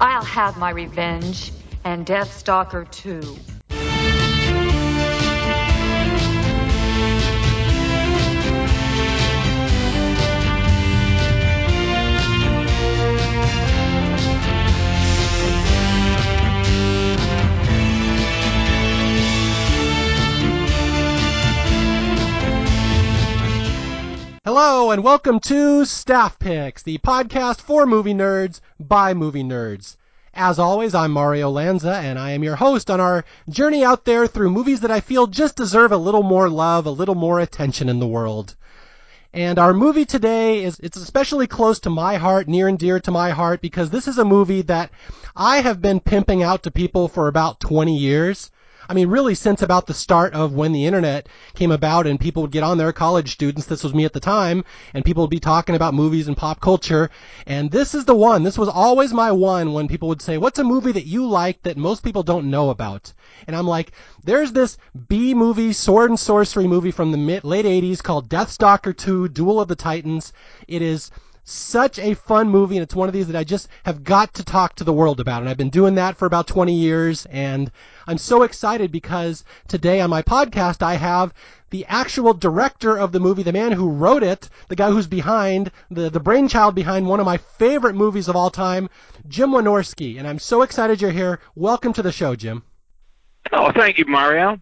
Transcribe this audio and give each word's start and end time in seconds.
I'll 0.00 0.24
have 0.24 0.56
my 0.56 0.70
revenge, 0.70 1.52
and 1.84 2.06
Deathstalker 2.06 2.90
too. 2.90 3.36
Hello 24.50 24.90
and 24.90 25.04
welcome 25.04 25.40
to 25.40 25.84
Staff 25.84 26.38
Picks, 26.38 26.82
the 26.82 26.96
podcast 26.96 27.60
for 27.60 27.84
movie 27.84 28.14
nerds 28.14 28.62
by 28.80 29.12
movie 29.12 29.42
nerds. 29.44 29.98
As 30.32 30.58
always, 30.58 30.94
I'm 30.94 31.10
Mario 31.10 31.50
Lanza 31.50 31.94
and 31.96 32.18
I 32.18 32.30
am 32.30 32.42
your 32.42 32.56
host 32.56 32.90
on 32.90 32.98
our 32.98 33.26
journey 33.50 33.84
out 33.84 34.06
there 34.06 34.26
through 34.26 34.48
movies 34.50 34.80
that 34.80 34.90
I 34.90 35.00
feel 35.00 35.26
just 35.26 35.54
deserve 35.54 35.92
a 35.92 35.98
little 35.98 36.22
more 36.22 36.48
love, 36.48 36.86
a 36.86 36.90
little 36.90 37.14
more 37.14 37.40
attention 37.40 37.90
in 37.90 37.98
the 37.98 38.06
world. 38.06 38.56
And 39.34 39.58
our 39.58 39.74
movie 39.74 40.06
today 40.06 40.64
is, 40.64 40.80
it's 40.80 40.96
especially 40.96 41.46
close 41.46 41.78
to 41.80 41.90
my 41.90 42.16
heart, 42.16 42.48
near 42.48 42.68
and 42.68 42.78
dear 42.78 43.00
to 43.00 43.10
my 43.10 43.28
heart, 43.28 43.60
because 43.60 43.90
this 43.90 44.08
is 44.08 44.16
a 44.16 44.24
movie 44.24 44.62
that 44.62 44.90
I 45.36 45.60
have 45.60 45.82
been 45.82 46.00
pimping 46.00 46.42
out 46.42 46.62
to 46.62 46.70
people 46.70 47.06
for 47.08 47.28
about 47.28 47.60
20 47.60 47.94
years. 47.94 48.50
I 48.88 48.94
mean, 48.94 49.08
really 49.08 49.34
since 49.34 49.60
about 49.60 49.86
the 49.86 49.92
start 49.92 50.32
of 50.32 50.54
when 50.54 50.72
the 50.72 50.86
internet 50.86 51.28
came 51.54 51.70
about 51.70 52.06
and 52.06 52.18
people 52.18 52.42
would 52.42 52.50
get 52.50 52.62
on 52.62 52.78
there, 52.78 52.90
college 52.92 53.32
students, 53.32 53.66
this 53.66 53.84
was 53.84 53.92
me 53.92 54.06
at 54.06 54.14
the 54.14 54.20
time, 54.20 54.64
and 54.94 55.04
people 55.04 55.22
would 55.22 55.30
be 55.30 55.40
talking 55.40 55.74
about 55.74 55.92
movies 55.92 56.26
and 56.26 56.36
pop 56.36 56.60
culture. 56.60 57.10
And 57.46 57.70
this 57.70 57.94
is 57.94 58.06
the 58.06 58.14
one, 58.14 58.44
this 58.44 58.56
was 58.56 58.68
always 58.68 59.12
my 59.12 59.30
one 59.30 59.74
when 59.74 59.88
people 59.88 60.08
would 60.08 60.22
say, 60.22 60.38
what's 60.38 60.58
a 60.58 60.64
movie 60.64 60.92
that 60.92 61.06
you 61.06 61.26
like 61.26 61.62
that 61.62 61.76
most 61.76 62.02
people 62.02 62.22
don't 62.22 62.50
know 62.50 62.70
about? 62.70 63.12
And 63.46 63.54
I'm 63.54 63.66
like, 63.66 63.92
there's 64.24 64.52
this 64.52 64.78
B 65.08 65.34
movie, 65.34 65.74
sword 65.74 66.08
and 66.10 66.18
sorcery 66.18 66.66
movie 66.66 66.90
from 66.90 67.12
the 67.12 67.18
mid, 67.18 67.44
late 67.44 67.66
80s 67.66 68.02
called 68.02 68.30
Deathstalker 68.30 68.96
2, 68.96 69.28
Duel 69.28 69.60
of 69.60 69.68
the 69.68 69.76
Titans. 69.76 70.32
It 70.66 70.80
is 70.80 71.10
such 71.48 71.98
a 71.98 72.14
fun 72.14 72.48
movie, 72.48 72.76
and 72.76 72.82
it's 72.82 72.94
one 72.94 73.08
of 73.08 73.14
these 73.14 73.26
that 73.26 73.36
I 73.36 73.44
just 73.44 73.68
have 73.84 74.04
got 74.04 74.34
to 74.34 74.44
talk 74.44 74.74
to 74.76 74.84
the 74.84 74.92
world 74.92 75.18
about. 75.18 75.40
And 75.40 75.48
I've 75.48 75.56
been 75.56 75.70
doing 75.70 75.94
that 75.94 76.16
for 76.16 76.26
about 76.26 76.46
20 76.46 76.74
years, 76.74 77.26
and 77.26 77.70
I'm 78.06 78.18
so 78.18 78.42
excited 78.42 78.92
because 78.92 79.44
today 79.66 80.00
on 80.00 80.10
my 80.10 80.22
podcast 80.22 80.82
I 80.82 80.94
have 80.94 81.32
the 81.70 81.86
actual 81.86 82.34
director 82.34 82.98
of 82.98 83.12
the 83.12 83.20
movie, 83.20 83.42
the 83.42 83.52
man 83.52 83.72
who 83.72 83.88
wrote 83.90 84.22
it, 84.22 84.48
the 84.68 84.76
guy 84.76 84.90
who's 84.90 85.06
behind, 85.06 85.70
the, 85.90 86.10
the 86.10 86.20
brainchild 86.20 86.74
behind 86.74 87.06
one 87.06 87.20
of 87.20 87.26
my 87.26 87.36
favorite 87.36 87.94
movies 87.94 88.28
of 88.28 88.36
all 88.36 88.50
time, 88.50 88.88
Jim 89.26 89.50
Wynorski. 89.50 90.18
And 90.18 90.26
I'm 90.26 90.38
so 90.38 90.62
excited 90.62 91.00
you're 91.00 91.10
here. 91.10 91.40
Welcome 91.54 91.92
to 91.94 92.02
the 92.02 92.12
show, 92.12 92.34
Jim. 92.36 92.62
Oh, 93.52 93.72
thank 93.72 93.98
you, 93.98 94.04
Mario. 94.06 94.60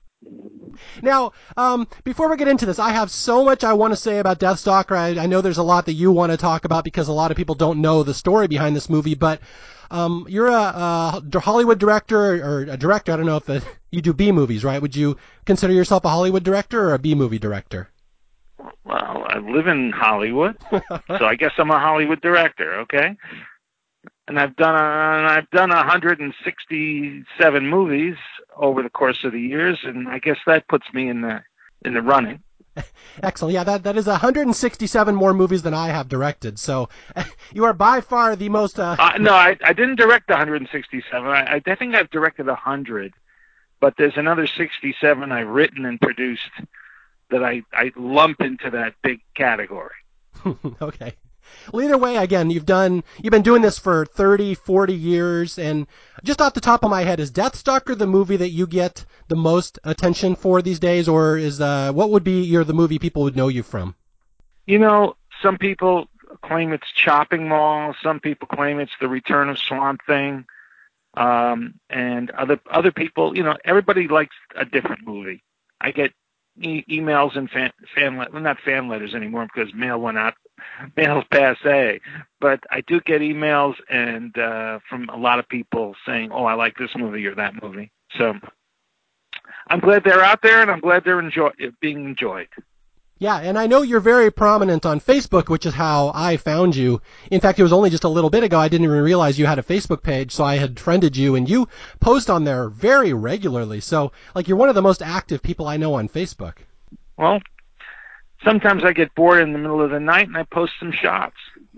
Now, 1.02 1.32
um, 1.56 1.88
before 2.04 2.28
we 2.28 2.36
get 2.36 2.48
into 2.48 2.66
this, 2.66 2.78
I 2.78 2.90
have 2.90 3.10
so 3.10 3.44
much 3.44 3.64
I 3.64 3.72
want 3.72 3.92
to 3.92 3.96
say 3.96 4.18
about 4.18 4.38
Deathstalker. 4.38 4.96
I, 4.96 5.22
I 5.22 5.26
know 5.26 5.40
there's 5.40 5.58
a 5.58 5.62
lot 5.62 5.86
that 5.86 5.94
you 5.94 6.12
want 6.12 6.32
to 6.32 6.36
talk 6.36 6.64
about 6.64 6.84
because 6.84 7.08
a 7.08 7.12
lot 7.12 7.30
of 7.30 7.36
people 7.36 7.54
don't 7.54 7.80
know 7.80 8.02
the 8.02 8.14
story 8.14 8.46
behind 8.46 8.76
this 8.76 8.90
movie, 8.90 9.14
but 9.14 9.40
um, 9.90 10.26
you're 10.28 10.48
a, 10.48 10.52
a, 10.52 11.22
Hollywood 11.40 11.78
director 11.78 12.44
or 12.44 12.62
a 12.62 12.76
director. 12.76 13.12
I 13.12 13.16
don't 13.16 13.26
know 13.26 13.36
if 13.36 13.46
the, 13.46 13.64
you 13.90 14.02
do 14.02 14.12
B 14.12 14.32
movies, 14.32 14.64
right? 14.64 14.82
Would 14.82 14.96
you 14.96 15.16
consider 15.44 15.72
yourself 15.72 16.04
a 16.04 16.08
Hollywood 16.08 16.42
director 16.42 16.88
or 16.88 16.94
a 16.94 16.98
B 16.98 17.14
movie 17.14 17.38
director? 17.38 17.88
Well, 18.84 19.24
I 19.28 19.38
live 19.38 19.66
in 19.66 19.92
Hollywood, 19.92 20.56
so 20.70 21.24
I 21.24 21.36
guess 21.36 21.52
I'm 21.58 21.70
a 21.70 21.78
Hollywood 21.78 22.20
director. 22.20 22.80
Okay, 22.80 23.16
and 24.28 24.38
I've 24.38 24.56
done 24.56 24.74
a, 24.74 25.28
I've 25.28 25.50
done 25.50 25.70
167 25.70 27.66
movies 27.68 28.16
over 28.56 28.82
the 28.82 28.90
course 28.90 29.24
of 29.24 29.32
the 29.32 29.40
years, 29.40 29.78
and 29.84 30.08
I 30.08 30.18
guess 30.18 30.38
that 30.46 30.68
puts 30.68 30.86
me 30.92 31.08
in 31.08 31.20
the 31.20 31.42
in 31.82 31.94
the 31.94 32.02
running. 32.02 32.42
Excellent. 33.22 33.54
Yeah, 33.54 33.64
that 33.64 33.82
that 33.84 33.96
is 33.96 34.06
167 34.06 35.14
more 35.14 35.34
movies 35.34 35.62
than 35.62 35.74
I 35.74 35.88
have 35.88 36.08
directed. 36.08 36.58
So 36.58 36.88
you 37.52 37.64
are 37.64 37.72
by 37.72 38.00
far 38.00 38.36
the 38.36 38.48
most. 38.48 38.78
Uh... 38.78 38.96
Uh, 38.98 39.18
no, 39.18 39.32
I, 39.32 39.56
I 39.64 39.72
didn't 39.72 39.96
direct 39.96 40.28
167. 40.28 41.26
I, 41.26 41.60
I 41.66 41.74
think 41.74 41.94
I've 41.94 42.10
directed 42.10 42.46
100, 42.46 43.14
but 43.80 43.94
there's 43.96 44.16
another 44.16 44.46
67 44.46 45.32
I've 45.32 45.48
written 45.48 45.84
and 45.84 46.00
produced 46.00 46.50
that 47.30 47.42
I 47.42 47.62
I 47.72 47.92
lump 47.96 48.40
into 48.40 48.70
that 48.70 48.94
big 49.02 49.20
category. 49.34 49.94
okay. 50.82 51.14
Well, 51.72 51.84
either 51.84 51.98
way, 51.98 52.16
again, 52.16 52.50
you've 52.50 52.66
done, 52.66 53.02
you've 53.22 53.32
been 53.32 53.42
doing 53.42 53.62
this 53.62 53.78
for 53.78 54.06
30, 54.06 54.54
40 54.54 54.94
years, 54.94 55.58
and 55.58 55.86
just 56.24 56.40
off 56.40 56.54
the 56.54 56.60
top 56.60 56.84
of 56.84 56.90
my 56.90 57.02
head, 57.02 57.20
is 57.20 57.30
Deathstalker 57.30 57.96
the 57.96 58.06
movie 58.06 58.36
that 58.36 58.50
you 58.50 58.66
get 58.66 59.04
the 59.28 59.36
most 59.36 59.78
attention 59.84 60.36
for 60.36 60.62
these 60.62 60.78
days, 60.78 61.08
or 61.08 61.36
is, 61.36 61.60
uh, 61.60 61.92
what 61.92 62.10
would 62.10 62.24
be 62.24 62.42
your, 62.42 62.64
the 62.64 62.74
movie 62.74 62.98
people 62.98 63.22
would 63.22 63.36
know 63.36 63.48
you 63.48 63.62
from? 63.62 63.94
You 64.66 64.78
know, 64.78 65.16
some 65.42 65.58
people 65.58 66.08
claim 66.42 66.72
it's 66.72 66.90
Chopping 66.94 67.48
Mall, 67.48 67.94
some 68.02 68.20
people 68.20 68.48
claim 68.48 68.80
it's 68.80 68.92
The 69.00 69.08
Return 69.08 69.48
of 69.48 69.58
Swamp 69.58 70.00
Thing, 70.06 70.46
um, 71.14 71.74
and 71.88 72.30
other, 72.30 72.60
other 72.70 72.92
people, 72.92 73.36
you 73.36 73.42
know, 73.42 73.56
everybody 73.64 74.06
likes 74.08 74.36
a 74.54 74.64
different 74.64 75.06
movie. 75.06 75.42
I 75.80 75.90
get 75.90 76.12
e- 76.60 76.84
emails 76.88 77.36
and 77.36 77.50
fan, 77.50 77.72
fan, 77.94 78.16
well, 78.16 78.28
not 78.40 78.60
fan 78.60 78.88
letters 78.88 79.14
anymore 79.14 79.48
because 79.52 79.72
mail 79.74 79.98
went 79.98 80.18
out 80.18 80.34
mail's 80.96 81.24
passe, 81.30 82.00
but 82.40 82.60
I 82.70 82.82
do 82.82 83.00
get 83.00 83.20
emails 83.20 83.74
and 83.88 84.36
uh, 84.38 84.78
from 84.88 85.08
a 85.08 85.16
lot 85.16 85.38
of 85.38 85.48
people 85.48 85.94
saying, 86.06 86.30
"Oh, 86.32 86.44
I 86.44 86.54
like 86.54 86.76
this 86.76 86.90
movie 86.96 87.26
or 87.26 87.34
that 87.34 87.60
movie." 87.62 87.90
So 88.18 88.34
I'm 89.68 89.80
glad 89.80 90.04
they're 90.04 90.22
out 90.22 90.42
there, 90.42 90.62
and 90.62 90.70
I'm 90.70 90.80
glad 90.80 91.04
they're 91.04 91.20
enjoy 91.20 91.50
being 91.80 92.04
enjoyed. 92.04 92.48
Yeah, 93.18 93.38
and 93.38 93.58
I 93.58 93.66
know 93.66 93.80
you're 93.80 94.00
very 94.00 94.30
prominent 94.30 94.84
on 94.84 95.00
Facebook, 95.00 95.48
which 95.48 95.64
is 95.64 95.72
how 95.72 96.12
I 96.14 96.36
found 96.36 96.76
you. 96.76 97.00
In 97.30 97.40
fact, 97.40 97.58
it 97.58 97.62
was 97.62 97.72
only 97.72 97.88
just 97.88 98.04
a 98.04 98.10
little 98.10 98.28
bit 98.28 98.44
ago 98.44 98.58
I 98.58 98.68
didn't 98.68 98.84
even 98.84 99.00
realize 99.00 99.38
you 99.38 99.46
had 99.46 99.58
a 99.58 99.62
Facebook 99.62 100.02
page, 100.02 100.32
so 100.32 100.44
I 100.44 100.56
had 100.56 100.78
friended 100.78 101.16
you, 101.16 101.34
and 101.34 101.48
you 101.48 101.66
post 101.98 102.28
on 102.28 102.44
there 102.44 102.68
very 102.68 103.14
regularly. 103.14 103.80
So, 103.80 104.12
like, 104.34 104.48
you're 104.48 104.58
one 104.58 104.68
of 104.68 104.74
the 104.74 104.82
most 104.82 105.00
active 105.00 105.42
people 105.42 105.66
I 105.66 105.78
know 105.78 105.94
on 105.94 106.10
Facebook. 106.10 106.58
Well, 107.16 107.40
sometimes 108.44 108.84
I 108.84 108.92
get 108.92 109.14
bored 109.14 109.42
in 109.42 109.52
the 109.52 109.58
middle 109.58 109.82
of 109.82 109.90
the 109.90 110.00
night 110.00 110.28
and 110.28 110.36
I 110.36 110.44
post 110.44 110.72
some 110.78 110.92
shots. 110.92 111.36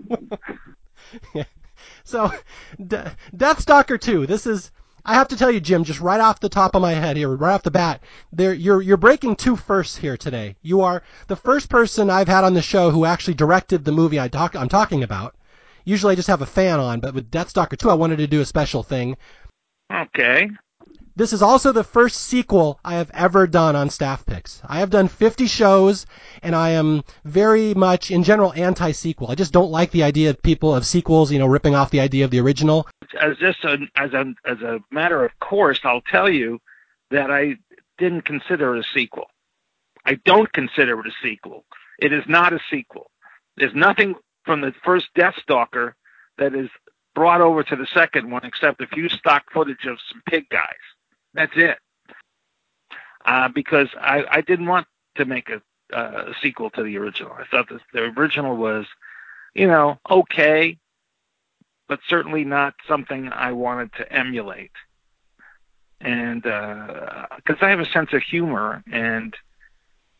yeah. 1.33 1.43
So, 2.03 2.31
De- 2.85 3.15
Deathstalker 3.35 3.99
2. 3.99 4.25
This 4.25 4.45
is. 4.45 4.71
I 5.05 5.13
have 5.13 5.29
to 5.29 5.37
tell 5.37 5.49
you, 5.49 5.61
Jim, 5.61 5.85
just 5.85 6.01
right 6.01 6.19
off 6.19 6.41
the 6.41 6.49
top 6.49 6.75
of 6.75 6.81
my 6.81 6.91
head 6.91 7.15
here, 7.15 7.29
right 7.29 7.53
off 7.53 7.63
the 7.63 7.71
bat, 7.71 8.03
there 8.33 8.53
you're 8.53 8.81
you're 8.81 8.97
breaking 8.97 9.37
two 9.37 9.55
firsts 9.55 9.95
here 9.95 10.17
today. 10.17 10.57
You 10.61 10.81
are 10.81 11.01
the 11.27 11.37
first 11.37 11.69
person 11.69 12.09
I've 12.09 12.27
had 12.27 12.43
on 12.43 12.53
the 12.53 12.61
show 12.61 12.91
who 12.91 13.05
actually 13.05 13.35
directed 13.35 13.85
the 13.85 13.93
movie 13.93 14.19
I 14.19 14.27
talk 14.27 14.55
I'm 14.55 14.69
talking 14.69 15.01
about. 15.01 15.35
Usually 15.85 16.11
I 16.11 16.15
just 16.15 16.27
have 16.27 16.41
a 16.41 16.45
fan 16.45 16.79
on, 16.79 16.99
but 16.99 17.13
with 17.13 17.31
Deathstalker 17.31 17.77
2, 17.77 17.89
I 17.89 17.93
wanted 17.93 18.17
to 18.17 18.27
do 18.27 18.41
a 18.41 18.45
special 18.45 18.83
thing. 18.83 19.17
Okay. 19.91 20.49
This 21.19 21.33
is 21.33 21.41
also 21.41 21.73
the 21.73 21.83
first 21.83 22.15
sequel 22.15 22.79
I 22.85 22.93
have 22.93 23.11
ever 23.13 23.45
done 23.45 23.75
on 23.75 23.89
Staff 23.89 24.25
Picks. 24.25 24.61
I 24.65 24.79
have 24.79 24.89
done 24.89 25.09
50 25.09 25.47
shows, 25.47 26.05
and 26.41 26.55
I 26.55 26.69
am 26.69 27.03
very 27.25 27.73
much, 27.73 28.09
in 28.09 28.23
general, 28.23 28.53
anti-sequel. 28.53 29.29
I 29.29 29.35
just 29.35 29.51
don't 29.51 29.69
like 29.69 29.91
the 29.91 30.03
idea 30.03 30.29
of 30.29 30.41
people 30.41 30.73
of 30.73 30.85
sequels, 30.85 31.29
you 31.29 31.37
know, 31.37 31.45
ripping 31.45 31.75
off 31.75 31.91
the 31.91 31.99
idea 31.99 32.23
of 32.23 32.31
the 32.31 32.39
original. 32.39 32.87
As 33.19 33.35
just 33.35 33.65
a, 33.65 33.79
as 33.97 34.13
a 34.13 34.33
as 34.45 34.61
a 34.61 34.79
matter 34.91 35.25
of 35.25 35.37
course, 35.41 35.81
I'll 35.83 35.99
tell 36.09 36.29
you 36.29 36.61
that 37.11 37.29
I 37.29 37.57
didn't 37.97 38.21
consider 38.21 38.77
it 38.77 38.79
a 38.79 38.87
sequel. 38.93 39.25
I 40.05 40.13
don't 40.23 40.49
consider 40.53 41.01
it 41.01 41.07
a 41.07 41.11
sequel. 41.21 41.65
It 42.01 42.13
is 42.13 42.23
not 42.29 42.53
a 42.53 42.61
sequel. 42.71 43.11
There's 43.57 43.75
nothing 43.75 44.15
from 44.45 44.61
the 44.61 44.73
first 44.85 45.07
Deathstalker 45.17 45.95
that 46.37 46.55
is 46.55 46.69
brought 47.13 47.41
over 47.41 47.61
to 47.61 47.75
the 47.75 47.87
second 47.93 48.31
one 48.31 48.45
except 48.45 48.79
a 48.79 48.87
few 48.87 49.09
stock 49.09 49.51
footage 49.51 49.83
of 49.85 49.97
some 50.09 50.21
pig 50.25 50.47
guys. 50.47 50.77
That's 51.39 51.55
it. 51.55 51.77
Uh, 53.23 53.47
because 53.47 53.87
I, 53.97 54.25
I 54.29 54.41
didn't 54.41 54.65
want 54.65 54.87
to 55.15 55.23
make 55.23 55.49
a, 55.49 55.61
a 55.95 56.33
sequel 56.41 56.69
to 56.71 56.83
the 56.83 56.97
original. 56.97 57.31
I 57.31 57.45
thought 57.49 57.69
the, 57.69 57.79
the 57.93 58.11
original 58.17 58.57
was, 58.57 58.85
you 59.53 59.65
know, 59.65 59.97
okay, 60.09 60.77
but 61.87 62.01
certainly 62.09 62.43
not 62.43 62.73
something 62.89 63.29
I 63.31 63.53
wanted 63.53 63.93
to 63.93 64.11
emulate. 64.11 64.73
And 66.01 66.43
because 66.43 67.61
uh, 67.61 67.65
I 67.65 67.69
have 67.69 67.79
a 67.79 67.85
sense 67.85 68.11
of 68.11 68.21
humor, 68.21 68.83
and 68.91 69.33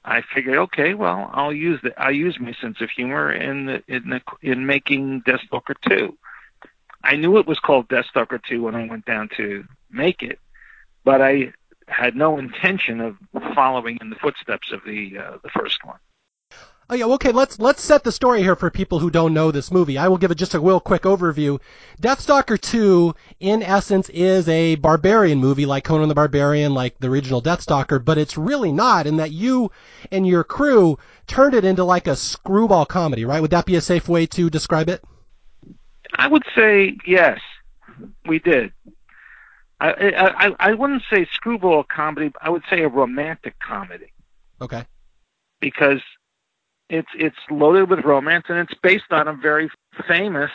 I 0.05 0.21
figured, 0.33 0.57
okay, 0.57 0.93
well, 0.93 1.29
I'll 1.33 1.53
use 1.53 1.81
the 1.83 1.91
I'll 2.01 2.15
use 2.15 2.37
my 2.39 2.53
sense 2.61 2.79
of 2.79 2.89
humor 2.89 3.31
in 3.31 3.65
the 3.65 3.83
in 3.89 4.09
the 4.09 4.21
in 4.41 4.65
making 4.65 5.23
Deathstalker 5.27 5.75
two. 5.85 6.17
I 7.03 7.17
knew 7.17 7.37
it 7.37 7.47
was 7.47 7.59
called 7.59 7.89
Deathstalker 7.89 8.39
two 8.41 8.63
when 8.63 8.75
I 8.75 8.87
went 8.87 9.05
down 9.05 9.29
to 9.37 9.63
make 9.89 10.21
it, 10.21 10.39
but 11.03 11.21
I 11.21 11.53
had 11.87 12.15
no 12.15 12.37
intention 12.37 13.01
of 13.01 13.17
following 13.55 13.97
in 14.01 14.09
the 14.09 14.15
footsteps 14.15 14.71
of 14.71 14.81
the 14.85 15.17
uh, 15.17 15.37
the 15.43 15.49
first 15.49 15.83
one. 15.83 15.97
Oh 16.91 16.95
yeah, 16.95 17.05
okay. 17.05 17.31
Let's 17.31 17.59
let's 17.59 17.83
set 17.83 18.03
the 18.03 18.11
story 18.11 18.41
here 18.41 18.55
for 18.55 18.71
people 18.71 18.97
who 18.97 19.11
don't 19.11 19.33
know 19.33 19.51
this 19.51 19.71
movie. 19.71 19.99
I 19.99 20.07
will 20.07 20.17
give 20.17 20.31
it 20.31 20.39
just 20.39 20.55
a 20.55 20.59
real 20.59 20.79
quick 20.79 21.03
overview. 21.03 21.59
Deathstalker 22.01 22.59
2, 22.59 23.13
in 23.39 23.61
essence, 23.61 24.09
is 24.09 24.49
a 24.49 24.73
barbarian 24.75 25.37
movie 25.37 25.67
like 25.67 25.83
Conan 25.83 26.09
the 26.09 26.15
Barbarian, 26.15 26.73
like 26.73 26.97
the 26.97 27.07
original 27.07 27.43
Deathstalker, 27.43 28.03
but 28.03 28.17
it's 28.17 28.39
really 28.39 28.71
not. 28.71 29.05
In 29.05 29.17
that 29.17 29.31
you 29.31 29.71
and 30.11 30.25
your 30.25 30.43
crew 30.43 30.97
turned 31.27 31.53
it 31.53 31.63
into 31.63 31.83
like 31.83 32.07
a 32.07 32.15
screwball 32.15 32.87
comedy, 32.87 33.23
right? 33.23 33.41
Would 33.41 33.51
that 33.51 33.67
be 33.67 33.75
a 33.75 33.81
safe 33.81 34.09
way 34.09 34.25
to 34.25 34.49
describe 34.49 34.89
it? 34.89 35.03
I 36.15 36.27
would 36.27 36.43
say 36.55 36.97
yes, 37.05 37.39
we 38.25 38.39
did. 38.39 38.71
I 39.79 39.91
I, 39.91 40.55
I 40.59 40.73
wouldn't 40.73 41.03
say 41.11 41.27
screwball 41.33 41.83
comedy. 41.83 42.31
I 42.41 42.49
would 42.49 42.63
say 42.69 42.81
a 42.81 42.87
romantic 42.87 43.55
comedy. 43.59 44.11
Okay. 44.61 44.85
Because 45.59 46.01
it's 46.89 47.09
it's 47.15 47.37
loaded 47.49 47.89
with 47.89 48.03
romance 48.03 48.45
and 48.49 48.57
it's 48.57 48.73
based 48.81 49.11
on 49.11 49.27
a 49.27 49.33
very 49.33 49.69
famous 50.07 50.51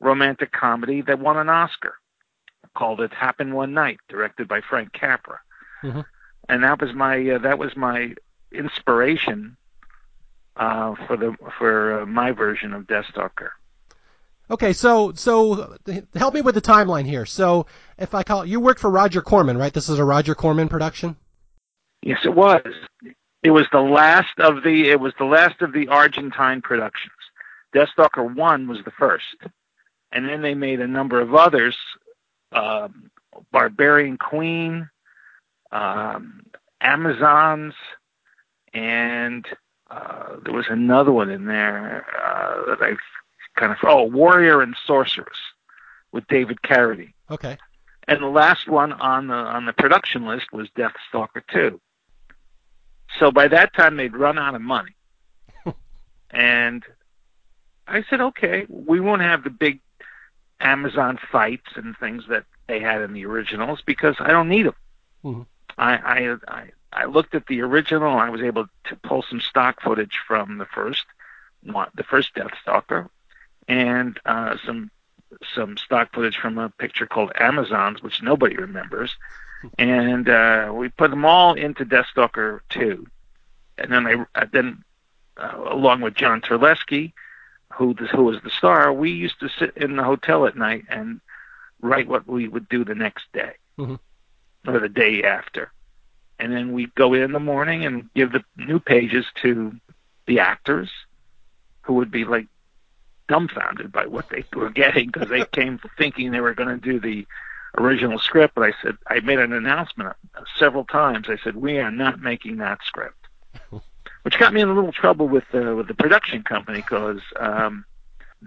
romantic 0.00 0.52
comedy 0.52 1.00
that 1.02 1.18
won 1.18 1.36
an 1.36 1.48
Oscar 1.48 1.94
called 2.74 3.00
"It 3.00 3.12
Happened 3.12 3.54
One 3.54 3.74
Night," 3.74 4.00
directed 4.08 4.48
by 4.48 4.60
Frank 4.60 4.92
Capra. 4.92 5.40
Mm-hmm. 5.82 6.00
And 6.48 6.64
that 6.64 6.80
was 6.80 6.92
my 6.94 7.30
uh, 7.30 7.38
that 7.38 7.58
was 7.58 7.76
my 7.76 8.14
inspiration 8.52 9.56
uh, 10.56 10.94
for 11.06 11.16
the 11.16 11.34
for 11.58 12.02
uh, 12.02 12.06
my 12.06 12.32
version 12.32 12.72
of 12.72 12.86
Deathstalker. 12.86 13.50
Okay, 14.52 14.74
so 14.74 15.12
so 15.14 15.78
help 16.14 16.34
me 16.34 16.42
with 16.42 16.54
the 16.54 16.60
timeline 16.60 17.06
here. 17.06 17.24
So 17.24 17.64
if 17.96 18.14
I 18.14 18.22
call 18.22 18.44
you 18.44 18.60
worked 18.60 18.80
for 18.80 18.90
Roger 18.90 19.22
Corman, 19.22 19.56
right? 19.56 19.72
This 19.72 19.88
is 19.88 19.98
a 19.98 20.04
Roger 20.04 20.34
Corman 20.34 20.68
production. 20.68 21.16
Yes, 22.02 22.18
it 22.24 22.34
was. 22.34 22.60
It 23.42 23.50
was 23.50 23.66
the 23.72 23.80
last 23.80 24.38
of 24.38 24.62
the 24.62 24.90
it 24.90 25.00
was 25.00 25.14
the 25.18 25.24
last 25.24 25.62
of 25.62 25.72
the 25.72 25.88
Argentine 25.88 26.60
productions. 26.60 27.14
Deathstalker 27.74 28.34
One 28.36 28.68
was 28.68 28.78
the 28.84 28.90
first, 28.90 29.36
and 30.12 30.28
then 30.28 30.42
they 30.42 30.54
made 30.54 30.80
a 30.80 30.86
number 30.86 31.18
of 31.18 31.34
others. 31.34 31.76
Um, 32.52 33.10
Barbarian 33.52 34.18
Queen, 34.18 34.90
um, 35.70 36.42
Amazons, 36.82 37.72
and 38.74 39.46
uh, 39.90 40.36
there 40.44 40.52
was 40.52 40.66
another 40.68 41.10
one 41.10 41.30
in 41.30 41.46
there 41.46 42.04
uh, 42.22 42.66
that 42.66 42.82
I 42.82 42.96
kind 43.56 43.72
of 43.72 43.78
oh 43.82 44.04
Warrior 44.04 44.62
and 44.62 44.74
Sorceress 44.86 45.38
with 46.12 46.26
David 46.28 46.62
Carradine. 46.62 47.12
Okay. 47.30 47.58
And 48.08 48.22
the 48.22 48.26
last 48.26 48.68
one 48.68 48.92
on 48.92 49.28
the 49.28 49.34
on 49.34 49.66
the 49.66 49.72
production 49.72 50.26
list 50.26 50.52
was 50.52 50.68
Deathstalker 50.76 51.42
Two. 51.52 51.80
So 53.18 53.30
by 53.30 53.48
that 53.48 53.74
time 53.74 53.96
they'd 53.96 54.16
run 54.16 54.38
out 54.38 54.54
of 54.54 54.62
money. 54.62 54.96
and 56.30 56.82
I 57.86 58.04
said, 58.08 58.20
okay, 58.20 58.66
we 58.68 59.00
won't 59.00 59.22
have 59.22 59.44
the 59.44 59.50
big 59.50 59.80
Amazon 60.60 61.18
fights 61.30 61.66
and 61.74 61.96
things 61.98 62.24
that 62.28 62.44
they 62.68 62.80
had 62.80 63.02
in 63.02 63.12
the 63.12 63.26
originals 63.26 63.80
because 63.84 64.16
I 64.18 64.28
don't 64.28 64.48
need 64.48 64.66
them. 64.66 64.74
Mm-hmm. 65.24 65.42
I, 65.78 65.96
I 65.96 66.36
I 66.48 66.70
I 66.92 67.04
looked 67.06 67.34
at 67.34 67.46
the 67.46 67.62
original. 67.62 68.16
I 68.18 68.28
was 68.28 68.42
able 68.42 68.66
to 68.84 68.96
pull 68.96 69.24
some 69.28 69.40
stock 69.40 69.80
footage 69.82 70.18
from 70.26 70.58
the 70.58 70.66
first 70.66 71.04
the 71.62 72.04
first 72.08 72.34
Deathstalker, 72.34 73.08
and 73.68 74.18
uh, 74.24 74.56
some 74.64 74.90
some 75.54 75.76
stock 75.76 76.12
footage 76.14 76.36
from 76.36 76.58
a 76.58 76.68
picture 76.68 77.06
called 77.06 77.32
Amazons, 77.38 78.02
which 78.02 78.22
nobody 78.22 78.56
remembers, 78.56 79.16
and 79.78 80.28
uh, 80.28 80.70
we 80.74 80.88
put 80.88 81.10
them 81.10 81.24
all 81.24 81.54
into 81.54 81.84
Deathstalker 81.84 82.60
two, 82.68 83.06
and 83.78 83.92
then 83.92 84.06
I 84.06 84.40
uh, 84.40 84.46
then 84.52 84.84
uh, 85.36 85.56
along 85.70 86.00
with 86.02 86.14
John 86.14 86.40
Terlesky, 86.40 87.12
who 87.72 87.94
who 87.94 88.24
was 88.24 88.40
the 88.42 88.50
star, 88.50 88.92
we 88.92 89.10
used 89.10 89.40
to 89.40 89.48
sit 89.48 89.76
in 89.76 89.96
the 89.96 90.04
hotel 90.04 90.46
at 90.46 90.56
night 90.56 90.84
and 90.88 91.20
write 91.80 92.08
what 92.08 92.26
we 92.28 92.46
would 92.48 92.68
do 92.68 92.84
the 92.84 92.94
next 92.94 93.24
day. 93.32 93.52
Mm-hmm. 93.78 93.94
or 94.70 94.78
the 94.80 94.88
day 94.90 95.22
after, 95.22 95.72
and 96.38 96.52
then 96.52 96.72
we'd 96.72 96.94
go 96.94 97.14
in 97.14 97.22
in 97.22 97.32
the 97.32 97.40
morning 97.40 97.86
and 97.86 98.12
give 98.14 98.32
the 98.32 98.44
new 98.54 98.78
pages 98.78 99.24
to 99.36 99.72
the 100.26 100.40
actors, 100.40 100.90
who 101.80 101.94
would 101.94 102.10
be 102.10 102.26
like 102.26 102.46
dumbfounded 103.32 103.90
by 103.90 104.04
what 104.04 104.28
they 104.28 104.44
were 104.54 104.70
getting 104.82 105.06
because 105.10 105.28
they 105.30 105.44
came 105.46 105.80
thinking 105.96 106.30
they 106.30 106.40
were 106.40 106.54
going 106.54 106.68
to 106.68 106.76
do 106.76 107.00
the 107.00 107.26
original 107.78 108.18
script. 108.18 108.54
But 108.54 108.64
I 108.64 108.72
said 108.82 108.96
I 109.08 109.20
made 109.20 109.38
an 109.38 109.52
announcement 109.52 110.14
several 110.58 110.84
times. 110.84 111.26
I 111.28 111.38
said 111.42 111.56
we 111.56 111.78
are 111.78 111.90
not 111.90 112.20
making 112.20 112.58
that 112.58 112.80
script, 112.84 113.26
which 114.22 114.38
got 114.38 114.52
me 114.52 114.60
in 114.60 114.68
a 114.68 114.74
little 114.74 114.92
trouble 114.92 115.28
with 115.28 115.44
the 115.50 115.74
with 115.74 115.88
the 115.88 115.94
production 115.94 116.42
company 116.42 116.82
because 116.82 117.20
um, 117.40 117.86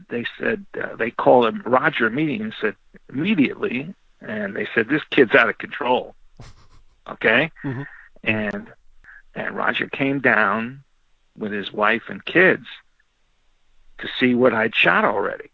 they 0.10 0.26
said 0.40 0.66
uh, 0.82 0.96
they 0.96 1.10
called 1.10 1.48
him 1.48 1.64
Roger 1.66 2.10
meeting 2.12 2.42
and 2.42 2.54
said 2.62 2.76
immediately, 3.10 3.94
and 4.22 4.56
they 4.56 4.68
said 4.76 4.88
this 4.88 5.02
kid's 5.10 5.34
out 5.34 5.50
of 5.50 5.58
control. 5.58 6.16
Okay, 7.08 7.52
mm-hmm. 7.64 7.84
and 8.24 8.74
and 9.36 9.56
Roger 9.56 9.88
came 9.88 10.22
down 10.22 10.84
with 11.38 11.52
his 11.52 11.72
wife 11.72 12.02
and 12.10 12.26
kids 12.26 12.66
to 14.00 14.08
see 14.20 14.36
what 14.36 14.54
I'd 14.54 14.76
shot 14.76 15.06
already. 15.06 15.50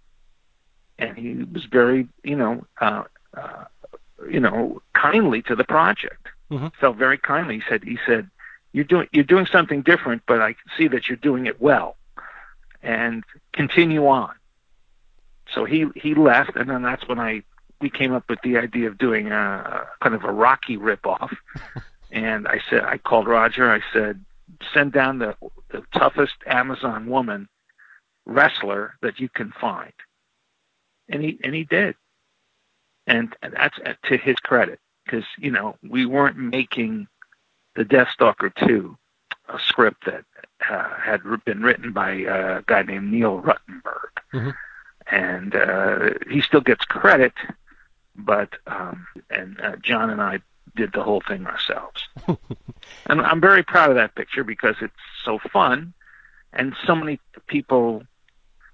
And 0.97 1.17
he 1.17 1.45
was 1.51 1.65
very, 1.65 2.07
you 2.23 2.35
know, 2.35 2.65
uh, 2.79 3.03
uh, 3.35 3.65
you 4.29 4.39
know, 4.39 4.81
kindly 4.93 5.41
to 5.43 5.55
the 5.55 5.63
project. 5.63 6.27
Mm-hmm. 6.51 6.67
Felt 6.79 6.97
very 6.97 7.17
kindly. 7.17 7.55
He 7.55 7.63
said, 7.67 7.83
he 7.83 7.97
said, 8.05 8.29
you're 8.73 8.85
doing 8.85 9.07
you're 9.11 9.23
doing 9.23 9.45
something 9.45 9.81
different, 9.81 10.23
but 10.27 10.41
I 10.41 10.53
can 10.53 10.71
see 10.77 10.87
that 10.89 11.07
you're 11.07 11.17
doing 11.17 11.45
it 11.45 11.61
well, 11.61 11.97
and 12.81 13.23
continue 13.53 14.07
on. 14.07 14.33
So 15.53 15.65
he 15.65 15.87
he 15.95 16.15
left, 16.15 16.55
and 16.55 16.69
then 16.69 16.81
that's 16.81 17.07
when 17.07 17.19
I 17.19 17.43
we 17.81 17.89
came 17.89 18.13
up 18.13 18.29
with 18.29 18.39
the 18.43 18.57
idea 18.57 18.87
of 18.87 18.97
doing 18.97 19.31
a 19.31 19.87
kind 20.01 20.15
of 20.15 20.23
a 20.23 20.31
Rocky 20.31 20.77
ripoff. 20.77 21.35
and 22.11 22.47
I 22.47 22.61
said 22.69 22.83
I 22.83 22.97
called 22.97 23.27
Roger. 23.27 23.71
I 23.71 23.81
said 23.91 24.23
send 24.73 24.93
down 24.93 25.19
the 25.19 25.35
the 25.69 25.83
toughest 25.93 26.35
Amazon 26.45 27.07
woman 27.07 27.49
wrestler 28.25 28.95
that 29.01 29.19
you 29.19 29.29
can 29.29 29.51
find. 29.59 29.93
And 31.09 31.23
he 31.23 31.39
and 31.43 31.53
he 31.53 31.63
did. 31.63 31.95
And, 33.07 33.35
and 33.41 33.53
that's 33.53 33.77
to 34.05 34.17
his 34.17 34.37
credit 34.37 34.79
because 35.05 35.25
you 35.37 35.51
know 35.51 35.75
we 35.87 36.05
weren't 36.05 36.37
making 36.37 37.07
the 37.75 37.83
Deathstalker 37.83 38.53
2 38.67 38.97
a 39.49 39.59
script 39.59 40.05
that 40.05 40.23
uh, 40.69 40.95
had 40.95 41.21
been 41.45 41.61
written 41.61 41.91
by 41.91 42.11
a 42.11 42.61
guy 42.63 42.83
named 42.83 43.11
Neil 43.11 43.41
Ruttenberg. 43.41 44.11
Mm-hmm. 44.33 44.49
And 45.07 45.55
uh, 45.55 46.09
he 46.29 46.41
still 46.41 46.61
gets 46.61 46.85
credit, 46.85 47.33
but 48.15 48.49
um, 48.67 49.07
and 49.29 49.59
uh, 49.59 49.75
John 49.77 50.09
and 50.09 50.21
I 50.21 50.39
did 50.75 50.93
the 50.93 51.03
whole 51.03 51.21
thing 51.27 51.45
ourselves. 51.45 52.03
and 53.07 53.21
I'm 53.21 53.41
very 53.41 53.63
proud 53.63 53.89
of 53.89 53.95
that 53.95 54.15
picture 54.15 54.43
because 54.43 54.75
it's 54.79 54.93
so 55.25 55.39
fun, 55.51 55.93
and 56.53 56.75
so 56.85 56.95
many 56.95 57.19
people 57.47 58.03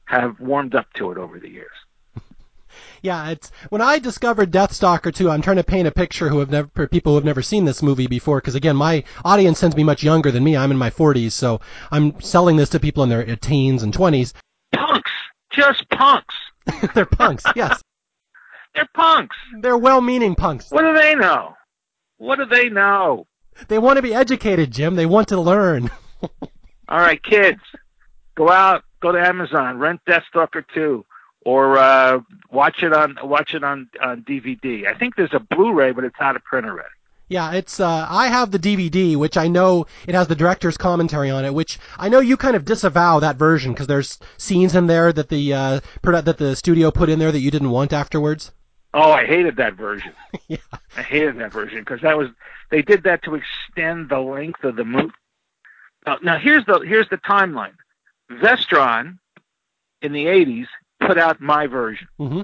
have 0.08 0.40
warmed 0.40 0.74
up 0.74 0.92
to 0.94 1.12
it 1.12 1.18
over 1.18 1.40
the 1.40 1.50
years. 1.50 1.72
yeah, 3.02 3.30
it's 3.30 3.52
when 3.70 3.82
I 3.82 4.00
discovered 4.00 4.52
Deathstalker 4.52 5.14
2. 5.14 5.30
I'm 5.30 5.42
trying 5.42 5.58
to 5.58 5.64
paint 5.64 5.88
a 5.88 5.92
picture 5.92 6.30
who 6.30 6.40
have 6.40 6.50
never 6.50 6.70
for 6.74 6.88
people 6.88 7.12
who 7.12 7.16
have 7.18 7.26
never 7.26 7.42
seen 7.42 7.66
this 7.66 7.84
movie 7.84 8.08
before, 8.08 8.40
because 8.40 8.56
again, 8.56 8.76
my 8.76 9.04
audience 9.24 9.60
tends 9.60 9.74
to 9.76 9.78
be 9.78 9.84
much 9.84 10.04
younger 10.04 10.32
than 10.32 10.44
me. 10.44 10.56
I'm 10.56 10.72
in 10.72 10.78
my 10.78 10.90
40s, 10.90 11.34
so 11.34 11.62
I'm 11.92 12.20
selling 12.22 12.56
this 12.56 12.70
to 12.70 12.80
people 12.80 13.04
in 13.04 13.10
their 13.10 13.30
uh, 13.30 13.36
teens 13.40 13.84
and 13.84 13.94
20s. 13.94 14.34
Punks, 14.74 15.12
just 15.52 15.88
punks. 15.90 16.36
They're 16.94 17.06
punks, 17.06 17.44
yes. 17.56 17.82
They're 18.74 18.90
punks. 18.94 19.36
They're 19.62 19.78
well-meaning 19.78 20.36
punks. 20.36 20.72
What 20.72 20.84
do 20.84 20.94
they 20.94 21.16
know? 21.16 21.56
What 22.18 22.38
do 22.38 22.46
they 22.46 22.70
know? 22.70 23.28
They 23.68 23.80
want 23.80 23.98
to 23.98 24.04
be 24.04 24.14
educated, 24.14 24.72
Jim. 24.72 24.96
They 24.96 25.06
want 25.06 25.30
to 25.30 25.42
learn. 25.42 25.90
All 26.90 27.00
right, 27.00 27.22
kids, 27.22 27.60
go 28.36 28.50
out, 28.50 28.84
go 29.02 29.12
to 29.12 29.20
Amazon, 29.20 29.78
rent 29.78 30.02
Deathstalker 30.08 30.64
2, 30.74 31.06
or 31.46 31.78
uh, 31.78 32.20
watch 32.52 32.84
it 32.84 32.94
on 32.94 33.18
watch 33.24 33.54
it 33.54 33.64
on, 33.64 33.90
on 34.02 34.24
DVD. 34.24 34.88
I 34.88 34.98
think 34.98 35.16
there's 35.16 35.34
a 35.34 35.40
Blu-ray, 35.40 35.92
but 35.92 36.04
it's 36.04 36.20
out 36.20 36.36
of 36.36 36.44
print 36.44 36.66
already. 36.66 36.90
Yeah, 37.30 37.54
it's 37.54 37.82
uh, 37.82 38.08
I 38.10 38.28
have 38.28 38.52
the 38.52 38.60
DVD, 38.60 39.18
which 39.18 39.36
I 39.36 39.50
know 39.50 39.86
it 40.08 40.16
has 40.16 40.28
the 40.28 40.36
director's 40.36 40.78
commentary 40.78 41.30
on 41.30 41.44
it, 41.44 41.54
which 41.54 41.78
I 41.98 42.08
know 42.08 42.20
you 42.22 42.38
kind 42.38 42.56
of 42.56 42.64
disavow 42.64 43.20
that 43.20 43.36
version 43.36 43.74
because 43.74 43.88
there's 43.88 44.18
scenes 44.38 44.76
in 44.76 44.88
there 44.88 45.12
that 45.12 45.28
the 45.28 45.54
uh, 45.54 45.80
that 46.04 46.38
the 46.38 46.56
studio 46.56 46.90
put 46.90 47.10
in 47.10 47.20
there 47.20 47.32
that 47.32 47.40
you 47.40 47.52
didn't 47.52 47.72
want 47.72 47.92
afterwards. 47.92 48.52
Oh, 48.94 49.12
I 49.12 49.26
hated 49.26 49.58
that 49.58 49.74
version. 49.74 50.14
yeah. 50.48 50.58
I 50.96 51.02
hated 51.02 51.38
that 51.40 51.52
version 51.52 51.80
because 51.80 52.02
that 52.02 52.18
was 52.18 52.30
they 52.72 52.82
did 52.82 53.04
that 53.04 53.24
to 53.24 53.36
extend 53.36 54.10
the 54.10 54.20
length 54.20 54.64
of 54.64 54.78
the 54.78 54.86
movie. 54.86 55.12
Now, 56.06 56.18
now 56.24 56.38
here's 56.40 56.66
the 56.66 56.80
here's 56.80 57.10
the 57.10 57.18
timeline. 57.18 57.76
Vestron 58.32 59.18
in 60.02 60.12
the 60.14 60.26
80s 60.26 60.68
put 61.00 61.18
out 61.18 61.42
my 61.42 61.68
version. 61.68 62.08
Mm-hmm. 62.20 62.42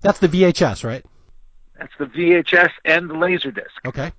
That's 0.00 0.18
the 0.18 0.28
VHS, 0.28 0.84
right? 0.84 1.04
That's 1.78 1.92
the 1.98 2.06
VHS 2.06 2.70
and 2.84 3.08
the 3.08 3.14
Laserdisc. 3.14 3.86
Okay. 3.86 4.12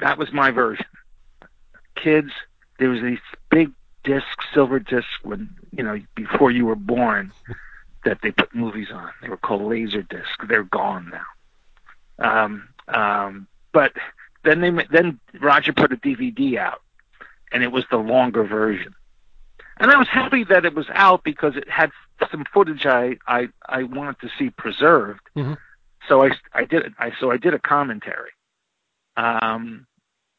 That 0.00 0.18
was 0.18 0.32
my 0.32 0.50
version. 0.50 0.86
Kids, 1.94 2.30
there 2.78 2.88
was 2.88 3.02
these 3.02 3.18
big 3.50 3.72
discs, 4.04 4.46
silver 4.54 4.78
discs, 4.78 5.10
when 5.22 5.50
you 5.72 5.82
know 5.82 6.00
before 6.14 6.50
you 6.50 6.64
were 6.64 6.76
born, 6.76 7.32
that 8.04 8.18
they 8.22 8.30
put 8.30 8.54
movies 8.54 8.88
on. 8.92 9.10
They 9.20 9.28
were 9.28 9.36
called 9.36 9.62
laser 9.62 10.02
discs. 10.02 10.30
They're 10.48 10.64
gone 10.64 11.12
now. 11.12 12.44
Um, 12.44 12.68
um, 12.88 13.46
but 13.72 13.92
then 14.44 14.60
they 14.60 14.70
then 14.90 15.20
Roger 15.40 15.72
put 15.72 15.92
a 15.92 15.96
DVD 15.96 16.56
out, 16.56 16.82
and 17.52 17.62
it 17.62 17.72
was 17.72 17.84
the 17.90 17.98
longer 17.98 18.44
version. 18.44 18.94
And 19.80 19.90
I 19.90 19.96
was 19.96 20.08
happy 20.08 20.44
that 20.44 20.66
it 20.66 20.74
was 20.74 20.86
out 20.92 21.24
because 21.24 21.56
it 21.56 21.68
had 21.68 21.90
some 22.30 22.44
footage 22.52 22.86
I 22.86 23.16
I, 23.26 23.48
I 23.66 23.82
wanted 23.84 24.20
to 24.20 24.28
see 24.38 24.50
preserved. 24.50 25.20
Mm-hmm. 25.36 25.54
So 26.06 26.22
I 26.22 26.30
I 26.52 26.64
did 26.64 26.92
I 26.98 27.12
so 27.18 27.30
I 27.30 27.38
did 27.38 27.54
a 27.54 27.58
commentary. 27.58 28.30
Um, 29.16 29.86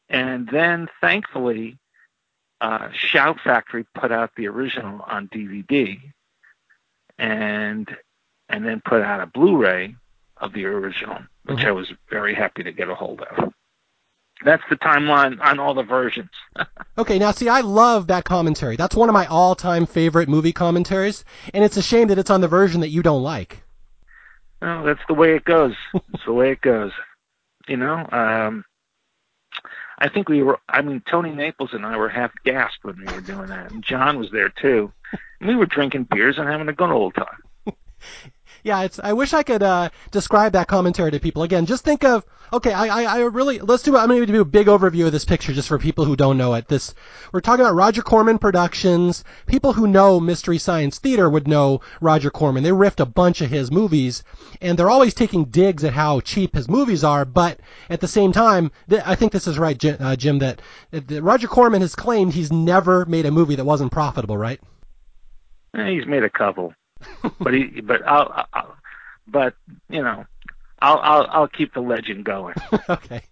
and 0.08 0.48
then 0.48 0.88
thankfully, 1.00 1.76
uh, 2.60 2.88
Shout 2.92 3.38
Factory 3.42 3.84
put 3.94 4.12
out 4.12 4.30
the 4.36 4.46
original 4.46 5.00
on 5.08 5.28
DVD, 5.28 5.98
and 7.18 7.88
and 8.48 8.64
then 8.64 8.80
put 8.84 9.02
out 9.02 9.20
a 9.20 9.26
Blu-ray 9.26 9.96
of 10.36 10.52
the 10.52 10.64
original, 10.66 11.18
which 11.44 11.60
Mhm. 11.60 11.66
I 11.66 11.72
was 11.72 11.92
very 12.10 12.34
happy 12.34 12.62
to 12.62 12.72
get 12.72 12.88
a 12.88 12.94
hold 12.94 13.22
of. 13.22 13.52
That's 14.44 14.62
the 14.68 14.76
timeline 14.76 15.40
on 15.40 15.58
all 15.58 15.74
the 15.74 15.82
versions. 15.82 16.30
Okay, 16.98 17.18
now 17.18 17.30
see, 17.30 17.48
I 17.48 17.62
love 17.62 18.08
that 18.08 18.24
commentary. 18.24 18.76
That's 18.76 18.94
one 18.94 19.08
of 19.08 19.14
my 19.14 19.24
all-time 19.24 19.86
favorite 19.86 20.28
movie 20.28 20.52
commentaries, 20.52 21.24
and 21.54 21.64
it's 21.64 21.78
a 21.78 21.82
shame 21.82 22.08
that 22.08 22.18
it's 22.18 22.28
on 22.28 22.42
the 22.42 22.48
version 22.48 22.82
that 22.82 22.90
you 22.90 23.02
don't 23.02 23.22
like. 23.22 23.62
Well, 24.60 24.84
that's 24.84 25.00
the 25.08 25.14
way 25.14 25.34
it 25.34 25.44
goes. 25.44 25.74
it's 25.94 26.24
the 26.26 26.34
way 26.34 26.52
it 26.52 26.60
goes. 26.60 26.92
You 27.66 27.78
know, 27.78 28.06
um, 28.12 28.66
I 29.98 30.10
think 30.10 30.28
we 30.28 30.42
were. 30.42 30.58
I 30.68 30.82
mean, 30.82 31.02
Toni 31.10 31.30
Naples 31.30 31.70
and 31.72 31.86
I 31.86 31.96
were 31.96 32.10
half 32.10 32.32
gassed 32.44 32.78
when 32.82 32.98
we 32.98 33.10
were 33.12 33.22
doing 33.22 33.46
that, 33.46 33.70
and 33.72 33.82
John 33.82 34.18
was 34.18 34.30
there 34.30 34.50
too. 34.50 34.92
And 35.40 35.48
we 35.48 35.56
were 35.56 35.66
drinking 35.66 36.08
beers 36.10 36.36
and 36.36 36.46
having 36.46 36.68
a 36.68 36.74
good 36.74 36.90
old 36.90 37.14
time. 37.14 37.74
Yeah, 38.64 38.82
it's. 38.82 39.00
I 39.02 39.12
wish 39.12 39.32
I 39.34 39.42
could 39.42 39.62
uh, 39.62 39.90
describe 40.12 40.52
that 40.52 40.68
commentary 40.68 41.10
to 41.10 41.20
people. 41.20 41.42
Again, 41.42 41.66
just 41.66 41.84
think 41.84 42.04
of. 42.04 42.24
Okay, 42.52 42.72
I, 42.72 42.86
I, 42.86 43.02
I 43.04 43.20
really 43.22 43.58
let's 43.58 43.82
do. 43.82 43.96
I'm 43.96 44.08
going 44.08 44.20
to 44.20 44.26
do 44.26 44.40
a 44.40 44.44
big 44.44 44.66
overview 44.68 45.06
of 45.06 45.12
this 45.12 45.24
picture 45.24 45.52
just 45.52 45.68
for 45.68 45.78
people 45.78 46.04
who 46.04 46.14
don't 46.14 46.36
know 46.36 46.54
it. 46.54 46.68
This 46.68 46.94
we're 47.32 47.40
talking 47.40 47.64
about 47.64 47.74
Roger 47.74 48.02
Corman 48.02 48.38
Productions. 48.38 49.24
People 49.46 49.72
who 49.72 49.86
know 49.88 50.20
Mystery 50.20 50.58
Science 50.58 50.98
Theater 50.98 51.28
would 51.28 51.48
know 51.48 51.80
Roger 52.00 52.30
Corman. 52.30 52.62
They 52.62 52.70
riffed 52.70 53.00
a 53.00 53.06
bunch 53.06 53.40
of 53.40 53.50
his 53.50 53.72
movies, 53.72 54.22
and 54.60 54.78
they're 54.78 54.90
always 54.90 55.14
taking 55.14 55.46
digs 55.46 55.82
at 55.82 55.94
how 55.94 56.20
cheap 56.20 56.54
his 56.54 56.68
movies 56.68 57.02
are. 57.02 57.24
But 57.24 57.58
at 57.90 58.00
the 58.00 58.08
same 58.08 58.32
time, 58.32 58.70
th- 58.88 59.02
I 59.04 59.14
think 59.16 59.32
this 59.32 59.48
is 59.48 59.58
right, 59.58 59.78
Jim, 59.78 59.96
uh, 59.98 60.14
Jim 60.14 60.38
that, 60.38 60.60
that 60.90 61.22
Roger 61.22 61.48
Corman 61.48 61.80
has 61.80 61.96
claimed 61.96 62.32
he's 62.34 62.52
never 62.52 63.06
made 63.06 63.26
a 63.26 63.30
movie 63.32 63.56
that 63.56 63.64
wasn't 63.64 63.90
profitable. 63.90 64.36
Right? 64.36 64.60
He's 65.74 66.06
made 66.06 66.22
a 66.22 66.30
couple, 66.30 66.74
but 67.40 67.54
he. 67.54 67.80
But 67.80 68.06
I'll. 68.06 68.46
I'll 68.52 68.76
but 69.26 69.54
you 69.88 70.02
know, 70.02 70.24
I'll. 70.80 70.98
I'll. 70.98 71.26
I'll 71.30 71.48
keep 71.48 71.74
the 71.74 71.80
legend 71.80 72.24
going. 72.24 72.54
okay. 72.88 73.22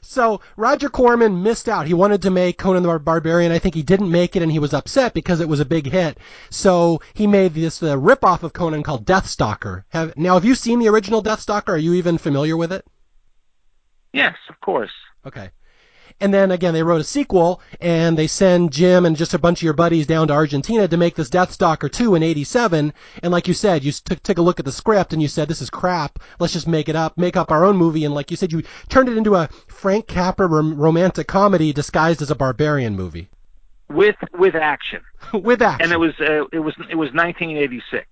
So 0.00 0.40
Roger 0.56 0.88
Corman 0.88 1.42
missed 1.42 1.68
out. 1.68 1.86
He 1.86 1.94
wanted 1.94 2.22
to 2.22 2.30
make 2.30 2.58
Conan 2.58 2.84
the 2.84 2.98
Barbarian. 2.98 3.50
I 3.50 3.58
think 3.58 3.74
he 3.74 3.82
didn't 3.82 4.10
make 4.10 4.36
it, 4.36 4.42
and 4.42 4.52
he 4.52 4.60
was 4.60 4.72
upset 4.72 5.14
because 5.14 5.40
it 5.40 5.48
was 5.48 5.58
a 5.58 5.64
big 5.64 5.86
hit. 5.86 6.18
So 6.48 7.00
he 7.14 7.26
made 7.26 7.54
this 7.54 7.82
uh, 7.82 7.96
ripoff 7.96 8.44
of 8.44 8.52
Conan 8.52 8.84
called 8.84 9.04
Deathstalker. 9.04 9.82
Have, 9.88 10.16
now, 10.16 10.34
have 10.34 10.44
you 10.44 10.54
seen 10.54 10.78
the 10.78 10.88
original 10.88 11.22
Deathstalker? 11.22 11.70
Are 11.70 11.78
you 11.78 11.94
even 11.94 12.18
familiar 12.18 12.56
with 12.56 12.72
it? 12.72 12.86
Yes, 14.12 14.36
of 14.48 14.60
course. 14.60 14.92
Okay. 15.26 15.50
And 16.20 16.32
then 16.32 16.50
again, 16.50 16.72
they 16.72 16.82
wrote 16.82 17.00
a 17.02 17.04
sequel, 17.04 17.60
and 17.80 18.16
they 18.16 18.26
send 18.26 18.72
Jim 18.72 19.04
and 19.04 19.16
just 19.16 19.34
a 19.34 19.38
bunch 19.38 19.58
of 19.58 19.62
your 19.64 19.74
buddies 19.74 20.06
down 20.06 20.28
to 20.28 20.34
Argentina 20.34 20.88
to 20.88 20.96
make 20.96 21.14
this 21.14 21.28
Deathstalker 21.28 21.92
2 21.92 22.14
in 22.14 22.22
87. 22.22 22.92
And 23.22 23.32
like 23.32 23.46
you 23.46 23.52
said, 23.52 23.84
you 23.84 23.92
took, 23.92 24.22
took 24.22 24.38
a 24.38 24.42
look 24.42 24.58
at 24.58 24.64
the 24.64 24.72
script 24.72 25.12
and 25.12 25.20
you 25.20 25.28
said, 25.28 25.46
this 25.48 25.60
is 25.60 25.68
crap. 25.68 26.18
Let's 26.38 26.54
just 26.54 26.66
make 26.66 26.88
it 26.88 26.96
up, 26.96 27.18
make 27.18 27.36
up 27.36 27.50
our 27.50 27.64
own 27.66 27.76
movie. 27.76 28.04
And 28.06 28.14
like 28.14 28.30
you 28.30 28.36
said, 28.38 28.50
you 28.50 28.62
turned 28.88 29.10
it 29.10 29.18
into 29.18 29.34
a 29.34 29.48
Frank 29.68 30.06
Capra 30.06 30.46
rom- 30.46 30.76
romantic 30.78 31.26
comedy 31.26 31.72
disguised 31.72 32.22
as 32.22 32.30
a 32.30 32.34
barbarian 32.34 32.96
movie. 32.96 33.28
With 33.88 34.16
with 34.32 34.56
action, 34.56 35.02
With 35.32 35.62
action. 35.62 35.84
and 35.84 35.92
it 35.92 35.98
was 35.98 36.12
uh, 36.18 36.46
it 36.52 36.58
was 36.58 36.74
it 36.90 36.96
was 36.96 37.12
1986, 37.12 38.04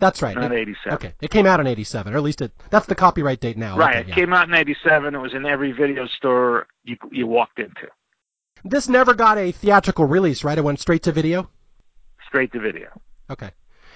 That's 0.00 0.22
right. 0.22 0.36
not 0.36 0.52
It- 0.52 0.58
87. 0.60 0.94
okay. 0.94 1.14
It 1.20 1.30
came 1.30 1.46
out 1.46 1.60
in 1.60 1.66
87, 1.66 2.14
or 2.14 2.16
at 2.16 2.22
least 2.22 2.40
it, 2.40 2.52
that's 2.70 2.86
the 2.86 2.94
copyright 2.94 3.40
date 3.40 3.56
now. 3.56 3.76
Right. 3.76 3.90
Okay, 3.90 4.00
it 4.00 4.08
yeah. 4.08 4.14
came 4.14 4.32
out 4.32 4.48
in 4.48 4.54
'87. 4.54 5.14
It 5.14 5.18
was 5.18 5.34
in 5.34 5.44
every 5.46 5.72
video 5.72 6.06
store 6.06 6.66
you 6.84 6.96
you 7.10 7.26
walked 7.26 7.58
into, 7.58 7.88
This 8.64 8.88
never 8.88 9.14
got 9.14 9.38
a 9.38 9.52
theatrical 9.52 10.04
release, 10.06 10.44
right? 10.44 10.56
It 10.58 10.64
went 10.64 10.80
straight 10.80 11.02
to 11.04 11.12
video? 11.12 11.50
straight 12.26 12.52
to 12.52 12.60
video. 12.60 12.88
Okay. 13.30 13.50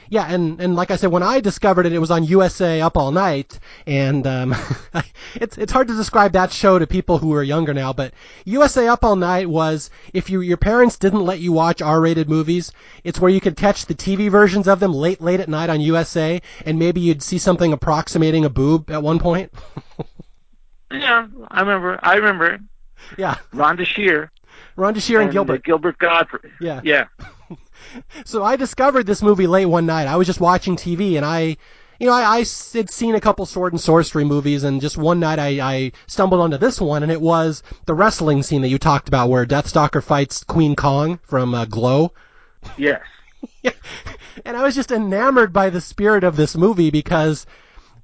Yeah, 0.08 0.26
and, 0.32 0.60
and 0.60 0.76
like 0.76 0.90
I 0.90 0.96
said, 0.96 1.10
when 1.10 1.22
I 1.22 1.40
discovered 1.40 1.86
it, 1.86 1.92
it 1.92 1.98
was 1.98 2.10
on 2.10 2.24
USA 2.24 2.80
Up 2.80 2.96
All 2.96 3.12
Night, 3.12 3.58
and 3.86 4.26
um, 4.26 4.54
it's 5.34 5.56
it's 5.58 5.72
hard 5.72 5.88
to 5.88 5.96
describe 5.96 6.32
that 6.32 6.52
show 6.52 6.78
to 6.78 6.86
people 6.86 7.18
who 7.18 7.32
are 7.34 7.42
younger 7.42 7.72
now. 7.72 7.92
But 7.92 8.12
USA 8.44 8.88
Up 8.88 9.04
All 9.04 9.16
Night 9.16 9.48
was 9.48 9.90
if 10.12 10.28
you 10.28 10.40
your 10.40 10.56
parents 10.56 10.98
didn't 10.98 11.24
let 11.24 11.40
you 11.40 11.52
watch 11.52 11.80
R-rated 11.80 12.28
movies, 12.28 12.72
it's 13.04 13.20
where 13.20 13.30
you 13.30 13.40
could 13.40 13.56
catch 13.56 13.86
the 13.86 13.94
TV 13.94 14.30
versions 14.30 14.68
of 14.68 14.80
them 14.80 14.92
late 14.92 15.20
late 15.20 15.40
at 15.40 15.48
night 15.48 15.70
on 15.70 15.80
USA, 15.80 16.40
and 16.66 16.78
maybe 16.78 17.00
you'd 17.00 17.22
see 17.22 17.38
something 17.38 17.72
approximating 17.72 18.44
a 18.44 18.50
boob 18.50 18.90
at 18.90 19.02
one 19.02 19.18
point. 19.18 19.52
Yeah, 20.90 21.26
I 21.50 21.60
remember. 21.60 21.98
I 22.02 22.16
remember. 22.16 22.58
yeah, 23.16 23.36
Rhonda 23.54 23.86
Shear 23.86 24.30
Rhonda 24.76 25.00
Shear 25.02 25.20
and, 25.20 25.30
uh, 25.30 25.32
Gilbert. 25.32 25.64
Gilbert 25.64 25.98
Gottfried. 25.98 26.52
Yeah. 26.60 26.80
Yeah. 26.84 27.06
So 28.24 28.44
I 28.44 28.56
discovered 28.56 29.06
this 29.06 29.22
movie 29.22 29.46
late 29.46 29.66
one 29.66 29.86
night. 29.86 30.06
I 30.06 30.16
was 30.16 30.26
just 30.26 30.40
watching 30.40 30.76
TV 30.76 31.16
and 31.16 31.26
I, 31.26 31.56
you 31.98 32.06
know, 32.06 32.12
I 32.12 32.38
had 32.38 32.90
seen 32.90 33.14
a 33.14 33.20
couple 33.20 33.44
sword 33.44 33.72
and 33.72 33.80
sorcery 33.80 34.24
movies 34.24 34.64
and 34.64 34.80
just 34.80 34.96
one 34.96 35.20
night 35.20 35.38
I, 35.38 35.60
I 35.60 35.92
stumbled 36.06 36.40
onto 36.40 36.56
this 36.58 36.80
one 36.80 37.02
and 37.02 37.10
it 37.10 37.20
was 37.20 37.62
the 37.86 37.94
wrestling 37.94 38.42
scene 38.42 38.62
that 38.62 38.68
you 38.68 38.78
talked 38.78 39.08
about 39.08 39.28
where 39.28 39.44
Deathstalker 39.44 40.02
fights 40.02 40.44
Queen 40.44 40.76
Kong 40.76 41.18
from 41.24 41.54
uh, 41.54 41.64
Glow. 41.64 42.12
Yes. 42.76 43.02
And 44.44 44.56
I 44.56 44.62
was 44.62 44.74
just 44.74 44.90
enamored 44.90 45.52
by 45.52 45.68
the 45.68 45.80
spirit 45.80 46.24
of 46.24 46.36
this 46.36 46.56
movie 46.56 46.90
because 46.90 47.44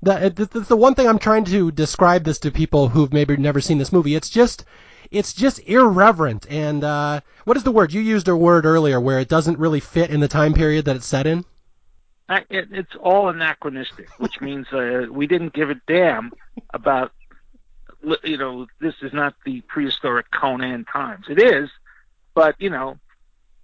the, 0.02 0.30
the, 0.34 0.60
the 0.60 0.76
one 0.76 0.94
thing 0.94 1.08
I'm 1.08 1.18
trying 1.18 1.44
to 1.46 1.70
describe 1.70 2.24
this 2.24 2.38
to 2.40 2.50
people 2.50 2.88
who've 2.88 3.12
maybe 3.12 3.36
never 3.36 3.60
seen 3.60 3.78
this 3.78 3.92
movie, 3.92 4.14
it's 4.14 4.28
just, 4.28 4.64
it's 5.10 5.32
just 5.32 5.60
irreverent 5.68 6.46
and, 6.50 6.84
uh, 6.84 7.20
what 7.44 7.56
is 7.56 7.64
the 7.64 7.72
word? 7.72 7.92
You 7.92 8.00
used 8.00 8.28
a 8.28 8.36
word 8.36 8.66
earlier 8.66 9.00
where 9.00 9.18
it 9.18 9.28
doesn't 9.28 9.58
really 9.58 9.80
fit 9.80 10.10
in 10.10 10.20
the 10.20 10.28
time 10.28 10.52
period 10.52 10.84
that 10.84 10.96
it's 10.96 11.06
set 11.06 11.26
in. 11.26 11.44
It, 12.28 12.68
it's 12.72 12.94
all 13.00 13.28
anachronistic, 13.28 14.08
which 14.18 14.40
means 14.40 14.66
uh, 14.72 15.06
we 15.10 15.26
didn't 15.26 15.52
give 15.54 15.70
a 15.70 15.80
damn 15.86 16.32
about. 16.74 17.12
You 18.22 18.36
know, 18.36 18.66
this 18.80 18.94
is 19.02 19.12
not 19.12 19.34
the 19.44 19.60
prehistoric 19.62 20.30
Conan 20.30 20.84
times. 20.84 21.26
It 21.28 21.42
is, 21.42 21.68
but 22.32 22.54
you 22.60 22.70
know, 22.70 22.98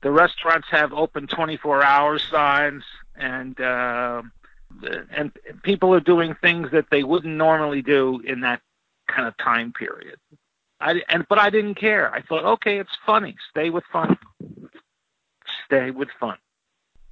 the 0.03 0.11
restaurants 0.11 0.67
have 0.71 0.93
open 0.93 1.29
24 1.29 1.85
hour 1.85 2.19
signs, 2.19 2.83
and 3.15 3.61
uh, 3.61 4.23
and 5.11 5.31
people 5.63 5.95
are 5.95 6.01
doing 6.01 6.35
things 6.35 6.73
that 6.73 6.87
they 6.91 7.05
wouldn't 7.05 7.35
normally 7.37 7.81
do 7.81 8.21
in 8.27 8.41
that 8.41 8.61
kind 9.07 9.29
of 9.29 9.37
time 9.37 9.73
period. 9.73 10.19
I 10.81 11.03
and 11.09 11.25
but 11.29 11.39
I 11.39 11.51
didn't 11.51 11.75
care. 11.77 12.13
I 12.13 12.23
thought, 12.23 12.45
okay, 12.45 12.79
it's 12.79 12.97
funny. 13.07 13.37
Stay 13.51 13.71
with 13.71 13.85
fun. 13.93 14.17
Stay 15.67 15.91
with 15.91 16.09
fun. 16.19 16.37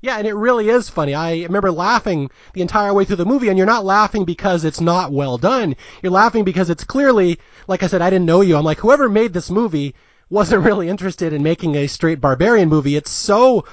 Yeah, 0.02 0.19
and 0.19 0.26
it 0.26 0.35
really 0.35 0.69
is 0.69 0.88
funny. 0.88 1.14
I 1.14 1.42
remember 1.45 1.71
laughing 1.71 2.28
the 2.54 2.61
entire 2.61 2.92
way 2.92 3.04
through 3.04 3.16
the 3.16 3.25
movie, 3.25 3.49
and 3.49 3.57
you're 3.57 3.66
not 3.69 3.85
laughing 3.85 4.25
because 4.25 4.64
it's 4.64 4.81
not 4.81 5.12
well 5.12 5.38
done. 5.38 5.76
You're 6.02 6.11
laughing 6.11 6.42
because 6.42 6.71
it's 6.71 6.83
clearly, 6.83 7.38
like 7.69 7.85
I 7.85 7.87
said, 7.87 8.02
I 8.02 8.11
didn't 8.11 8.26
know 8.26 8.40
you. 8.40 8.57
I'm 8.57 8.64
like, 8.64 8.78
whoever 8.81 9.09
made 9.09 9.33
this 9.33 9.49
movie 9.49 9.95
wasn't 10.28 10.64
really 10.66 10.88
interested 10.88 11.33
in 11.33 11.45
making 11.45 11.76
a 11.76 11.87
straight 11.87 12.21
barbarian 12.21 12.69
movie. 12.69 12.97
It's 12.97 13.12
so 13.12 13.64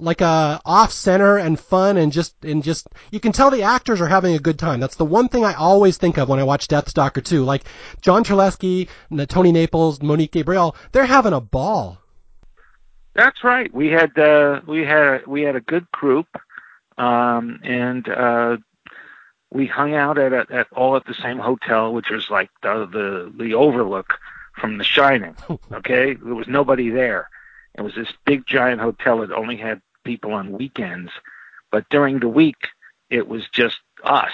like 0.00 0.22
uh, 0.22 0.58
off 0.64 0.92
center 0.92 1.36
and 1.36 1.58
fun 1.58 1.96
and 1.96 2.12
just 2.12 2.34
and 2.44 2.62
just 2.62 2.88
you 3.10 3.20
can 3.20 3.32
tell 3.32 3.50
the 3.50 3.62
actors 3.62 4.00
are 4.00 4.06
having 4.06 4.34
a 4.34 4.38
good 4.38 4.58
time. 4.58 4.80
That's 4.80 4.96
the 4.96 5.04
one 5.04 5.28
thing 5.28 5.44
I 5.44 5.54
always 5.54 5.96
think 5.96 6.18
of 6.18 6.28
when 6.28 6.38
I 6.38 6.44
watch 6.44 6.68
Deathstalker 6.68 7.24
2. 7.24 7.44
Like 7.44 7.64
John 8.00 8.24
Terlesky, 8.24 8.88
Toni 9.28 9.52
Naples, 9.52 10.02
Monique 10.02 10.32
Gabrielle, 10.32 10.76
they're 10.92 11.06
having 11.06 11.32
a 11.32 11.40
ball. 11.40 11.98
That's 13.14 13.42
right. 13.44 13.72
We 13.74 13.88
had 13.88 14.16
uh, 14.18 14.60
we 14.66 14.84
had 14.84 15.26
we 15.26 15.42
had 15.42 15.56
a 15.56 15.60
good 15.60 15.90
group, 15.90 16.28
um, 16.96 17.60
and 17.62 18.08
uh, 18.08 18.56
we 19.52 19.66
hung 19.66 19.94
out 19.94 20.18
at, 20.18 20.32
at 20.32 20.50
at 20.50 20.66
all 20.72 20.96
at 20.96 21.04
the 21.06 21.14
same 21.14 21.38
hotel, 21.38 21.92
which 21.92 22.10
was 22.10 22.30
like 22.30 22.50
the 22.62 22.86
the 22.86 23.44
the 23.44 23.54
overlook 23.54 24.14
from 24.54 24.78
The 24.78 24.84
Shining. 24.84 25.36
Okay, 25.72 26.14
there 26.14 26.34
was 26.34 26.48
nobody 26.48 26.90
there. 26.90 27.28
It 27.74 27.82
was 27.82 27.94
this 27.94 28.12
big 28.24 28.46
giant 28.46 28.80
hotel 28.80 29.18
that 29.20 29.32
only 29.32 29.56
had 29.56 29.80
people 30.04 30.32
on 30.34 30.52
weekends, 30.52 31.10
but 31.70 31.88
during 31.90 32.20
the 32.20 32.28
week 32.28 32.68
it 33.10 33.28
was 33.28 33.42
just 33.52 33.78
us, 34.04 34.32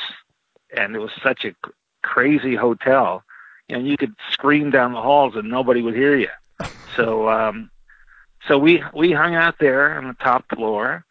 and 0.76 0.94
it 0.94 0.98
was 1.00 1.12
such 1.22 1.44
a 1.44 1.54
crazy 2.02 2.54
hotel. 2.54 3.22
and 3.68 3.86
you 3.88 3.96
could 3.96 4.14
scream 4.30 4.70
down 4.70 4.92
the 4.92 5.02
halls 5.02 5.34
and 5.36 5.48
nobody 5.50 5.82
would 5.82 5.94
hear 5.94 6.16
you. 6.16 6.28
So. 6.96 7.28
um 7.28 7.70
so 8.48 8.58
we 8.58 8.82
we 8.94 9.12
hung 9.12 9.34
out 9.34 9.56
there 9.58 9.98
on 9.98 10.06
the 10.06 10.14
top 10.14 10.44
floor, 10.54 11.04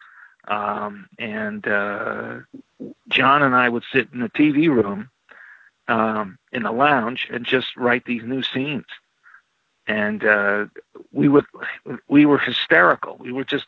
um, 0.48 1.06
and 1.18 1.66
uh, 1.68 2.38
John 3.08 3.42
and 3.42 3.54
I 3.54 3.68
would 3.68 3.84
sit 3.92 4.08
in 4.12 4.20
the 4.20 4.30
TV 4.30 4.68
room 4.68 5.10
um, 5.88 6.38
in 6.52 6.62
the 6.62 6.72
lounge 6.72 7.28
and 7.30 7.44
just 7.44 7.76
write 7.76 8.04
these 8.06 8.22
new 8.24 8.42
scenes. 8.42 8.86
And 9.86 10.24
uh, 10.24 10.66
we 11.12 11.28
would 11.28 11.44
we 12.08 12.24
were 12.26 12.38
hysterical. 12.38 13.16
We 13.20 13.32
were 13.32 13.44
just. 13.44 13.66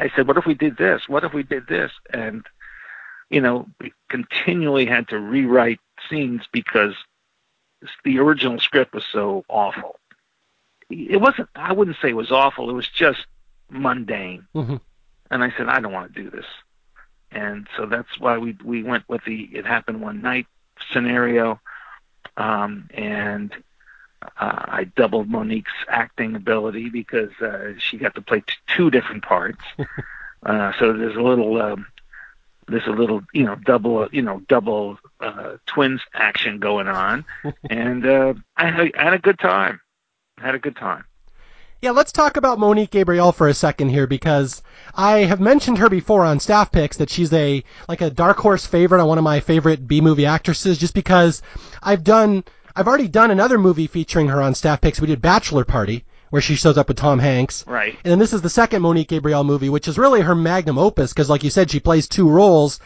I 0.00 0.10
said, 0.16 0.26
"What 0.26 0.36
if 0.36 0.46
we 0.46 0.54
did 0.54 0.76
this? 0.76 1.08
What 1.08 1.24
if 1.24 1.32
we 1.32 1.42
did 1.42 1.66
this?" 1.66 1.92
And 2.12 2.46
you 3.28 3.40
know, 3.40 3.68
we 3.80 3.92
continually 4.08 4.86
had 4.86 5.08
to 5.08 5.18
rewrite 5.18 5.80
scenes 6.08 6.42
because 6.52 6.94
the 8.04 8.18
original 8.18 8.58
script 8.58 8.94
was 8.94 9.04
so 9.10 9.44
awful. 9.48 9.96
It 10.90 11.20
wasn't. 11.20 11.48
I 11.54 11.72
wouldn't 11.72 11.98
say 12.02 12.10
it 12.10 12.16
was 12.16 12.32
awful. 12.32 12.68
It 12.68 12.74
was 12.74 12.88
just 12.88 13.26
mundane. 13.70 14.46
Mm-hmm. 14.54 14.76
And 15.30 15.44
I 15.44 15.52
said, 15.56 15.68
I 15.68 15.80
don't 15.80 15.92
want 15.92 16.12
to 16.12 16.22
do 16.22 16.30
this. 16.30 16.46
And 17.30 17.68
so 17.76 17.86
that's 17.86 18.18
why 18.18 18.38
we 18.38 18.56
we 18.64 18.82
went 18.82 19.08
with 19.08 19.24
the 19.24 19.48
it 19.52 19.64
happened 19.64 20.00
one 20.00 20.20
night 20.20 20.46
scenario. 20.90 21.60
Um, 22.36 22.88
and 22.92 23.52
uh, 24.22 24.28
I 24.38 24.84
doubled 24.84 25.28
Monique's 25.28 25.72
acting 25.88 26.34
ability 26.36 26.88
because 26.90 27.30
uh, 27.40 27.72
she 27.78 27.96
got 27.96 28.14
to 28.14 28.22
play 28.22 28.40
t- 28.40 28.54
two 28.76 28.90
different 28.90 29.22
parts. 29.22 29.62
uh, 30.44 30.72
so 30.78 30.92
there's 30.92 31.16
a 31.16 31.22
little 31.22 31.60
um, 31.60 31.86
there's 32.68 32.86
a 32.86 32.92
little 32.92 33.22
you 33.32 33.44
know 33.44 33.56
double 33.56 34.08
you 34.12 34.22
know 34.22 34.40
double 34.48 34.98
uh, 35.20 35.56
twins 35.66 36.00
action 36.14 36.58
going 36.58 36.88
on, 36.88 37.24
and 37.70 38.06
uh, 38.06 38.34
I, 38.56 38.70
had, 38.70 38.90
I 38.96 39.04
had 39.04 39.14
a 39.14 39.18
good 39.18 39.38
time. 39.38 39.80
I 40.38 40.46
had 40.46 40.54
a 40.54 40.60
good 40.60 40.76
time. 40.76 41.04
Yeah, 41.82 41.92
let's 41.92 42.12
talk 42.12 42.36
about 42.36 42.58
Monique 42.58 42.90
Gabrielle 42.90 43.32
for 43.32 43.48
a 43.48 43.54
second 43.54 43.88
here 43.88 44.06
because 44.06 44.62
I 44.94 45.20
have 45.20 45.40
mentioned 45.40 45.78
her 45.78 45.88
before 45.88 46.26
on 46.26 46.38
staff 46.38 46.70
picks 46.70 46.98
that 46.98 47.08
she's 47.08 47.32
a 47.32 47.64
like 47.88 48.02
a 48.02 48.10
dark 48.10 48.36
horse 48.36 48.66
favorite 48.66 49.00
on 49.00 49.08
one 49.08 49.16
of 49.16 49.24
my 49.24 49.40
favorite 49.40 49.88
B 49.88 50.02
movie 50.02 50.26
actresses 50.26 50.76
just 50.76 50.92
because 50.92 51.40
I've 51.82 52.04
done 52.04 52.44
I've 52.80 52.88
already 52.88 53.08
done 53.08 53.30
another 53.30 53.58
movie 53.58 53.86
featuring 53.86 54.28
her 54.28 54.40
on 54.40 54.54
staff 54.54 54.80
picks. 54.80 55.02
We 55.02 55.06
did 55.06 55.20
Bachelor 55.20 55.66
Party 55.66 56.02
where 56.30 56.40
she 56.40 56.54
shows 56.54 56.78
up 56.78 56.88
with 56.88 56.96
Tom 56.96 57.18
Hanks. 57.18 57.62
Right. 57.66 57.94
And 58.04 58.10
then 58.10 58.18
this 58.18 58.32
is 58.32 58.40
the 58.40 58.48
second 58.48 58.80
Monique 58.80 59.08
Gabrielle 59.08 59.44
movie, 59.44 59.68
which 59.68 59.86
is 59.86 59.98
really 59.98 60.22
her 60.22 60.34
magnum 60.34 60.78
opus 60.78 61.12
because 61.12 61.28
like 61.28 61.44
you 61.44 61.50
said 61.50 61.70
she 61.70 61.78
plays 61.78 62.08
two 62.08 62.26
roles. 62.26 62.80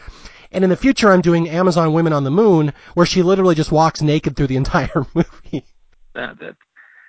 And 0.51 0.65
in 0.65 0.69
the 0.69 0.75
future 0.75 1.09
I'm 1.09 1.21
doing 1.21 1.47
Amazon 1.47 1.93
Women 1.93 2.11
on 2.11 2.25
the 2.25 2.29
Moon 2.29 2.73
where 2.95 3.05
she 3.05 3.23
literally 3.23 3.55
just 3.55 3.71
walks 3.71 4.01
naked 4.01 4.35
through 4.35 4.47
the 4.47 4.55
entire 4.57 5.05
movie. 5.13 5.65
That, 6.13 6.39
that 6.39 6.57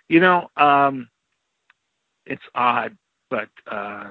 you 0.09 0.21
know, 0.21 0.49
um 0.57 1.09
it's 2.25 2.45
odd, 2.55 2.97
but 3.31 3.49
uh, 3.66 4.11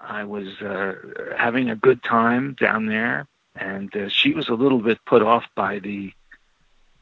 I 0.00 0.24
was 0.24 0.48
uh, 0.62 0.94
having 1.36 1.68
a 1.68 1.76
good 1.76 2.02
time 2.02 2.56
down 2.58 2.86
there, 2.86 3.26
and 3.54 3.94
uh, 3.94 4.08
she 4.08 4.32
was 4.32 4.48
a 4.48 4.54
little 4.54 4.80
bit 4.80 4.98
put 5.06 5.22
off 5.22 5.44
by 5.54 5.78
the 5.78 6.12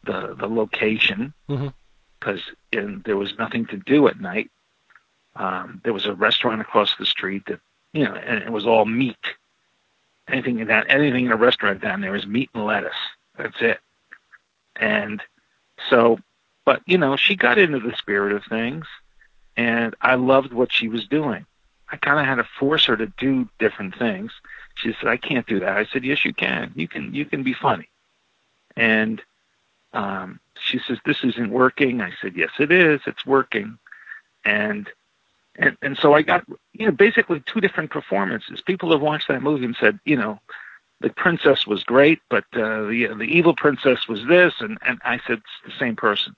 the, 0.04 0.34
the 0.38 0.46
location 0.46 1.32
because 1.46 2.40
mm-hmm. 2.72 3.00
there 3.04 3.16
was 3.16 3.36
nothing 3.38 3.66
to 3.66 3.76
do 3.76 4.08
at 4.08 4.20
night. 4.20 4.50
Um, 5.36 5.80
there 5.84 5.92
was 5.92 6.06
a 6.06 6.14
restaurant 6.14 6.60
across 6.60 6.96
the 6.96 7.06
street 7.06 7.44
that 7.46 7.60
you 7.92 8.04
know, 8.04 8.14
and 8.14 8.42
it 8.42 8.50
was 8.52 8.66
all 8.66 8.84
meat. 8.84 9.16
Anything 10.28 10.60
in 10.60 10.68
that, 10.68 10.86
anything 10.88 11.26
in 11.26 11.32
a 11.32 11.36
restaurant 11.36 11.80
down 11.80 12.00
there 12.00 12.14
is 12.14 12.26
meat 12.26 12.50
and 12.54 12.64
lettuce. 12.64 12.92
That's 13.36 13.60
it. 13.60 13.80
And 14.76 15.22
so, 15.88 16.18
but 16.64 16.82
you 16.86 16.98
know, 16.98 17.16
she 17.16 17.34
got 17.34 17.58
into 17.58 17.80
the 17.80 17.96
spirit 17.96 18.32
of 18.32 18.44
things 18.44 18.86
and 19.56 19.94
I 20.00 20.14
loved 20.14 20.52
what 20.52 20.72
she 20.72 20.88
was 20.88 21.06
doing. 21.06 21.44
I 21.90 21.96
kind 21.96 22.20
of 22.20 22.26
had 22.26 22.36
to 22.36 22.48
force 22.58 22.86
her 22.86 22.96
to 22.96 23.06
do 23.18 23.48
different 23.58 23.98
things. 23.98 24.32
She 24.76 24.94
said, 24.94 25.08
"I 25.08 25.16
can't 25.16 25.46
do 25.46 25.60
that." 25.60 25.76
I 25.76 25.84
said, 25.84 26.04
"Yes, 26.04 26.24
you 26.24 26.32
can. 26.32 26.72
You 26.74 26.88
can. 26.88 27.12
You 27.12 27.24
can 27.24 27.42
be 27.42 27.52
funny." 27.52 27.88
And 28.76 29.20
um, 29.92 30.40
she 30.60 30.78
says, 30.78 30.98
"This 31.04 31.24
isn't 31.24 31.50
working." 31.50 32.00
I 32.00 32.12
said, 32.20 32.36
"Yes, 32.36 32.50
it 32.58 32.70
is. 32.70 33.00
It's 33.06 33.26
working." 33.26 33.78
And 34.44 34.88
and 35.56 35.76
and 35.82 35.96
so 35.96 36.14
I 36.14 36.22
got 36.22 36.44
you 36.72 36.86
know 36.86 36.92
basically 36.92 37.42
two 37.46 37.60
different 37.60 37.90
performances. 37.90 38.60
People 38.60 38.92
have 38.92 39.00
watched 39.00 39.28
that 39.28 39.42
movie 39.42 39.64
and 39.64 39.76
said, 39.76 39.98
you 40.04 40.16
know, 40.16 40.38
the 41.00 41.10
princess 41.10 41.66
was 41.66 41.84
great, 41.84 42.20
but 42.28 42.44
uh, 42.52 42.86
the 42.86 43.14
the 43.16 43.24
evil 43.24 43.54
princess 43.54 44.08
was 44.08 44.24
this, 44.26 44.54
and 44.60 44.78
and 44.86 44.98
I 45.04 45.18
said 45.26 45.38
it's 45.38 45.64
the 45.64 45.78
same 45.78 45.96
person. 45.96 46.34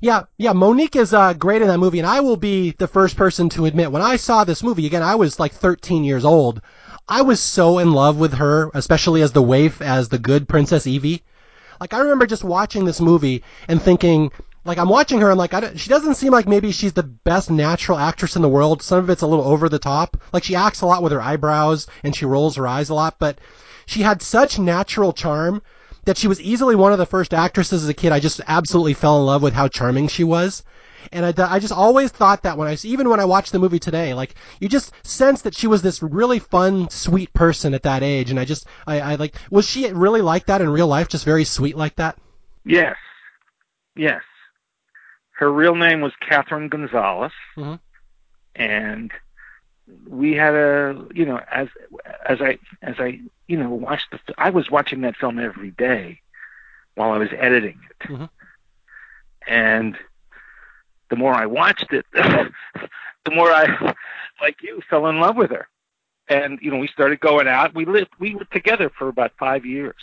Yeah, 0.00 0.24
yeah, 0.36 0.52
Monique 0.52 0.96
is 0.96 1.14
uh, 1.14 1.32
great 1.32 1.62
in 1.62 1.68
that 1.68 1.78
movie, 1.78 1.98
and 1.98 2.06
I 2.06 2.20
will 2.20 2.36
be 2.36 2.72
the 2.72 2.88
first 2.88 3.16
person 3.16 3.48
to 3.50 3.64
admit 3.64 3.90
when 3.90 4.02
I 4.02 4.16
saw 4.16 4.44
this 4.44 4.62
movie 4.62 4.86
again, 4.86 5.02
I 5.02 5.14
was 5.14 5.40
like 5.40 5.52
13 5.52 6.04
years 6.04 6.24
old. 6.24 6.60
I 7.08 7.22
was 7.22 7.40
so 7.40 7.78
in 7.78 7.92
love 7.92 8.18
with 8.18 8.34
her, 8.34 8.70
especially 8.74 9.22
as 9.22 9.32
the 9.32 9.42
waif, 9.42 9.80
as 9.80 10.08
the 10.08 10.18
good 10.18 10.48
Princess 10.48 10.86
Evie. 10.86 11.22
Like 11.80 11.94
I 11.94 11.98
remember 11.98 12.26
just 12.26 12.44
watching 12.44 12.84
this 12.84 13.00
movie 13.00 13.42
and 13.68 13.80
thinking, 13.80 14.30
like 14.64 14.78
I'm 14.78 14.88
watching 14.88 15.20
her 15.20 15.30
and 15.30 15.38
like 15.38 15.52
she 15.76 15.90
doesn't 15.90 16.14
seem 16.14 16.32
like 16.32 16.48
maybe 16.48 16.72
she's 16.72 16.92
the 16.92 17.02
best 17.02 17.50
natural 17.50 17.98
actress 17.98 18.36
in 18.36 18.42
the 18.42 18.48
world. 18.48 18.82
Some 18.82 18.98
of 18.98 19.10
it's 19.10 19.22
a 19.22 19.26
little 19.26 19.44
over 19.44 19.68
the 19.68 19.78
top. 19.78 20.16
Like 20.32 20.44
she 20.44 20.54
acts 20.54 20.80
a 20.80 20.86
lot 20.86 21.02
with 21.02 21.12
her 21.12 21.20
eyebrows 21.20 21.86
and 22.02 22.14
she 22.14 22.24
rolls 22.24 22.56
her 22.56 22.66
eyes 22.66 22.88
a 22.88 22.94
lot, 22.94 23.16
but 23.18 23.38
she 23.86 24.02
had 24.02 24.22
such 24.22 24.58
natural 24.58 25.12
charm 25.12 25.62
that 26.04 26.16
she 26.16 26.28
was 26.28 26.40
easily 26.40 26.74
one 26.74 26.92
of 26.92 26.98
the 26.98 27.06
first 27.06 27.34
actresses 27.34 27.82
as 27.82 27.88
a 27.88 27.94
kid. 27.94 28.12
I 28.12 28.20
just 28.20 28.40
absolutely 28.46 28.94
fell 28.94 29.18
in 29.18 29.26
love 29.26 29.42
with 29.42 29.54
how 29.54 29.68
charming 29.68 30.08
she 30.08 30.24
was. 30.24 30.62
And 31.12 31.26
I, 31.26 31.54
I 31.54 31.58
just 31.58 31.72
always 31.72 32.10
thought 32.10 32.42
that 32.42 32.56
when 32.56 32.68
I, 32.68 32.76
even 32.82 33.08
when 33.08 33.20
I 33.20 33.24
watched 33.24 33.52
the 33.52 33.58
movie 33.58 33.78
today, 33.78 34.14
like, 34.14 34.34
you 34.60 34.68
just 34.68 34.92
sense 35.06 35.42
that 35.42 35.54
she 35.54 35.66
was 35.66 35.82
this 35.82 36.02
really 36.02 36.38
fun, 36.38 36.88
sweet 36.90 37.32
person 37.32 37.74
at 37.74 37.82
that 37.82 38.02
age. 38.02 38.30
And 38.30 38.38
I 38.38 38.44
just, 38.44 38.66
I, 38.86 39.00
I 39.00 39.14
like, 39.16 39.36
was 39.50 39.68
she 39.68 39.90
really 39.92 40.22
like 40.22 40.46
that 40.46 40.60
in 40.60 40.68
real 40.68 40.88
life? 40.88 41.08
Just 41.08 41.24
very 41.24 41.44
sweet 41.44 41.76
like 41.76 41.96
that? 41.96 42.18
Yes. 42.64 42.96
Yes. 43.96 44.22
Her 45.32 45.52
real 45.52 45.74
name 45.74 46.00
was 46.00 46.12
Catherine 46.20 46.68
Gonzalez. 46.68 47.32
Mm-hmm. 47.56 47.74
And 48.56 49.10
we 50.08 50.32
had 50.32 50.54
a 50.54 51.06
you 51.14 51.26
know 51.26 51.40
as 51.50 51.68
as 52.26 52.40
I 52.40 52.58
as 52.82 52.96
I 52.98 53.20
you 53.46 53.58
know 53.58 53.70
watched 53.70 54.10
the 54.10 54.18
I 54.38 54.50
was 54.50 54.70
watching 54.70 55.02
that 55.02 55.16
film 55.16 55.38
every 55.38 55.70
day 55.70 56.20
while 56.94 57.12
I 57.12 57.18
was 57.18 57.30
editing 57.36 57.80
it, 57.90 58.08
mm-hmm. 58.08 58.24
and 59.46 59.96
the 61.14 61.18
more 61.20 61.34
I 61.34 61.46
watched 61.46 61.92
it, 61.92 62.04
the 62.12 63.30
more 63.30 63.50
I 63.52 63.94
like 64.40 64.56
you 64.62 64.80
fell 64.90 65.06
in 65.06 65.20
love 65.20 65.36
with 65.36 65.50
her, 65.50 65.68
and 66.28 66.58
you 66.60 66.70
know 66.70 66.78
we 66.78 66.88
started 66.88 67.20
going 67.20 67.46
out. 67.46 67.74
We 67.74 67.84
lived 67.84 68.10
we 68.18 68.34
were 68.34 68.46
together 68.46 68.90
for 68.98 69.08
about 69.08 69.32
five 69.38 69.64
years, 69.64 69.94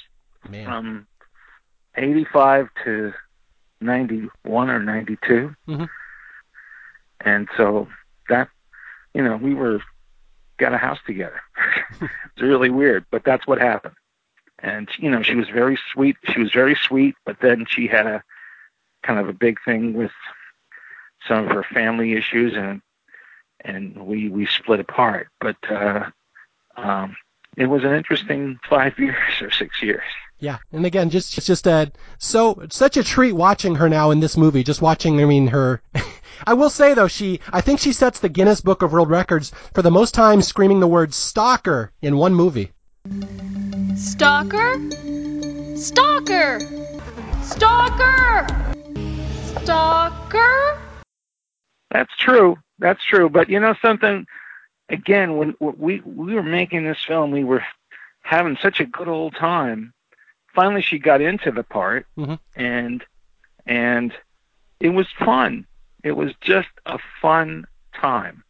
Man. 0.49 0.65
from 0.65 1.07
eighty 1.97 2.25
five 2.31 2.69
to 2.85 3.13
ninety 3.81 4.29
one 4.43 4.69
or 4.69 4.79
ninety 4.79 5.17
two, 5.27 5.53
mm 5.67 5.75
mm-hmm. 5.75 5.85
and 7.25 7.49
so 7.57 7.89
that 8.29 8.47
you 9.13 9.21
know, 9.21 9.35
we 9.35 9.53
were 9.53 9.81
got 10.57 10.73
a 10.73 10.77
house 10.77 10.99
together. 11.05 11.41
it's 12.01 12.41
really 12.41 12.69
weird, 12.69 13.05
but 13.11 13.23
that's 13.25 13.45
what 13.45 13.59
happened. 13.59 13.95
And 14.59 14.87
you 14.97 15.09
know, 15.09 15.23
she 15.23 15.35
was 15.35 15.49
very 15.49 15.77
sweet. 15.91 16.15
She 16.31 16.39
was 16.39 16.53
very 16.53 16.75
sweet, 16.75 17.15
but 17.25 17.37
then 17.41 17.65
she 17.67 17.87
had 17.87 18.05
a 18.07 18.23
kind 19.03 19.19
of 19.19 19.27
a 19.27 19.33
big 19.33 19.57
thing 19.65 19.93
with 19.93 20.11
some 21.27 21.45
of 21.45 21.51
her 21.51 21.63
family 21.63 22.13
issues, 22.13 22.53
and 22.55 22.81
and 23.63 23.95
we 24.05 24.29
we 24.29 24.45
split 24.45 24.79
apart. 24.79 25.29
But 25.39 25.57
uh, 25.69 26.09
um, 26.77 27.15
it 27.57 27.67
was 27.67 27.83
an 27.83 27.93
interesting 27.93 28.59
five 28.69 28.93
years 28.99 29.41
or 29.41 29.51
six 29.51 29.81
years. 29.81 30.03
Yeah, 30.39 30.57
and 30.71 30.85
again, 30.85 31.11
just 31.11 31.33
just 31.33 31.67
uh, 31.67 31.87
so 32.17 32.65
such 32.69 32.97
a 32.97 33.03
treat 33.03 33.33
watching 33.33 33.75
her 33.75 33.87
now 33.87 34.11
in 34.11 34.19
this 34.19 34.37
movie. 34.37 34.63
Just 34.63 34.81
watching, 34.81 35.21
I 35.21 35.25
mean, 35.25 35.47
her 35.47 35.81
I 36.47 36.55
will 36.55 36.71
say 36.71 36.93
though, 36.95 37.07
she 37.07 37.39
I 37.51 37.61
think 37.61 37.79
she 37.79 37.93
sets 37.93 38.19
the 38.19 38.29
Guinness 38.29 38.61
Book 38.61 38.81
of 38.81 38.91
World 38.91 39.09
Records 39.09 39.51
for 39.73 39.81
the 39.83 39.91
most 39.91 40.13
time 40.13 40.41
screaming 40.41 40.79
the 40.79 40.87
word 40.87 41.13
stalker 41.13 41.91
in 42.01 42.17
one 42.17 42.33
movie. 42.33 42.71
Stalker? 43.95 44.79
Stalker! 45.75 46.59
Stalker! 47.43 48.47
Stalker? 49.61 50.81
That's 51.91 52.15
true. 52.17 52.57
That's 52.79 53.03
true. 53.03 53.29
But 53.29 53.49
you 53.49 53.59
know 53.59 53.75
something? 53.81 54.25
Again, 54.89 55.37
when 55.37 55.55
we 55.59 56.01
we 56.01 56.33
were 56.33 56.43
making 56.43 56.85
this 56.85 57.03
film, 57.05 57.31
we 57.31 57.43
were 57.43 57.63
having 58.21 58.57
such 58.61 58.79
a 58.79 58.85
good 58.85 59.07
old 59.07 59.35
time. 59.35 59.93
Finally, 60.53 60.81
she 60.81 60.99
got 60.99 61.21
into 61.21 61.51
the 61.51 61.63
part, 61.63 62.05
mm-hmm. 62.17 62.35
and 62.55 63.03
and 63.65 64.13
it 64.79 64.89
was 64.89 65.07
fun 65.17 65.65
it 66.03 66.13
was 66.13 66.31
just 66.41 66.69
a 66.85 66.97
fun 67.21 67.65
time. 67.93 68.43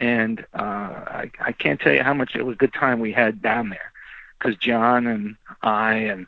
And 0.00 0.40
uh, 0.54 0.62
I, 0.62 1.30
I 1.40 1.52
can't 1.52 1.80
tell 1.80 1.92
you 1.92 2.02
how 2.02 2.14
much 2.14 2.34
it 2.34 2.44
was 2.44 2.54
a 2.54 2.58
good 2.58 2.74
time 2.74 3.00
we 3.00 3.12
had 3.12 3.42
down 3.42 3.70
there 3.70 3.92
because 4.38 4.56
John 4.56 5.06
and 5.06 5.36
I 5.62 5.94
and 5.94 6.26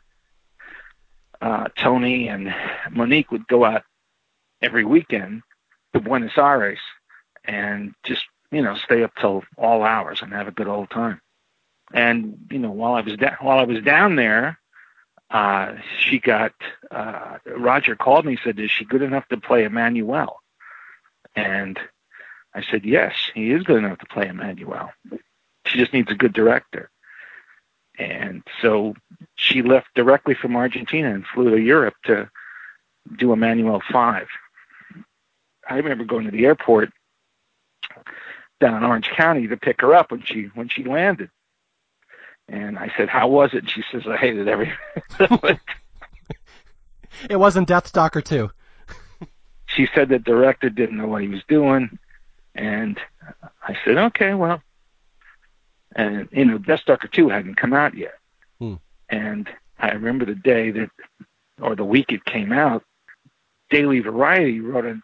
uh, 1.41 1.67
Toni 1.77 2.29
and 2.29 2.53
Monique 2.91 3.31
would 3.31 3.47
go 3.47 3.65
out 3.65 3.83
every 4.61 4.85
weekend 4.85 5.41
to 5.95 6.01
Buenos 6.01 6.37
Aires 6.37 6.79
and 7.45 7.93
just 8.03 8.25
you 8.51 8.61
know 8.61 8.75
stay 8.75 9.01
up 9.03 9.13
till 9.19 9.43
all 9.57 9.83
hours 9.83 10.21
and 10.21 10.33
have 10.33 10.47
a 10.47 10.51
good 10.51 10.67
old 10.67 10.89
time. 10.89 11.21
And 11.93 12.37
you 12.51 12.59
know 12.59 12.71
while 12.71 12.93
I 12.93 13.01
was 13.01 13.15
da- 13.15 13.37
while 13.39 13.59
I 13.59 13.63
was 13.63 13.81
down 13.81 14.17
there, 14.17 14.59
uh, 15.31 15.75
she 15.99 16.19
got 16.19 16.53
uh, 16.91 17.37
Roger 17.45 17.95
called 17.95 18.25
me 18.25 18.33
and 18.33 18.41
said 18.43 18.59
is 18.59 18.71
she 18.71 18.85
good 18.85 19.01
enough 19.01 19.27
to 19.29 19.37
play 19.37 19.63
Emmanuelle? 19.63 20.35
And 21.35 21.79
I 22.53 22.61
said 22.61 22.83
yes, 22.85 23.13
he 23.33 23.51
is 23.51 23.63
good 23.63 23.77
enough 23.77 23.99
to 23.99 24.05
play 24.05 24.27
Emmanuelle. 24.27 24.91
She 25.65 25.79
just 25.79 25.93
needs 25.93 26.11
a 26.11 26.15
good 26.15 26.33
director. 26.33 26.89
And 27.97 28.43
so 28.61 28.95
she 29.35 29.61
left 29.61 29.87
directly 29.95 30.35
from 30.35 30.57
Argentina 30.57 31.13
and 31.13 31.25
flew 31.25 31.51
to 31.51 31.61
Europe 31.61 31.95
to 32.05 32.29
do 33.17 33.27
Emmanuelle 33.29 33.81
5. 33.91 34.27
I 35.69 35.75
remember 35.75 36.03
going 36.03 36.25
to 36.25 36.31
the 36.31 36.45
airport 36.45 36.91
down 38.59 38.77
in 38.77 38.83
Orange 38.83 39.09
County 39.09 39.47
to 39.47 39.57
pick 39.57 39.81
her 39.81 39.93
up 39.93 40.11
when 40.11 40.21
she 40.23 40.43
when 40.53 40.69
she 40.69 40.83
landed. 40.83 41.29
And 42.47 42.77
I 42.77 42.91
said, 42.95 43.09
"How 43.09 43.27
was 43.27 43.53
it?" 43.53 43.63
And 43.63 43.69
she 43.69 43.83
says, 43.91 44.03
"I 44.07 44.17
hated 44.17 44.47
every." 44.47 44.71
it 47.29 47.37
wasn't 47.37 47.67
Deathstalker 47.67 48.23
2. 48.23 48.49
she 49.65 49.87
said 49.93 50.09
the 50.09 50.19
director 50.19 50.69
didn't 50.69 50.97
know 50.97 51.07
what 51.07 51.23
he 51.23 51.27
was 51.27 51.43
doing, 51.47 51.97
and 52.53 52.99
I 53.63 53.75
said, 53.83 53.97
"Okay, 53.97 54.33
well." 54.33 54.61
And 55.95 56.27
you 56.31 56.45
know, 56.45 56.57
Deathstalker 56.59 57.11
2 57.11 57.29
hadn't 57.29 57.55
come 57.55 57.73
out 57.73 57.95
yet, 57.95 58.15
hmm. 58.59 58.75
and 59.09 59.49
I 59.79 59.91
remember 59.91 60.25
the 60.25 60.35
day 60.35 60.71
that, 60.71 60.89
or 61.61 61.75
the 61.75 61.85
week 61.85 62.11
it 62.11 62.25
came 62.25 62.51
out, 62.51 62.83
Daily 63.69 64.01
Variety 64.01 64.59
wrote 64.59 64.85
a 64.85 64.99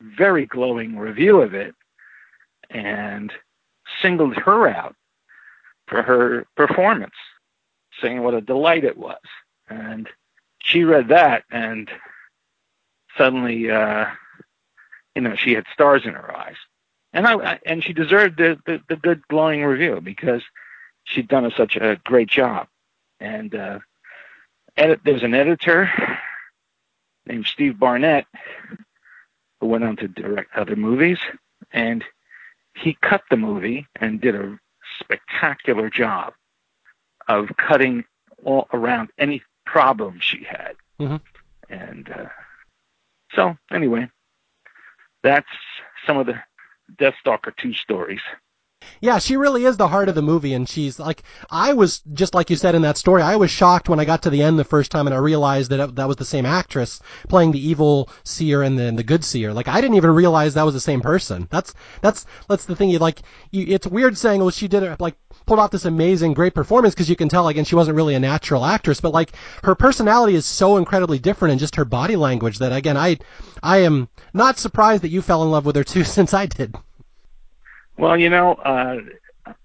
very 0.00 0.46
glowing 0.46 0.98
review 0.98 1.40
of 1.40 1.54
it 1.54 1.74
and 2.70 3.32
singled 4.02 4.34
her 4.36 4.68
out 4.68 4.94
for 5.86 6.02
her 6.02 6.46
performance, 6.56 7.14
saying 8.00 8.22
what 8.22 8.34
a 8.34 8.40
delight 8.40 8.84
it 8.84 8.96
was. 8.96 9.20
And 9.68 10.08
she 10.58 10.84
read 10.84 11.08
that 11.08 11.44
and 11.50 11.90
suddenly, 13.16 13.70
uh, 13.70 14.06
you 15.14 15.22
know, 15.22 15.36
she 15.36 15.52
had 15.52 15.64
stars 15.72 16.02
in 16.04 16.14
her 16.14 16.36
eyes. 16.36 16.56
And 17.12 17.26
I, 17.26 17.58
and 17.64 17.82
she 17.82 17.92
deserved 17.92 18.36
the, 18.36 18.58
the, 18.66 18.80
the 18.88 18.96
good 18.96 19.26
glowing 19.28 19.64
review 19.64 20.00
because 20.02 20.42
she'd 21.04 21.28
done 21.28 21.46
a, 21.46 21.50
such 21.50 21.76
a 21.76 21.98
great 22.04 22.28
job. 22.28 22.68
And, 23.20 23.54
uh, 23.54 23.78
edit, 24.76 25.00
there's 25.04 25.22
an 25.22 25.34
editor 25.34 25.90
named 27.26 27.46
Steve 27.46 27.78
Barnett 27.78 28.26
who 29.60 29.66
went 29.66 29.84
on 29.84 29.96
to 29.96 30.08
direct 30.08 30.54
other 30.56 30.76
movies 30.76 31.18
and 31.72 32.04
he 32.74 32.96
cut 33.02 33.22
the 33.30 33.36
movie 33.36 33.86
and 34.00 34.20
did 34.20 34.34
a 34.34 34.58
spectacular 35.00 35.90
job 35.90 36.34
of 37.28 37.48
cutting 37.56 38.04
all 38.44 38.68
around 38.72 39.10
any 39.18 39.42
problem 39.64 40.18
she 40.20 40.44
had. 40.44 40.76
Mm-hmm. 41.00 41.16
And 41.68 42.08
uh, 42.10 42.28
so, 43.34 43.56
anyway, 43.72 44.08
that's 45.22 45.48
some 46.06 46.18
of 46.18 46.26
the 46.26 46.40
*Death 46.98 47.14
Deathstalker 47.24 47.56
2 47.56 47.72
stories. 47.72 48.20
Yeah, 49.00 49.18
she 49.18 49.36
really 49.36 49.64
is 49.64 49.76
the 49.76 49.88
heart 49.88 50.08
of 50.08 50.14
the 50.14 50.22
movie, 50.22 50.54
and 50.54 50.68
she's 50.68 50.98
like, 50.98 51.22
I 51.50 51.72
was 51.72 52.00
just 52.12 52.34
like 52.34 52.50
you 52.50 52.56
said 52.56 52.74
in 52.74 52.82
that 52.82 52.96
story. 52.96 53.22
I 53.22 53.36
was 53.36 53.50
shocked 53.50 53.88
when 53.88 54.00
I 54.00 54.04
got 54.04 54.22
to 54.22 54.30
the 54.30 54.42
end 54.42 54.58
the 54.58 54.64
first 54.64 54.90
time, 54.90 55.06
and 55.06 55.14
I 55.14 55.18
realized 55.18 55.70
that 55.70 55.80
it, 55.80 55.94
that 55.96 56.08
was 56.08 56.16
the 56.16 56.24
same 56.24 56.46
actress 56.46 57.00
playing 57.28 57.52
the 57.52 57.68
evil 57.68 58.08
seer 58.24 58.62
and 58.62 58.78
then 58.78 58.96
the 58.96 59.02
good 59.02 59.24
seer. 59.24 59.52
Like 59.52 59.68
I 59.68 59.80
didn't 59.80 59.96
even 59.96 60.10
realize 60.10 60.54
that 60.54 60.64
was 60.64 60.74
the 60.74 60.80
same 60.80 61.00
person. 61.00 61.48
That's 61.50 61.74
that's 62.00 62.26
that's 62.48 62.64
the 62.64 62.76
thing. 62.76 62.90
You 62.90 62.98
like, 62.98 63.22
you, 63.50 63.66
it's 63.68 63.86
weird 63.86 64.16
saying, 64.16 64.40
well, 64.40 64.50
she 64.50 64.68
did 64.68 64.82
it 64.82 65.00
like 65.00 65.16
pulled 65.46 65.60
off 65.60 65.70
this 65.70 65.84
amazing, 65.84 66.34
great 66.34 66.54
performance 66.54 66.94
because 66.94 67.10
you 67.10 67.16
can 67.16 67.28
tell 67.28 67.48
again 67.48 67.64
she 67.64 67.74
wasn't 67.74 67.96
really 67.96 68.14
a 68.14 68.20
natural 68.20 68.64
actress, 68.64 69.00
but 69.00 69.12
like 69.12 69.32
her 69.62 69.74
personality 69.74 70.34
is 70.34 70.46
so 70.46 70.76
incredibly 70.76 71.18
different 71.18 71.52
and 71.52 71.60
just 71.60 71.76
her 71.76 71.84
body 71.84 72.16
language 72.16 72.58
that 72.58 72.72
again 72.72 72.96
I 72.96 73.18
I 73.62 73.78
am 73.78 74.08
not 74.32 74.58
surprised 74.58 75.02
that 75.02 75.10
you 75.10 75.22
fell 75.22 75.42
in 75.42 75.50
love 75.50 75.66
with 75.66 75.76
her 75.76 75.84
too, 75.84 76.04
since 76.16 76.34
I 76.34 76.46
did. 76.46 76.74
Well, 77.98 78.16
you 78.16 78.30
know, 78.30 78.54
uh, 78.54 79.00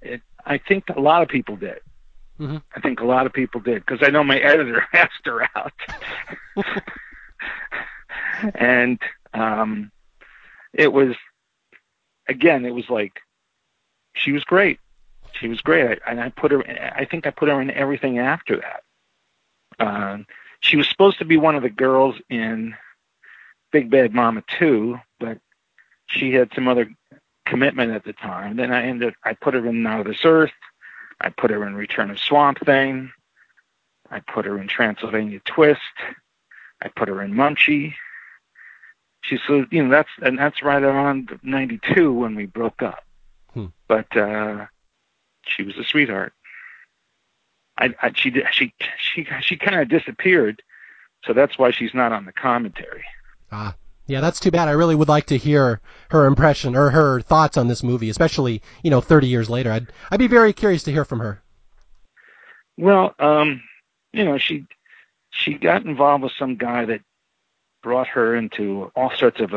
it, 0.02 0.22
I 0.46 0.58
think 0.58 0.86
a 0.90 1.00
lot 1.00 1.22
of 1.22 1.28
people 1.28 1.56
did. 1.56 1.80
Mm-hmm. 2.40 2.58
I 2.76 2.80
think 2.80 3.02
a 3.02 3.06
lot 3.06 3.26
of 3.26 3.34
people 3.34 3.62
did 3.62 3.86
because 3.86 4.00
I 4.02 4.10
know 4.10 4.24
my 4.24 4.40
editor 4.40 4.86
asked 4.94 5.26
her 5.26 5.48
out, 5.56 5.74
and 8.56 9.00
um, 9.34 9.92
it 10.74 10.92
was 10.92 11.16
again, 12.28 12.66
it 12.66 12.74
was 12.74 12.90
like 12.90 13.20
she 14.14 14.32
was 14.32 14.44
great. 14.44 14.80
She 15.34 15.48
was 15.48 15.62
great, 15.62 16.00
I, 16.06 16.12
and 16.12 16.20
I 16.20 16.30
put 16.30 16.52
her. 16.52 16.64
I 16.68 17.06
think 17.06 17.28
I 17.28 17.32
put 17.32 17.50
her 17.50 17.62
in 17.62 17.72
everything 17.72 18.20
after 18.20 18.58
that. 18.58 18.84
Uh, 19.80 20.18
she 20.60 20.78
was 20.78 20.90
supposed 20.90 21.20
to 21.20 21.26
be 21.26 21.38
one 21.38 21.56
of 21.56 21.64
the 21.64 21.70
girls 21.70 22.16
in 22.30 22.76
Big 23.72 23.90
Bad 23.90 24.14
Mama 24.14 24.44
2, 24.60 25.00
but 25.20 25.40
she 26.08 26.34
had 26.34 26.52
some 26.54 26.68
other 26.68 26.90
commitment 27.52 27.92
at 27.92 28.06
the 28.06 28.14
time. 28.14 28.56
Then 28.56 28.72
I 28.72 28.86
ended. 28.86 29.14
I 29.26 29.34
put 29.34 29.54
her 29.54 29.68
in 29.68 29.84
Not 29.84 30.00
of 30.00 30.08
This 30.08 30.24
Earth. 30.24 30.54
I 31.20 31.30
put 31.30 31.52
her 31.52 31.68
in 31.68 31.76
Return 31.76 32.10
of 32.10 32.18
Swamp 32.18 32.66
Thing. 32.66 33.12
I 34.10 34.22
put 34.22 34.46
her 34.46 34.58
in 34.58 34.70
Transylvania 34.70 35.42
Twist. 35.46 35.80
I 36.82 36.88
put 36.88 37.10
her 37.10 37.22
in 37.22 37.34
Munchie. 37.34 37.94
She 39.24 39.38
said, 39.46 39.68
you 39.70 39.84
know, 39.84 39.90
that's 39.90 40.10
and 40.22 40.40
that's 40.40 40.64
right 40.64 40.82
around 40.82 41.38
'92 41.44 42.14
when 42.14 42.36
we 42.36 42.46
broke 42.46 42.82
up. 42.82 43.04
Hmm. 43.54 43.68
But 43.88 44.16
uh, 44.16 44.68
she 45.46 45.64
was 45.64 45.78
a 45.78 45.84
sweetheart. 45.84 46.34
I, 47.78 47.94
I 48.02 48.12
she 48.16 48.34
she 48.52 48.74
she 48.98 49.28
she 49.42 49.58
kind 49.58 49.82
of 49.82 49.90
disappeared, 49.90 50.64
so 51.26 51.34
that's 51.34 51.60
why 51.60 51.72
she's 51.72 51.94
not 51.94 52.14
on 52.14 52.26
the 52.26 52.32
commentary. 52.32 53.04
Ah, 53.52 53.76
yeah, 54.12 54.22
that's 54.22 54.40
too 54.40 54.52
bad. 54.52 54.68
I 54.68 54.72
really 54.72 54.96
would 54.96 55.08
like 55.08 55.28
to 55.28 55.38
hear 55.38 55.80
her 56.10 56.26
impression 56.26 56.76
or 56.76 56.90
her 56.90 57.22
thoughts 57.22 57.56
on 57.56 57.68
this 57.68 57.82
movie, 57.82 58.10
especially 58.10 58.62
you 58.84 58.92
know 58.92 59.00
30 59.00 59.28
years 59.28 59.50
later. 59.50 59.72
I'd 59.72 59.88
I'd 60.12 60.20
be 60.20 60.28
very 60.28 60.52
curious 60.52 60.84
to 60.84 60.92
hear 60.92 61.06
from 61.06 61.20
her. 61.20 61.42
Well, 62.78 63.16
um, 63.20 63.62
you 64.12 64.26
know, 64.26 64.38
she 64.38 64.66
she 65.30 65.54
got 65.54 65.86
involved 65.86 66.24
with 66.24 66.34
some 66.38 66.58
guy 66.58 66.86
that 66.86 67.02
brought 67.82 68.08
her 68.08 68.36
into 68.36 68.92
all 68.96 69.12
sorts 69.16 69.40
of 69.40 69.54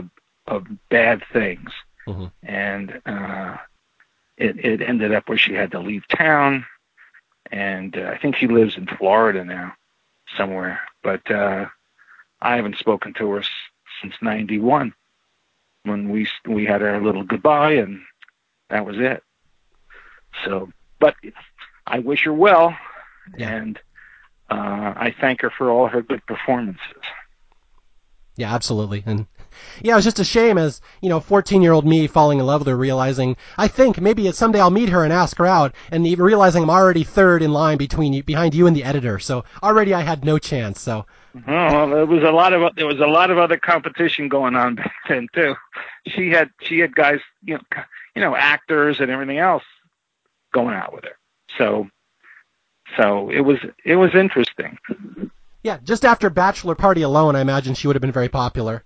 of 0.47 0.67
bad 0.89 1.25
things, 1.33 1.71
mm-hmm. 2.07 2.27
and 2.43 3.03
uh, 3.05 3.57
it 4.37 4.65
it 4.65 4.83
ended 4.83 5.13
up 5.13 5.29
where 5.29 5.39
she 5.39 5.55
had 5.55 5.73
to 5.73 5.81
leave 5.81 6.07
town, 6.07 6.65
and 7.51 7.97
uh, 7.97 8.11
I 8.15 8.19
think 8.19 8.37
she 8.37 8.47
lives 8.47 8.77
in 8.77 8.87
Florida 8.87 9.45
now, 9.45 9.75
somewhere. 10.37 10.81
But 11.03 11.29
uh, 11.29 11.67
I 12.41 12.57
haven't 12.57 12.79
spoken 12.79 13.15
to 13.15 13.31
her 13.33 13.43
since 14.05 14.15
'91 14.21 14.93
when 15.85 16.11
we 16.11 16.29
we 16.47 16.65
had 16.67 16.83
our 16.83 17.03
little 17.03 17.25
goodbye, 17.25 17.73
and 17.73 18.01
that 18.71 18.85
was 18.85 18.97
it. 18.99 19.23
So, 20.45 20.71
but 21.01 21.15
I 21.87 22.01
wish 22.01 22.25
her 22.25 22.33
well, 22.33 22.77
yeah. 23.37 23.51
and 23.51 23.79
uh, 24.51 24.93
I 24.97 25.15
thank 25.21 25.41
her 25.43 25.51
for 25.51 25.71
all 25.71 25.89
her 25.89 26.03
good 26.03 26.25
performances. 26.27 26.81
Yeah, 28.37 28.53
absolutely. 28.53 29.05
And 29.07 29.27
yeah, 29.81 29.93
it 29.93 29.97
was 29.97 30.05
just 30.05 30.19
a 30.19 30.25
shame 30.25 30.59
as, 30.59 30.81
you 31.01 31.09
know, 31.09 31.21
14 31.21 31.63
year 31.63 31.73
old 31.73 31.87
me 31.87 32.09
falling 32.09 32.41
in 32.41 32.47
love 32.47 32.63
with 32.63 32.69
her, 32.69 32.77
realizing, 32.77 33.37
I 33.57 33.69
think 33.69 34.01
maybe 34.01 34.31
someday 34.33 34.61
I'll 34.61 34.71
meet 34.71 34.89
her 34.89 35.05
and 35.05 35.13
ask 35.13 35.39
her 35.39 35.47
out, 35.47 35.73
and 35.93 36.05
even 36.05 36.25
realizing 36.25 36.65
I'm 36.65 36.71
already 36.71 37.05
third 37.05 37.43
in 37.43 37.53
line 37.53 37.79
between 37.79 38.13
you, 38.13 38.25
behind 38.25 38.53
you 38.53 38.67
and 38.67 38.75
the 38.75 38.83
editor. 38.83 39.21
So 39.21 39.45
already 39.63 39.95
I 39.95 40.03
had 40.03 40.25
no 40.25 40.39
chance. 40.39 40.81
So. 40.81 41.07
Oh, 41.35 41.41
well, 41.47 41.91
there 41.91 42.07
was 42.07 42.23
a 42.23 42.31
lot 42.31 42.53
of 42.53 42.75
there 42.77 42.87
was 42.87 43.01
a 43.01 43.07
lot 43.07 43.31
of 43.31 43.39
other 43.39 43.57
competition 43.57 44.29
going 44.29 44.55
on 44.55 44.75
back 44.77 44.95
then 45.09 45.27
too. 45.35 45.55
She 46.07 46.31
had 46.31 46.51
she 46.61 46.79
had 46.79 46.95
guys, 46.95 47.21
you 47.43 47.55
know, 47.55 47.83
you 48.15 48.23
know, 48.23 48.37
actors 48.37 49.01
and 49.01 49.11
everything 49.11 49.39
else 49.39 49.65
going 50.53 50.75
out 50.75 50.93
with 50.93 51.05
her. 51.05 51.17
So, 51.59 51.89
so 52.97 53.31
it 53.31 53.41
was 53.41 53.59
it 53.85 53.97
was 53.97 54.15
interesting. 54.15 54.79
Yeah, 55.63 55.79
just 55.83 56.05
after 56.05 56.31
Bachelor 56.31 56.75
Party 56.75 57.03
alone, 57.03 57.37
I 57.37 57.41
imagine 57.41 57.75
she 57.75 57.87
would 57.87 57.97
have 57.97 58.03
been 58.03 58.13
very 58.13 58.29
popular. 58.29 58.85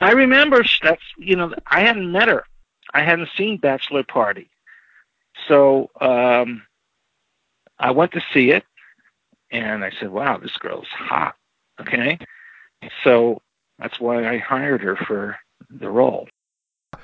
I 0.00 0.12
remember 0.12 0.64
that's 0.82 1.02
you 1.18 1.36
know 1.36 1.54
I 1.66 1.80
hadn't 1.80 2.10
met 2.10 2.28
her, 2.28 2.44
I 2.92 3.02
hadn't 3.02 3.28
seen 3.36 3.58
Bachelor 3.58 4.02
Party, 4.02 4.50
so 5.46 5.90
um, 6.00 6.62
I 7.78 7.92
went 7.92 8.12
to 8.12 8.22
see 8.34 8.50
it, 8.50 8.64
and 9.50 9.84
I 9.84 9.90
said, 9.98 10.10
"Wow, 10.10 10.38
this 10.38 10.56
girl's 10.58 10.88
hot." 10.88 11.36
Okay, 11.80 12.18
so 13.04 13.40
that's 13.78 14.00
why 14.00 14.28
I 14.28 14.38
hired 14.38 14.80
her 14.82 14.96
for 14.96 15.36
the 15.70 15.90
role 15.90 16.28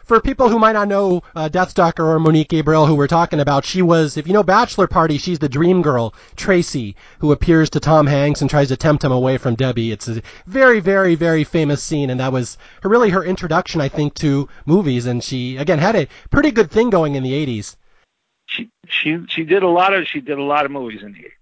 for 0.05 0.21
people 0.21 0.49
who 0.49 0.59
might 0.59 0.73
not 0.73 0.89
know 0.89 1.23
uh, 1.35 1.49
Deathstalker 1.49 2.05
or 2.05 2.19
Monique 2.19 2.49
Gabrielle, 2.49 2.87
who 2.87 2.95
we're 2.95 3.07
talking 3.07 3.41
about, 3.41 3.65
she 3.65 3.83
was, 3.83 4.17
if 4.17 4.27
you 4.27 4.33
know 4.33 4.43
Bachelor 4.43 4.87
Party, 4.87 5.19
she's 5.19 5.39
the 5.39 5.49
dream 5.49 5.83
girl, 5.83 6.15
Tracy, 6.37 6.97
who 7.19 7.33
appears 7.33 7.71
to 7.71 7.81
Tom 7.81 8.07
Hanks 8.07 8.41
and 8.41 8.51
tries 8.51 8.69
to 8.69 8.77
tempt 8.77 9.05
him 9.05 9.13
away 9.13 9.39
from 9.39 9.55
Debbie. 9.55 9.93
It's 9.93 10.09
a 10.09 10.23
very, 10.47 10.81
very, 10.81 11.15
very 11.15 11.45
famous 11.45 11.83
scene, 11.83 12.11
and 12.11 12.21
that 12.21 12.33
was 12.33 12.59
her, 12.83 12.89
really 12.89 13.11
her 13.11 13.25
introduction, 13.25 13.81
I 13.81 13.89
think, 13.89 14.15
to 14.15 14.49
movies. 14.67 15.07
And 15.07 15.23
she, 15.23 15.57
again, 15.57 15.79
had 15.79 15.97
a 15.97 16.09
pretty 16.31 16.51
good 16.51 16.71
thing 16.71 16.91
going 16.91 17.15
in 17.15 17.23
the 17.23 17.33
80s. 17.33 17.77
She 18.47 18.71
she 18.87 19.25
she 19.29 19.45
did 19.45 19.63
a 19.63 19.69
lot 19.69 19.95
of 19.95 20.07
she 20.07 20.21
did 20.21 20.37
a 20.37 20.43
lot 20.43 20.67
of 20.67 20.71
movies 20.71 21.03
in 21.03 21.13
the 21.13 21.21
80s. 21.21 21.42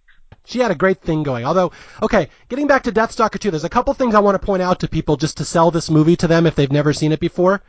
She 0.50 0.58
had 0.58 0.72
a 0.72 0.74
great 0.74 1.00
thing 1.00 1.22
going. 1.22 1.44
Although, 1.44 1.70
okay, 2.02 2.28
getting 2.48 2.66
back 2.66 2.82
to 2.82 2.92
Deathstalker 2.92 3.38
2, 3.38 3.52
there's 3.52 3.64
a 3.64 3.68
couple 3.68 3.94
things 3.94 4.16
I 4.16 4.20
want 4.20 4.34
to 4.34 4.44
point 4.44 4.62
out 4.62 4.80
to 4.80 4.88
people 4.88 5.16
just 5.16 5.36
to 5.36 5.44
sell 5.44 5.70
this 5.70 5.88
movie 5.88 6.16
to 6.16 6.26
them 6.26 6.44
if 6.44 6.56
they've 6.56 6.72
never 6.72 6.92
seen 6.92 7.12
it 7.12 7.20
before. 7.20 7.62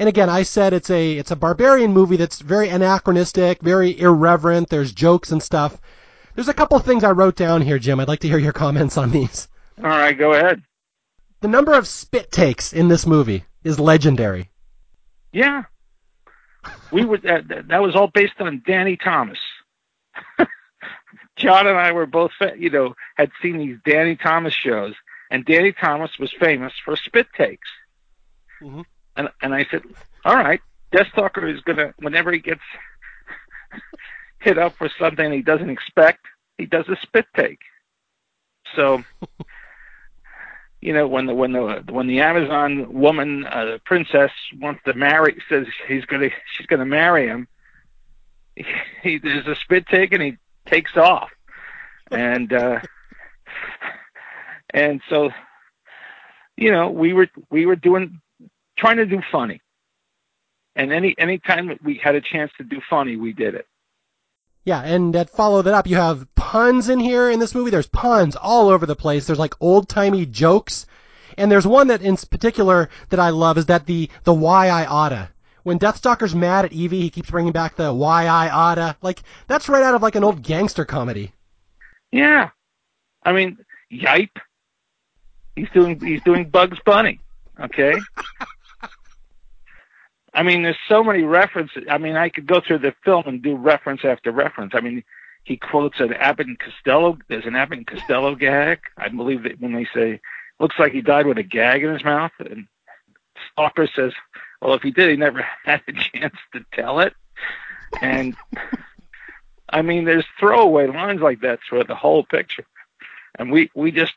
And 0.00 0.08
again, 0.08 0.28
I 0.28 0.42
said 0.42 0.72
it's 0.72 0.90
a 0.90 1.12
it's 1.12 1.30
a 1.30 1.36
barbarian 1.36 1.92
movie 1.92 2.16
that's 2.16 2.40
very 2.40 2.68
anachronistic, 2.68 3.60
very 3.62 3.98
irreverent. 3.98 4.68
There's 4.68 4.92
jokes 4.92 5.30
and 5.30 5.40
stuff. 5.40 5.80
There's 6.34 6.48
a 6.48 6.54
couple 6.54 6.78
things 6.80 7.04
I 7.04 7.12
wrote 7.12 7.36
down 7.36 7.62
here, 7.62 7.78
Jim. 7.78 8.00
I'd 8.00 8.08
like 8.08 8.20
to 8.20 8.28
hear 8.28 8.38
your 8.38 8.52
comments 8.64 8.96
on 8.96 9.12
these. 9.12 9.46
All 9.78 9.88
right, 9.88 10.18
go 10.18 10.32
ahead. 10.32 10.62
The 11.40 11.48
number 11.48 11.72
of 11.72 11.86
spit 11.86 12.32
takes 12.32 12.72
in 12.72 12.88
this 12.88 13.06
movie 13.06 13.44
is 13.62 13.78
legendary. 13.78 14.50
Yeah, 15.32 15.64
we 16.90 17.04
were 17.04 17.18
that, 17.18 17.68
that 17.68 17.82
was 17.82 17.94
all 17.94 18.10
based 18.12 18.40
on 18.40 18.62
Danny 18.66 18.96
Thomas. 18.96 19.38
John 21.38 21.66
and 21.66 21.78
I 21.78 21.92
were 21.92 22.06
both, 22.06 22.32
you 22.56 22.70
know, 22.70 22.94
had 23.16 23.30
seen 23.40 23.58
these 23.58 23.78
Danny 23.84 24.16
Thomas 24.16 24.52
shows, 24.52 24.94
and 25.30 25.44
Danny 25.44 25.72
Thomas 25.72 26.18
was 26.18 26.32
famous 26.38 26.72
for 26.84 26.96
spit 26.96 27.28
takes. 27.36 27.68
Mm-hmm. 28.60 28.82
And 29.16 29.28
and 29.40 29.54
I 29.54 29.66
said, 29.70 29.82
all 30.24 30.36
right, 30.36 30.60
Deathstalker 30.92 31.52
is 31.52 31.60
gonna 31.60 31.94
whenever 31.98 32.32
he 32.32 32.40
gets 32.40 32.60
hit 34.40 34.58
up 34.58 34.74
for 34.76 34.90
something 34.98 35.32
he 35.32 35.42
doesn't 35.42 35.70
expect, 35.70 36.26
he 36.56 36.66
does 36.66 36.88
a 36.88 36.96
spit 36.96 37.26
take. 37.36 37.60
So, 38.74 39.04
you 40.80 40.92
know, 40.92 41.06
when 41.06 41.26
the 41.26 41.34
when 41.34 41.52
the 41.52 41.84
when 41.88 42.08
the 42.08 42.20
Amazon 42.20 42.92
woman, 42.92 43.46
uh, 43.46 43.64
the 43.64 43.80
princess, 43.84 44.32
wants 44.58 44.82
to 44.84 44.94
marry, 44.94 45.40
says 45.48 45.66
he's 45.86 46.04
gonna 46.04 46.30
she's 46.52 46.66
gonna 46.66 46.84
marry 46.84 47.28
him. 47.28 47.46
He, 48.56 48.64
he 49.02 49.18
there's 49.18 49.46
a 49.46 49.54
spit 49.54 49.86
take 49.86 50.12
and 50.12 50.22
he 50.22 50.36
takes 50.68 50.96
off, 50.96 51.30
and 52.10 52.52
uh, 52.52 52.80
and 54.70 55.00
so, 55.08 55.30
you 56.56 56.70
know, 56.70 56.90
we 56.90 57.12
were 57.12 57.28
we 57.50 57.66
were 57.66 57.76
doing 57.76 58.20
trying 58.76 58.98
to 58.98 59.06
do 59.06 59.20
funny. 59.30 59.60
And 60.76 60.92
any 60.92 61.14
any 61.18 61.38
time 61.38 61.76
we 61.82 62.00
had 62.02 62.14
a 62.14 62.20
chance 62.20 62.52
to 62.58 62.64
do 62.64 62.80
funny, 62.88 63.16
we 63.16 63.32
did 63.32 63.54
it. 63.54 63.66
Yeah, 64.64 64.82
and 64.82 65.14
that 65.14 65.30
follow 65.30 65.62
that 65.62 65.74
up, 65.74 65.86
you 65.86 65.96
have 65.96 66.32
puns 66.34 66.88
in 66.88 67.00
here 67.00 67.30
in 67.30 67.40
this 67.40 67.54
movie. 67.54 67.70
There's 67.70 67.88
puns 67.88 68.36
all 68.36 68.68
over 68.68 68.86
the 68.86 68.94
place. 68.94 69.26
There's 69.26 69.38
like 69.38 69.54
old 69.60 69.88
timey 69.88 70.26
jokes, 70.26 70.86
and 71.36 71.50
there's 71.50 71.66
one 71.66 71.88
that 71.88 72.02
in 72.02 72.16
particular 72.16 72.90
that 73.08 73.18
I 73.18 73.30
love 73.30 73.58
is 73.58 73.66
that 73.66 73.86
the 73.86 74.10
the 74.24 74.34
why 74.34 74.68
I 74.68 74.84
oughta. 74.84 75.30
When 75.68 75.78
Deathstalker's 75.78 76.34
mad 76.34 76.64
at 76.64 76.72
Evie, 76.72 77.02
he 77.02 77.10
keeps 77.10 77.30
bringing 77.30 77.52
back 77.52 77.76
the 77.76 77.92
why 77.92 78.24
I 78.24 78.48
oughta. 78.48 78.96
Like 79.02 79.22
that's 79.48 79.68
right 79.68 79.82
out 79.82 79.94
of 79.94 80.00
like 80.00 80.14
an 80.14 80.24
old 80.24 80.40
gangster 80.40 80.86
comedy. 80.86 81.34
Yeah, 82.10 82.48
I 83.22 83.32
mean, 83.32 83.58
yipe. 83.92 84.38
He's 85.56 85.68
doing 85.74 86.00
he's 86.00 86.22
doing 86.22 86.48
Bugs 86.48 86.78
Bunny. 86.86 87.20
Okay. 87.60 87.92
I 90.32 90.42
mean, 90.42 90.62
there's 90.62 90.78
so 90.88 91.04
many 91.04 91.24
references. 91.24 91.84
I 91.90 91.98
mean, 91.98 92.16
I 92.16 92.30
could 92.30 92.46
go 92.46 92.62
through 92.66 92.78
the 92.78 92.94
film 93.04 93.24
and 93.26 93.42
do 93.42 93.54
reference 93.54 94.00
after 94.04 94.32
reference. 94.32 94.72
I 94.74 94.80
mean, 94.80 95.04
he 95.44 95.58
quotes 95.58 96.00
an 96.00 96.14
Abbott 96.14 96.46
and 96.46 96.58
Costello. 96.58 97.18
There's 97.28 97.44
an 97.44 97.56
Abbott 97.56 97.76
and 97.76 97.86
Costello 97.86 98.36
gag. 98.36 98.78
I 98.96 99.10
believe 99.10 99.42
that 99.42 99.60
when 99.60 99.74
they 99.74 99.86
say, 99.94 100.22
"Looks 100.60 100.76
like 100.78 100.92
he 100.92 101.02
died 101.02 101.26
with 101.26 101.36
a 101.36 101.42
gag 101.42 101.84
in 101.84 101.92
his 101.92 102.04
mouth," 102.04 102.32
and 102.38 102.68
Stalker 103.52 103.86
says, 103.94 104.14
"Well, 104.60 104.74
if 104.74 104.82
he 104.82 104.90
did, 104.90 105.10
he 105.10 105.16
never 105.16 105.46
had 105.64 105.82
a 105.88 105.92
chance 105.92 106.36
to 106.52 106.64
tell 106.72 107.00
it." 107.00 107.14
And 108.00 108.36
I 109.70 109.82
mean, 109.82 110.04
there's 110.04 110.26
throwaway 110.38 110.86
lines 110.86 111.20
like 111.20 111.40
that 111.40 111.60
throughout 111.66 111.88
the 111.88 111.94
whole 111.94 112.24
picture, 112.24 112.66
and 113.38 113.50
we 113.50 113.70
we 113.74 113.90
just 113.90 114.14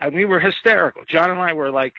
and 0.00 0.14
we 0.14 0.24
were 0.24 0.40
hysterical. 0.40 1.04
John 1.04 1.30
and 1.30 1.40
I 1.40 1.52
were 1.52 1.70
like, 1.70 1.94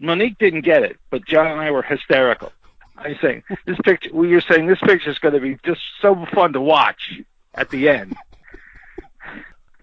Monique 0.00 0.38
didn't 0.38 0.62
get 0.62 0.82
it, 0.82 0.98
but 1.10 1.24
John 1.26 1.46
and 1.46 1.60
I 1.60 1.70
were 1.70 1.82
hysterical. 1.82 2.52
I 2.96 3.08
was 3.08 3.16
saying 3.20 3.42
this 3.66 3.78
picture. 3.84 4.10
We 4.12 4.28
were 4.28 4.40
saying 4.40 4.66
this 4.66 4.80
picture 4.80 5.10
is 5.10 5.18
going 5.18 5.34
to 5.34 5.40
be 5.40 5.58
just 5.64 5.80
so 6.00 6.26
fun 6.32 6.52
to 6.52 6.60
watch 6.60 7.20
at 7.54 7.70
the 7.70 7.88
end. 7.88 8.16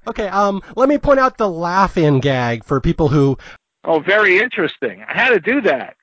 Okay, 0.07 0.27
um, 0.29 0.61
let 0.75 0.89
me 0.89 0.97
point 0.97 1.19
out 1.19 1.37
the 1.37 1.49
laugh-in 1.49 2.19
gag 2.19 2.63
for 2.63 2.81
people 2.81 3.09
who. 3.09 3.37
Oh, 3.83 3.99
very 3.99 4.39
interesting. 4.39 5.03
I 5.07 5.13
had 5.13 5.29
to 5.29 5.39
do 5.39 5.61
that. 5.61 5.95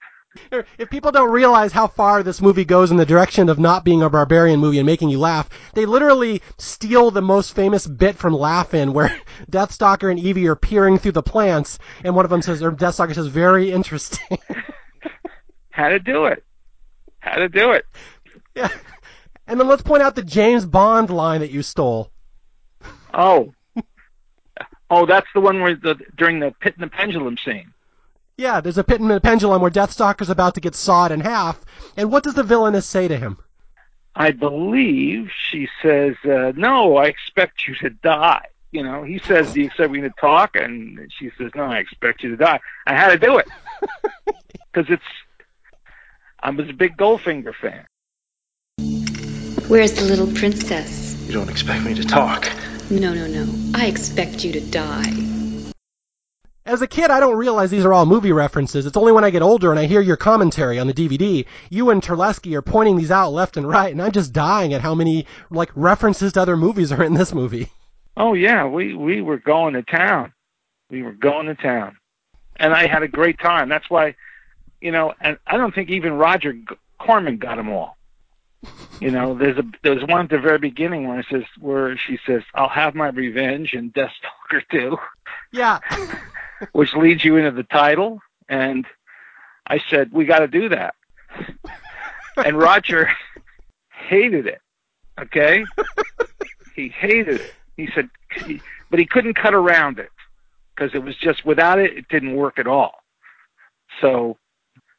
If 0.79 0.91
people 0.91 1.11
don't 1.11 1.31
realize 1.31 1.73
how 1.73 1.87
far 1.87 2.23
this 2.23 2.41
movie 2.41 2.65
goes 2.65 2.91
in 2.91 2.97
the 2.97 3.07
direction 3.07 3.49
of 3.49 3.59
not 3.59 3.85
being 3.85 4.03
a 4.03 4.11
barbarian 4.11 4.61
movie 4.61 4.79
and 4.79 4.87
making 4.87 5.09
you 5.11 5.19
laugh, 5.19 5.49
they 5.75 5.87
literally 5.87 6.43
steal 6.59 7.11
the 7.11 7.23
most 7.23 7.55
famous 7.55 7.87
bit 7.87 8.17
from 8.17 8.35
Laugh-In, 8.35 8.93
where 8.93 9.15
Deathstalker 9.51 10.11
and 10.11 10.19
Evie 10.19 10.49
are 10.49 10.57
peering 10.57 10.99
through 10.99 11.13
the 11.13 11.23
plants, 11.23 11.79
and 12.05 12.15
one 12.15 12.25
of 12.25 12.31
them 12.31 12.43
says, 12.43 12.63
or 12.63 12.73
Deathstalker 12.73 13.15
says, 13.15 13.27
"Very 13.27 13.71
interesting." 13.71 14.39
How 15.71 15.89
to 15.89 15.99
do 15.99 16.25
it? 16.25 16.45
How 17.21 17.37
to 17.37 17.49
do 17.49 17.73
it? 17.73 17.85
Yeah. 18.55 18.69
And 19.47 19.59
then 19.59 19.69
let's 19.69 19.83
point 19.83 20.03
out 20.03 20.15
the 20.15 20.23
James 20.23 20.67
Bond 20.67 21.09
line 21.09 21.41
that 21.41 21.51
you 21.51 21.63
stole. 21.63 22.11
Oh. 23.15 23.55
Oh, 24.91 25.07
that's 25.07 25.27
the 25.35 25.41
one 25.41 25.61
where 25.61 25.75
the 25.75 25.97
during 26.17 26.41
the 26.41 26.53
pit 26.61 26.75
and 26.75 26.83
the 26.83 26.89
pendulum 26.89 27.37
scene. 27.45 27.73
Yeah, 28.39 28.61
there's 28.61 28.79
a 28.79 28.85
pit 28.85 29.01
and 29.01 29.11
a 29.11 29.21
pendulum 29.21 29.61
where 29.61 29.71
Deathstalker's 29.71 30.31
about 30.31 30.55
to 30.55 30.61
get 30.61 30.77
sawed 30.77 31.11
in 31.11 31.19
half, 31.19 31.61
and 31.97 32.13
what 32.13 32.23
does 32.23 32.35
the 32.35 32.45
villainess 32.45 32.87
say 32.87 33.09
to 33.09 33.17
him? 33.17 33.37
I 34.15 34.31
believe 34.31 35.31
she 35.51 35.69
says, 35.83 36.15
uh, 36.25 36.53
"No, 36.57 36.97
I 36.97 37.07
expect 37.07 37.67
you 37.67 37.75
to 37.77 37.91
die." 37.91 38.47
You 38.71 38.85
know, 38.85 39.03
he 39.03 39.19
says, 39.19 39.53
"Do 39.53 39.61
you 39.61 39.67
expect 39.67 39.91
me 39.91 40.03
to 40.03 40.11
talk?" 40.21 40.55
And 40.55 41.11
she 41.19 41.33
says, 41.37 41.51
"No, 41.57 41.65
I 41.65 41.79
expect 41.79 42.23
you 42.23 42.31
to 42.31 42.37
die." 42.37 42.61
I 42.87 42.95
had 42.95 43.09
to 43.09 43.19
do 43.19 43.39
it 43.39 43.49
because 44.73 44.89
it's 44.89 45.03
I 46.41 46.51
was 46.51 46.69
a 46.69 46.73
big 46.73 46.97
Goldfinger 46.97 47.55
fan. 47.55 47.85
Where's 49.67 49.95
the 49.95 50.05
little 50.05 50.33
princess? 50.33 51.17
You 51.27 51.33
don't 51.33 51.51
expect 51.51 51.85
me 51.85 51.95
to 51.95 52.05
talk. 52.05 52.49
No, 52.89 53.15
no, 53.15 53.27
no. 53.27 53.47
I 53.75 53.87
expect 53.87 54.45
you 54.45 54.53
to 54.53 54.61
die. 54.61 55.38
As 56.69 56.83
a 56.83 56.87
kid, 56.87 57.11
I 57.11 57.19
don't 57.19 57.39
realize 57.39 57.71
these 57.71 57.87
are 57.87 57.95
all 57.95 58.05
movie 58.05 58.31
references. 58.31 58.85
It's 58.85 58.99
only 58.99 59.11
when 59.11 59.25
I 59.25 59.31
get 59.31 59.41
older 59.41 59.71
and 59.71 59.81
I 59.81 59.87
hear 59.87 60.03
your 60.03 60.19
commentary 60.19 60.79
on 60.79 60.87
the 60.87 60.93
DVD, 60.93 61.47
you 61.71 61.89
and 61.89 62.03
Terlesky 62.03 62.53
are 62.53 62.61
pointing 62.61 62.97
these 62.99 63.11
out 63.11 63.31
left 63.31 63.57
and 63.57 63.67
right, 63.67 63.91
and 63.91 64.03
I'm 64.03 64.13
just 64.13 64.35
dying 64.35 64.75
at 64.75 64.83
how 64.83 64.95
many 64.95 65.25
like 65.49 65.71
references 65.75 66.35
to 66.35 66.43
other 66.43 66.59
movies 66.59 66.93
are 66.93 67.03
in 67.03 67.15
this 67.15 67.33
movie. 67.33 67.73
Oh 68.19 68.35
yeah, 68.35 68.67
we 68.67 68.93
we 68.93 69.23
were 69.23 69.39
going 69.39 69.73
to 69.75 69.83
town. 69.83 70.35
We 70.91 71.03
were 71.03 71.13
going 71.13 71.47
to 71.47 71.55
town, 71.55 71.97
and 72.57 72.75
I 72.75 72.87
had 72.87 73.03
a 73.03 73.09
great 73.09 73.39
time. 73.39 73.71
That's 73.71 73.89
why 73.89 74.15
you 74.83 74.93
know, 74.93 75.15
and 75.23 75.39
I 75.47 75.57
don't 75.57 75.75
think 75.75 75.89
even 75.89 76.13
Roger 76.13 76.55
Corman 77.01 77.39
got 77.39 77.57
them 77.57 77.71
all. 77.71 77.97
You 79.01 79.11
know, 79.11 79.35
there's 79.35 79.57
a 79.57 79.65
there's 79.83 80.03
one 80.07 80.25
at 80.25 80.31
the 80.31 80.39
very 80.39 80.59
beginning 80.59 81.09
where 81.09 81.21
it 81.21 81.27
says 81.31 81.45
where 81.61 81.97
she 81.97 82.19
says, 82.27 82.43
"I'll 82.55 82.69
have 82.69 82.95
my 82.95 83.09
revenge" 83.09 83.73
in 83.73 83.91
Deathstalker 83.93 84.61
2. 84.71 84.99
Yeah. 85.51 85.79
which 86.73 86.95
leads 86.95 87.25
you 87.25 87.37
into 87.37 87.51
the 87.51 87.65
title, 87.65 88.21
and 88.49 88.87
I 89.67 89.81
said, 89.91 90.13
"We 90.13 90.25
got 90.25 90.41
to 90.41 90.49
do 90.49 90.69
that." 90.71 90.95
and 92.37 92.59
Roger 92.59 93.11
hated 93.91 94.47
it. 94.47 94.61
Okay, 95.21 95.65
he 96.75 96.89
hated 96.89 97.41
it. 97.41 97.55
He 97.77 97.89
said, 97.95 98.09
he, 98.45 98.61
but 98.91 98.99
he 98.99 99.07
couldn't 99.07 99.35
cut 99.35 99.55
around 99.55 99.99
it 99.99 100.11
because 100.75 100.95
it 100.95 101.03
was 101.03 101.17
just 101.17 101.45
without 101.45 101.79
it, 101.79 101.97
it 101.97 102.09
didn't 102.09 102.35
work 102.35 102.59
at 102.59 102.67
all. 102.67 102.95
So 104.01 104.37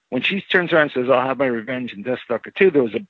when 0.10 0.22
she 0.22 0.42
turns 0.42 0.74
around 0.74 0.84
and 0.84 0.92
says, 0.92 1.10
I'll 1.10 1.28
have 1.28 1.38
my 1.38 1.46
revenge 1.46 1.94
in 1.94 2.04
Deathstalker 2.04 2.54
2, 2.54 2.72
there 2.72 2.84
was 2.84 2.96
a, 2.96 3.06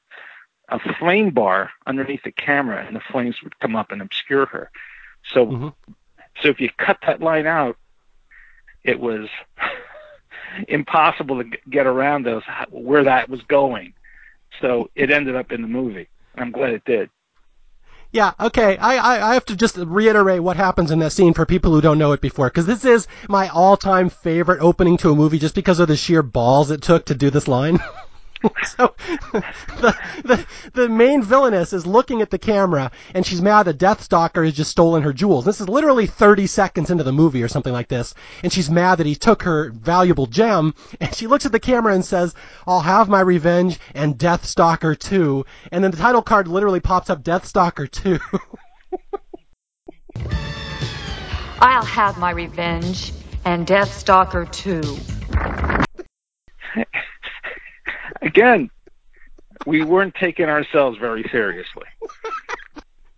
a 0.69 0.79
flame 0.95 1.31
bar 1.31 1.71
underneath 1.88 2.23
the 2.23 2.31
camera 2.31 2.85
and 2.85 2.95
the 2.95 3.01
flames 3.12 3.41
would 3.43 3.59
come 3.59 3.75
up 3.75 3.91
and 3.91 4.01
obscure 4.01 4.45
her. 4.47 4.71
So, 5.23 5.45
mm-hmm. 5.45 5.91
so 6.41 6.49
if 6.49 6.59
you 6.59 6.69
cut 6.77 6.97
that 7.05 7.21
line 7.21 7.47
out, 7.47 7.77
it 8.84 9.00
was 9.00 9.28
impossible 10.68 11.44
to 11.44 11.50
get 11.70 11.88
around 11.88 12.26
those, 12.26 12.44
where 12.70 13.04
that 13.04 13.30
was 13.30 13.42
going. 13.44 13.94
So 14.62 14.89
it 14.96 15.12
ended 15.12 15.36
up 15.36 15.52
in 15.52 15.62
the 15.62 15.68
movie. 15.68 16.08
I'm 16.36 16.52
glad 16.52 16.72
it 16.72 16.86
did. 16.86 17.10
Yeah, 18.12 18.34
okay. 18.39 18.76
I, 18.78 18.96
I, 18.96 19.30
I 19.30 19.34
have 19.36 19.46
to 19.46 19.56
just 19.56 19.78
reiterate 19.78 20.42
what 20.42 20.58
happens 20.58 20.89
in 20.89 21.00
that 21.00 21.12
scene 21.12 21.34
for 21.34 21.46
people 21.46 21.72
who 21.72 21.82
don't 21.82 22.00
know 22.00 22.12
it 22.12 22.22
before, 22.22 22.48
because 22.48 22.65
this 22.65 22.84
is 22.84 23.08
my 23.28 23.50
all-time 23.50 24.10
favorite 24.10 24.62
opening 24.62 24.98
to 24.98 25.12
a 25.12 25.15
movie 25.15 25.38
just 25.38 25.54
because 25.54 25.80
of 25.80 25.88
the 25.88 25.96
sheer 25.96 26.24
balls 26.24 26.72
it 26.72 26.82
took 26.82 27.06
to 27.06 27.15
do 27.15 27.30
this 27.30 27.48
line. 27.48 27.80
so 28.63 28.95
the, 29.34 29.95
the 30.23 30.45
the 30.73 30.89
main 30.89 31.21
villainess 31.21 31.73
is 31.73 31.86
looking 31.86 32.21
at 32.21 32.30
the 32.30 32.38
camera 32.38 32.89
and 33.13 33.25
she's 33.25 33.41
mad 33.41 33.63
that 33.63 33.78
Deathstalker 33.78 34.45
has 34.45 34.54
just 34.54 34.71
stolen 34.71 35.04
her 35.04 35.12
jewels. 35.12 35.43
This 35.45 35.60
is 35.60 35.67
literally 35.67 36.08
30 36.08 36.47
seconds 36.47 36.89
into 36.89 37.04
the 37.04 37.12
movie 37.12 37.43
or 37.43 37.49
something 37.49 37.73
like 37.73 37.89
this, 37.89 38.13
and 38.43 38.52
she's 38.52 38.69
mad 38.69 38.99
that 38.99 39.06
he 39.06 39.15
took 39.15 39.43
her 39.43 39.71
valuable 39.71 40.25
gem. 40.25 40.73
And 41.02 41.13
she 41.13 41.28
looks 41.28 41.45
at 41.45 41.52
the 41.52 41.60
camera 41.60 41.93
and 41.93 42.06
says, 42.06 42.34
"I'll 42.65 42.82
have 42.82 43.10
my 43.10 43.21
revenge 43.21 43.80
and 43.93 44.17
Deathstalker 44.17 44.97
2." 44.97 45.45
And 45.71 45.84
then 45.84 45.91
the 45.91 45.97
title 45.97 46.21
card 46.21 46.47
literally 46.47 46.80
pops 46.80 47.10
up 47.10 47.23
Deathstalker 47.23 47.91
2. 47.91 48.19
I'll 51.62 51.84
have 51.84 52.17
my 52.17 52.32
revenge 52.32 53.12
and 53.43 53.67
Deathstalker 53.67 54.49
2. 54.49 54.82
Again, 58.21 58.69
we 59.65 59.84
weren't 59.84 60.15
taking 60.15 60.45
ourselves 60.45 60.97
very 60.97 61.23
seriously. 61.32 61.86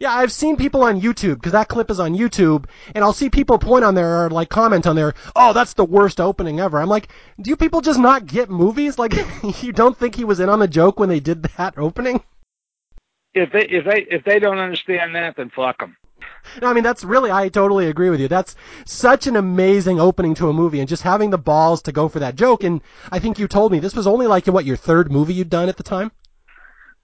Yeah, 0.02 0.16
I've 0.16 0.32
seen 0.32 0.58
people 0.58 0.82
on 0.82 1.00
YouTube 1.00 1.36
because 1.36 1.52
that 1.52 1.68
clip 1.68 1.92
is 1.92 2.00
on 2.00 2.18
YouTube, 2.18 2.66
and 2.96 3.04
I'll 3.04 3.14
see 3.14 3.30
people 3.30 3.60
point 3.60 3.86
on 3.86 3.94
there 3.94 4.26
or 4.26 4.32
like 4.32 4.50
comment 4.50 4.88
on 4.88 4.96
there. 4.96 5.14
Oh, 5.36 5.54
that's 5.54 5.74
the 5.74 5.86
worst 5.86 6.20
opening 6.20 6.60
ever. 6.60 6.82
I'm 6.82 6.90
like, 6.90 7.10
do 7.40 7.52
you 7.52 7.56
people 7.56 7.82
just 7.82 8.00
not 8.00 8.26
get 8.26 8.50
movies? 8.50 8.98
Like, 8.98 9.14
you 9.62 9.72
don't 9.72 9.96
think 9.96 10.16
he 10.16 10.24
was 10.26 10.40
in 10.40 10.50
on 10.50 10.58
the 10.58 10.68
joke 10.68 11.00
when 11.00 11.08
they 11.08 11.20
did 11.20 11.44
that 11.44 11.78
opening? 11.78 12.24
If 13.36 13.52
they 13.52 13.68
if 13.68 13.86
they 13.86 14.08
if 14.10 14.24
they 14.24 14.40
don't 14.40 14.58
understand 14.58 15.14
that, 15.14 15.36
then 15.38 15.52
fuck 15.56 15.78
them. 15.78 15.96
No, 16.62 16.70
I 16.70 16.74
mean 16.74 16.84
that's 16.84 17.04
really 17.04 17.32
I 17.32 17.50
totally 17.50 17.88
agree 17.88 18.10
with 18.10 18.20
you. 18.20 18.28
That's 18.28 18.56
such 18.86 19.28
an 19.28 19.36
amazing 19.36 20.00
opening 20.00 20.34
to 20.36 20.50
a 20.50 20.54
movie, 20.54 20.80
and 20.80 20.90
just 20.90 21.04
having 21.04 21.30
the 21.30 21.38
balls 21.38 21.82
to 21.84 21.92
go 21.92 22.08
for 22.08 22.20
that 22.20 22.36
joke. 22.36 22.64
And 22.64 22.82
I 23.12 23.20
think 23.20 23.40
you 23.40 23.48
told 23.48 23.72
me 23.72 23.80
this 23.80 23.96
was 23.96 24.08
only 24.08 24.28
like 24.28 24.48
what 24.48 24.66
your 24.66 24.78
third 24.78 25.12
movie 25.12 25.34
you'd 25.34 25.50
done 25.50 25.70
at 25.70 25.78
the 25.78 25.84
time. 25.84 26.12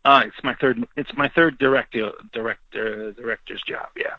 Uh, 0.06 0.24
it's 0.26 0.44
my 0.44 0.54
third. 0.56 0.86
It's 0.96 1.12
my 1.16 1.28
third 1.28 1.58
director 1.58 2.12
director 2.34 3.12
director's 3.12 3.62
job. 3.68 3.90
Yeah. 3.96 4.16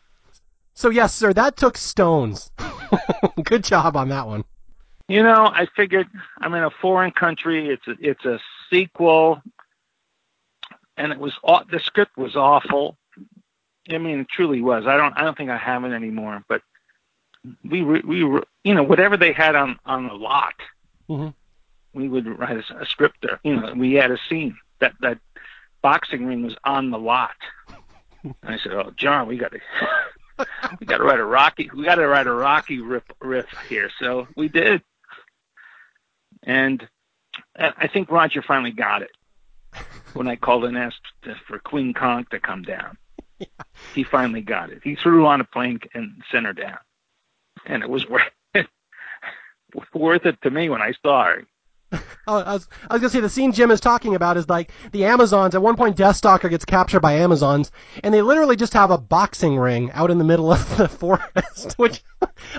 So 0.74 0.90
yes, 0.90 1.14
sir, 1.14 1.32
that 1.32 1.56
took 1.56 1.76
stones. 1.76 2.50
Good 3.44 3.64
job 3.64 3.96
on 3.96 4.10
that 4.10 4.26
one. 4.26 4.44
You 5.08 5.22
know, 5.22 5.46
I 5.46 5.66
figured 5.74 6.06
I'm 6.38 6.52
in 6.52 6.62
a 6.62 6.70
foreign 6.70 7.10
country. 7.10 7.70
It's 7.70 7.88
a 7.88 7.94
it's 8.00 8.24
a 8.26 8.38
sequel, 8.70 9.40
and 10.98 11.10
it 11.10 11.18
was 11.18 11.32
the 11.70 11.80
script 11.80 12.18
was 12.18 12.36
awful. 12.36 12.98
I 13.90 13.98
mean, 13.98 14.20
it 14.20 14.28
truly 14.28 14.60
was. 14.60 14.86
I 14.86 14.96
don't 14.96 15.16
I 15.16 15.22
don't 15.22 15.36
think 15.36 15.50
I 15.50 15.56
have 15.56 15.84
it 15.84 15.92
anymore. 15.92 16.42
But 16.48 16.62
we 17.68 17.82
re- 17.82 18.02
we 18.04 18.22
re- 18.22 18.42
you 18.64 18.74
know 18.74 18.82
whatever 18.82 19.16
they 19.16 19.32
had 19.32 19.54
on 19.56 19.78
on 19.86 20.08
the 20.08 20.14
lot, 20.14 20.54
Mhm. 21.08 21.34
we 21.94 22.08
would 22.08 22.38
write 22.38 22.56
a, 22.70 22.78
a 22.80 22.86
script 22.86 23.18
there. 23.22 23.40
You 23.44 23.56
know, 23.60 23.72
we 23.74 23.94
had 23.94 24.10
a 24.10 24.18
scene 24.28 24.56
that 24.80 24.92
that 25.00 25.18
boxing 25.82 26.26
ring 26.26 26.42
was 26.42 26.56
on 26.64 26.90
the 26.90 26.98
lot. 26.98 27.36
And 28.24 28.34
I 28.42 28.58
said, 28.58 28.72
"Oh, 28.72 28.92
John, 28.96 29.26
we 29.28 29.36
got 29.38 29.52
to 29.52 29.60
we 30.80 30.86
got 30.86 30.98
to 30.98 31.04
write 31.04 31.20
a 31.20 31.24
Rocky 31.24 31.70
we 31.74 31.84
got 31.84 31.94
to 31.96 32.06
write 32.08 32.26
a 32.26 32.32
Rocky 32.32 32.80
riff, 32.80 33.04
riff 33.20 33.46
here." 33.68 33.88
So 34.00 34.26
we 34.36 34.48
did, 34.48 34.82
and 36.42 36.86
I 37.56 37.86
think 37.88 38.10
Roger 38.10 38.42
finally 38.42 38.72
got 38.72 39.02
it 39.02 39.10
when 40.14 40.26
I 40.28 40.36
called 40.36 40.64
and 40.64 40.76
asked 40.76 41.00
for 41.46 41.58
Queen 41.60 41.94
Kong 41.94 42.26
to 42.30 42.40
come 42.40 42.62
down. 42.62 42.96
He 43.94 44.04
finally 44.04 44.42
got 44.42 44.70
it. 44.70 44.80
He 44.84 44.96
threw 44.96 45.26
on 45.26 45.40
a 45.40 45.44
plane 45.44 45.80
and 45.94 46.22
sent 46.30 46.46
her 46.46 46.52
down, 46.52 46.78
and 47.66 47.82
it 47.82 47.88
was 47.88 48.06
worth 48.08 48.22
worth 49.94 50.26
it 50.26 50.40
to 50.42 50.50
me 50.50 50.68
when 50.68 50.82
I 50.82 50.92
saw 51.02 51.24
her. 51.24 51.44
Oh, 52.26 52.40
I 52.40 52.52
was, 52.52 52.68
I 52.90 52.92
was 52.92 53.00
gonna 53.00 53.08
say 53.08 53.20
the 53.20 53.28
scene 53.30 53.52
Jim 53.52 53.70
is 53.70 53.80
talking 53.80 54.14
about 54.14 54.36
is 54.36 54.50
like 54.50 54.70
the 54.92 55.06
Amazons. 55.06 55.54
At 55.54 55.62
one 55.62 55.76
point, 55.76 55.96
Deathstalker 55.96 56.50
gets 56.50 56.66
captured 56.66 57.00
by 57.00 57.14
Amazons, 57.14 57.72
and 58.04 58.12
they 58.12 58.20
literally 58.20 58.54
just 58.54 58.74
have 58.74 58.90
a 58.90 58.98
boxing 58.98 59.56
ring 59.56 59.90
out 59.92 60.10
in 60.10 60.18
the 60.18 60.24
middle 60.24 60.52
of 60.52 60.76
the 60.76 60.88
forest. 60.90 61.72
Which 61.78 62.02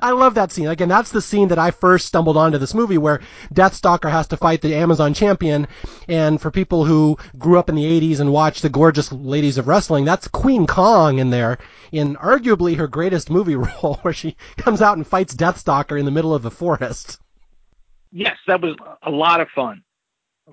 I 0.01 0.09
love 0.09 0.33
that 0.33 0.51
scene. 0.51 0.67
Again, 0.67 0.89
that's 0.89 1.11
the 1.11 1.21
scene 1.21 1.49
that 1.49 1.59
I 1.59 1.69
first 1.69 2.07
stumbled 2.07 2.35
onto 2.35 2.57
this 2.57 2.73
movie 2.73 2.97
where 2.97 3.21
Deathstalker 3.53 4.09
has 4.09 4.25
to 4.29 4.37
fight 4.37 4.61
the 4.63 4.73
Amazon 4.73 5.13
champion. 5.13 5.67
And 6.07 6.41
for 6.41 6.49
people 6.49 6.85
who 6.85 7.19
grew 7.37 7.59
up 7.59 7.69
in 7.69 7.75
the 7.75 7.85
'80s 7.85 8.19
and 8.19 8.33
watched 8.33 8.63
the 8.63 8.69
gorgeous 8.69 9.11
ladies 9.11 9.59
of 9.59 9.67
wrestling, 9.67 10.03
that's 10.03 10.27
Queen 10.27 10.65
Kong 10.65 11.19
in 11.19 11.29
there 11.29 11.59
in 11.91 12.15
arguably 12.15 12.75
her 12.77 12.87
greatest 12.87 13.29
movie 13.29 13.55
role, 13.55 13.99
where 14.01 14.15
she 14.15 14.35
comes 14.57 14.81
out 14.81 14.97
and 14.97 15.05
fights 15.05 15.35
Deathstalker 15.35 15.99
in 15.99 16.05
the 16.05 16.11
middle 16.11 16.33
of 16.33 16.41
the 16.41 16.49
forest. 16.49 17.19
Yes, 18.11 18.37
that 18.47 18.61
was 18.61 18.75
a 19.03 19.11
lot 19.11 19.41
of 19.41 19.47
fun. 19.55 19.83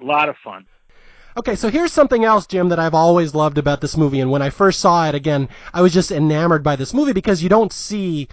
A 0.01 0.05
lot 0.05 0.29
of 0.29 0.37
fun. 0.45 0.67
Okay, 1.39 1.55
so 1.55 1.69
here's 1.69 1.93
something 1.93 2.25
else, 2.25 2.47
Jim, 2.47 2.71
that 2.71 2.79
I've 2.79 2.95
always 2.95 3.35
loved 3.35 3.59
about 3.59 3.81
this 3.83 3.97
movie. 3.97 4.21
And 4.21 4.31
when 4.31 4.43
I 4.43 4.51
first 4.51 4.81
saw 4.81 5.07
it 5.07 5.15
again, 5.15 5.49
I 5.75 5.83
was 5.83 5.93
just 5.93 6.11
enamored 6.11 6.63
by 6.63 6.77
this 6.77 6.95
movie 6.95 7.13
because 7.13 7.43
you 7.43 7.51
don't 7.51 7.73
see 7.73 8.29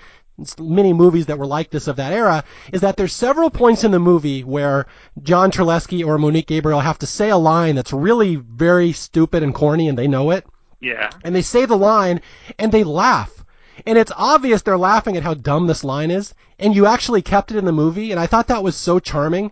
many 0.58 0.94
movies 0.94 1.26
that 1.26 1.38
were 1.38 1.46
like 1.46 1.70
this 1.70 1.88
of 1.88 1.98
that 1.98 2.14
era. 2.14 2.44
Is 2.72 2.82
that 2.82 2.96
there's 2.96 3.14
several 3.14 3.50
points 3.50 3.84
in 3.84 3.92
the 3.92 4.00
movie 4.00 4.44
where 4.44 4.86
John 5.22 5.52
Terlesky 5.52 6.06
or 6.06 6.18
Monique 6.18 6.48
Gabrielle 6.48 6.80
have 6.80 7.00
to 7.00 7.06
say 7.06 7.30
a 7.30 7.38
line 7.38 7.76
that's 7.76 7.94
really 7.94 8.38
very 8.38 8.94
stupid 8.94 9.44
and 9.44 9.54
corny, 9.54 9.90
and 9.90 9.98
they 9.98 10.08
know 10.08 10.32
it. 10.32 10.46
Yeah. 10.80 11.10
And 11.24 11.36
they 11.36 11.42
say 11.42 11.66
the 11.66 11.78
line, 11.78 12.22
and 12.58 12.72
they 12.72 12.84
laugh. 12.84 13.43
And 13.86 13.98
it's 13.98 14.12
obvious 14.16 14.62
they're 14.62 14.78
laughing 14.78 15.18
at 15.18 15.24
how 15.24 15.34
dumb 15.34 15.68
this 15.68 15.84
line 15.84 16.12
is, 16.12 16.34
and 16.60 16.76
you 16.76 16.86
actually 16.86 17.22
kept 17.22 17.52
it 17.52 17.58
in 17.58 17.66
the 17.66 17.72
movie, 17.72 18.12
and 18.12 18.20
I 18.20 18.28
thought 18.28 18.48
that 18.48 18.64
was 18.64 18.76
so 18.76 19.00
charming. 19.00 19.52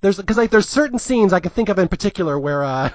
There's 0.00 0.16
because 0.16 0.36
like 0.36 0.50
there's 0.50 0.68
certain 0.68 0.98
scenes 0.98 1.32
I 1.32 1.40
can 1.40 1.50
think 1.50 1.68
of 1.68 1.78
in 1.78 1.88
particular 1.88 2.38
where 2.38 2.64
uh 2.64 2.90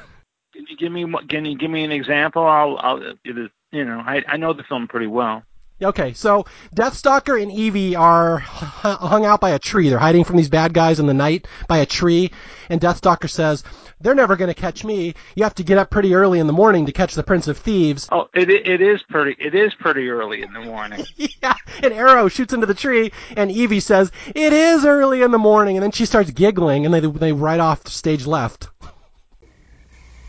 Can 0.54 0.66
you 0.68 0.78
give 0.78 0.92
me 0.92 1.06
can 1.30 1.46
you 1.46 1.58
give 1.58 1.70
me 1.70 1.84
an 1.84 1.92
example? 1.92 2.46
I'll 2.46 2.78
I'll 2.80 3.02
it 3.02 3.38
is, 3.38 3.50
you 3.72 3.86
know 3.86 4.00
I 4.00 4.24
I 4.28 4.38
know 4.38 4.54
the 4.54 4.64
film 4.64 4.88
pretty 4.88 5.08
well. 5.08 5.44
Okay, 5.82 6.14
so 6.14 6.46
Deathstalker 6.74 7.42
and 7.42 7.52
Evie 7.52 7.98
are 7.98 8.38
hung 8.38 9.26
out 9.26 9.42
by 9.42 9.50
a 9.50 9.60
tree. 9.60 9.90
They're 9.90 10.00
hiding 10.00 10.24
from 10.24 10.38
these 10.38 10.48
bad 10.48 10.74
guys 10.74 11.02
in 11.02 11.06
the 11.06 11.14
night 11.14 11.48
by 11.68 11.80
a 11.80 11.86
tree, 11.86 12.32
and 12.70 12.80
Deathstalker 12.80 13.30
says, 13.30 13.66
"They're 14.00 14.16
never 14.16 14.38
going 14.38 14.48
to 14.48 14.60
catch 14.60 14.86
me. 14.86 15.16
You 15.36 15.44
have 15.44 15.56
to 15.56 15.64
get 15.64 15.78
up 15.78 15.90
pretty 15.90 16.16
early 16.16 16.40
in 16.40 16.48
the 16.48 16.54
morning 16.54 16.86
to 16.86 16.94
catch 16.94 17.14
the 17.14 17.24
Prince 17.24 17.50
of 17.50 17.58
Thieves." 17.58 18.08
Oh, 18.10 18.30
it 18.34 18.50
it 18.50 18.82
is 18.82 19.04
pretty 19.10 19.36
it 19.38 19.54
is 19.54 19.74
pretty 19.76 20.08
early 20.08 20.44
in 20.44 20.54
the 20.54 20.62
morning. 20.62 21.06
yeah, 21.18 21.56
an 21.84 21.92
arrow 21.92 22.30
shoots 22.30 22.54
into 22.54 22.68
the 22.68 22.74
tree, 22.74 23.12
and 23.36 23.52
Evie 23.52 23.82
says, 23.82 24.14
"It 24.34 24.54
is 24.54 24.86
early 24.86 25.24
in 25.24 25.32
the 25.32 25.38
morning," 25.38 25.76
and 25.76 25.84
then 25.84 25.92
she 25.92 26.06
starts 26.06 26.32
giggling, 26.32 26.86
and 26.86 26.94
they 26.94 27.02
they 27.02 27.34
right 27.34 27.60
off 27.60 27.86
stage 27.88 28.26
left. 28.26 28.70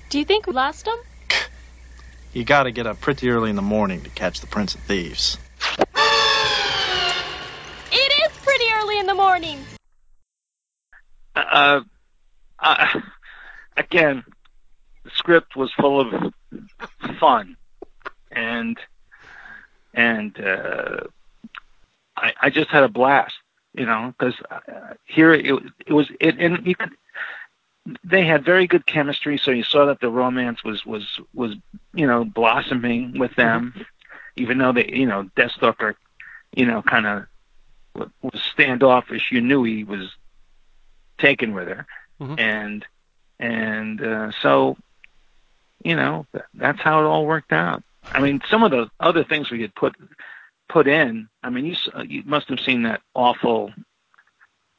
Do 0.08 0.18
you 0.18 0.24
think 0.24 0.48
we 0.48 0.54
lost 0.54 0.88
him? 0.88 0.96
You 2.36 2.44
gotta 2.44 2.70
get 2.70 2.86
up 2.86 3.00
pretty 3.00 3.30
early 3.30 3.48
in 3.48 3.56
the 3.56 3.62
morning 3.62 4.02
to 4.02 4.10
catch 4.10 4.42
the 4.42 4.46
Prince 4.46 4.74
of 4.74 4.82
Thieves. 4.82 5.38
It 7.90 8.12
is 8.24 8.30
pretty 8.44 8.64
early 8.74 8.98
in 8.98 9.06
the 9.06 9.14
morning. 9.14 9.58
Uh, 11.34 11.80
uh, 12.58 13.00
again, 13.78 14.22
the 15.04 15.10
script 15.14 15.56
was 15.56 15.72
full 15.80 15.98
of 15.98 16.34
fun, 17.18 17.56
and 18.30 18.76
and 19.94 20.38
uh, 20.38 21.04
I, 22.18 22.34
I 22.38 22.50
just 22.50 22.68
had 22.68 22.82
a 22.82 22.88
blast, 22.88 23.36
you 23.72 23.86
know, 23.86 24.12
because 24.18 24.34
uh, 24.50 24.92
here 25.06 25.32
it, 25.32 25.62
it 25.86 25.92
was, 25.94 26.10
it, 26.20 26.38
and 26.38 26.66
you 26.66 26.74
could, 26.74 26.90
they 28.04 28.24
had 28.24 28.44
very 28.44 28.66
good 28.66 28.86
chemistry, 28.86 29.38
so 29.38 29.50
you 29.50 29.62
saw 29.62 29.86
that 29.86 30.00
the 30.00 30.10
romance 30.10 30.64
was 30.64 30.84
was 30.84 31.20
was 31.34 31.54
you 31.94 32.06
know 32.06 32.24
blossoming 32.24 33.18
with 33.18 33.34
them, 33.36 33.74
even 34.36 34.58
though 34.58 34.72
they, 34.72 34.88
you 34.88 35.06
know, 35.06 35.28
Deathstalker, 35.36 35.94
you 36.54 36.66
know, 36.66 36.82
kind 36.82 37.06
of 37.06 37.26
was 38.22 38.42
standoffish. 38.52 39.30
You 39.30 39.40
knew 39.40 39.62
he 39.64 39.84
was 39.84 40.14
taken 41.18 41.54
with 41.54 41.68
her, 41.68 41.86
Mhm. 42.20 42.38
and 42.40 42.86
and 43.38 44.02
uh, 44.02 44.30
so 44.42 44.76
you 45.84 45.96
know 45.96 46.26
that's 46.54 46.80
how 46.80 47.00
it 47.00 47.04
all 47.06 47.26
worked 47.26 47.52
out. 47.52 47.82
I 48.12 48.20
mean, 48.20 48.40
some 48.50 48.62
of 48.62 48.70
the 48.70 48.88
other 49.00 49.24
things 49.24 49.50
we 49.50 49.62
had 49.62 49.74
put 49.74 49.94
put 50.68 50.86
in. 50.88 51.28
I 51.42 51.50
mean, 51.50 51.66
you 51.66 51.76
you 52.04 52.22
must 52.24 52.48
have 52.48 52.60
seen 52.60 52.82
that 52.82 53.00
awful 53.14 53.72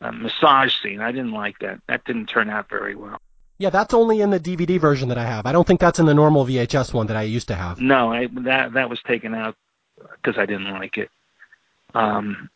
uh, 0.02 0.12
massage 0.12 0.74
scene. 0.82 1.02
I 1.02 1.12
didn't 1.12 1.32
like 1.32 1.60
that. 1.60 1.80
That 1.88 2.04
didn't 2.06 2.28
turn 2.28 2.50
out 2.50 2.70
very 2.70 2.96
well. 2.96 3.18
Yeah, 3.60 3.72
that's 3.72 3.94
only 3.94 4.22
in 4.22 4.30
the 4.30 4.40
DVD 4.40 4.80
version 4.80 5.10
that 5.10 5.18
I 5.18 5.26
have. 5.26 5.46
I 5.48 5.52
don't 5.52 5.66
think 5.66 5.80
that's 5.80 5.98
in 6.00 6.06
the 6.06 6.14
normal 6.14 6.46
VHS 6.46 6.94
one 6.94 7.08
that 7.08 7.18
I 7.18 7.24
used 7.24 7.48
to 7.48 7.56
have. 7.56 7.82
No, 7.82 8.12
I, 8.14 8.28
that 8.28 8.74
that 8.74 8.90
was 8.90 9.02
taken 9.02 9.34
out 9.34 9.56
because 10.22 10.38
I 10.38 10.46
didn't 10.46 10.70
like 10.72 10.98
it. 11.00 11.10
Um, 11.96 12.50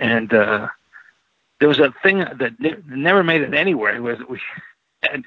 and 0.00 0.32
uh, 0.34 0.68
there 1.60 1.68
was 1.68 1.78
a 1.78 1.94
thing 2.02 2.18
that 2.18 2.58
ne- 2.58 2.74
never 2.88 3.22
made 3.22 3.42
it 3.42 3.54
anywhere 3.54 4.02
where 4.02 4.18
we 4.28 4.40
had 5.02 5.24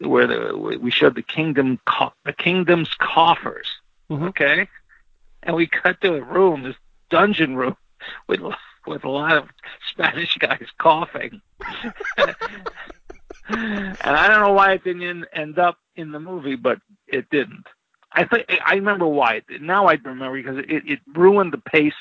where 0.00 0.26
the, 0.26 0.78
we 0.80 0.90
showed 0.90 1.14
the 1.14 1.22
kingdom 1.22 1.78
co- 1.86 2.12
the 2.24 2.32
kingdom's 2.32 2.92
coffers. 2.98 3.68
Mhm. 4.10 4.28
Okay, 4.30 4.68
and 5.44 5.54
we 5.54 5.68
cut 5.68 6.00
to 6.00 6.14
a 6.14 6.20
room, 6.22 6.64
this 6.64 6.76
dungeon 7.10 7.54
room, 7.54 7.76
with 8.26 8.40
with 8.86 9.04
a 9.04 9.08
lot 9.08 9.36
of 9.36 9.48
Spanish 9.90 10.36
guys 10.38 10.66
coughing. 10.78 11.40
and 12.18 12.36
I 13.48 14.28
don't 14.28 14.40
know 14.40 14.52
why 14.52 14.72
it 14.72 14.84
didn't 14.84 15.26
end 15.32 15.58
up 15.58 15.78
in 15.94 16.12
the 16.12 16.20
movie, 16.20 16.56
but 16.56 16.78
it 17.06 17.28
didn't. 17.30 17.66
I 18.12 18.24
think 18.24 18.46
I 18.64 18.74
remember 18.74 19.06
why. 19.06 19.42
Now 19.60 19.86
I 19.86 19.94
remember 19.94 20.36
because 20.36 20.58
it, 20.58 20.82
it 20.86 21.00
ruined 21.14 21.52
the 21.52 21.58
pace 21.58 21.92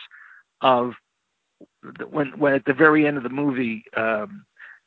of 0.62 0.94
when 2.10 2.38
when 2.40 2.54
at 2.54 2.66
the 2.66 2.74
very 2.74 3.06
end 3.06 3.18
of 3.18 3.24
the 3.24 3.30
movie 3.30 3.84
um, 3.98 4.46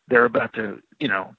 they're 0.08 0.24
about 0.24 0.54
to 0.54 0.80
you 0.98 1.08
know 1.08 1.34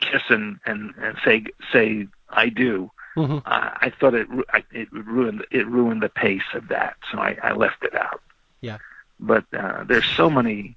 kiss 0.00 0.22
and 0.28 0.58
and, 0.66 0.94
and 1.00 1.16
say 1.24 1.44
say 1.72 2.06
I 2.28 2.48
do. 2.48 2.90
Mm-hmm. 3.16 3.38
Uh, 3.38 3.40
I 3.44 3.92
thought 4.00 4.14
it 4.14 4.28
it 4.70 4.90
ruined 4.92 5.44
it 5.50 5.66
ruined 5.66 6.02
the 6.02 6.08
pace 6.08 6.40
of 6.54 6.68
that, 6.68 6.96
so 7.10 7.18
I, 7.18 7.36
I 7.42 7.52
left 7.52 7.82
it 7.82 7.94
out. 7.94 8.22
Yeah. 8.60 8.78
But 9.22 9.44
uh, 9.56 9.84
there's 9.84 10.04
so 10.16 10.28
many 10.28 10.76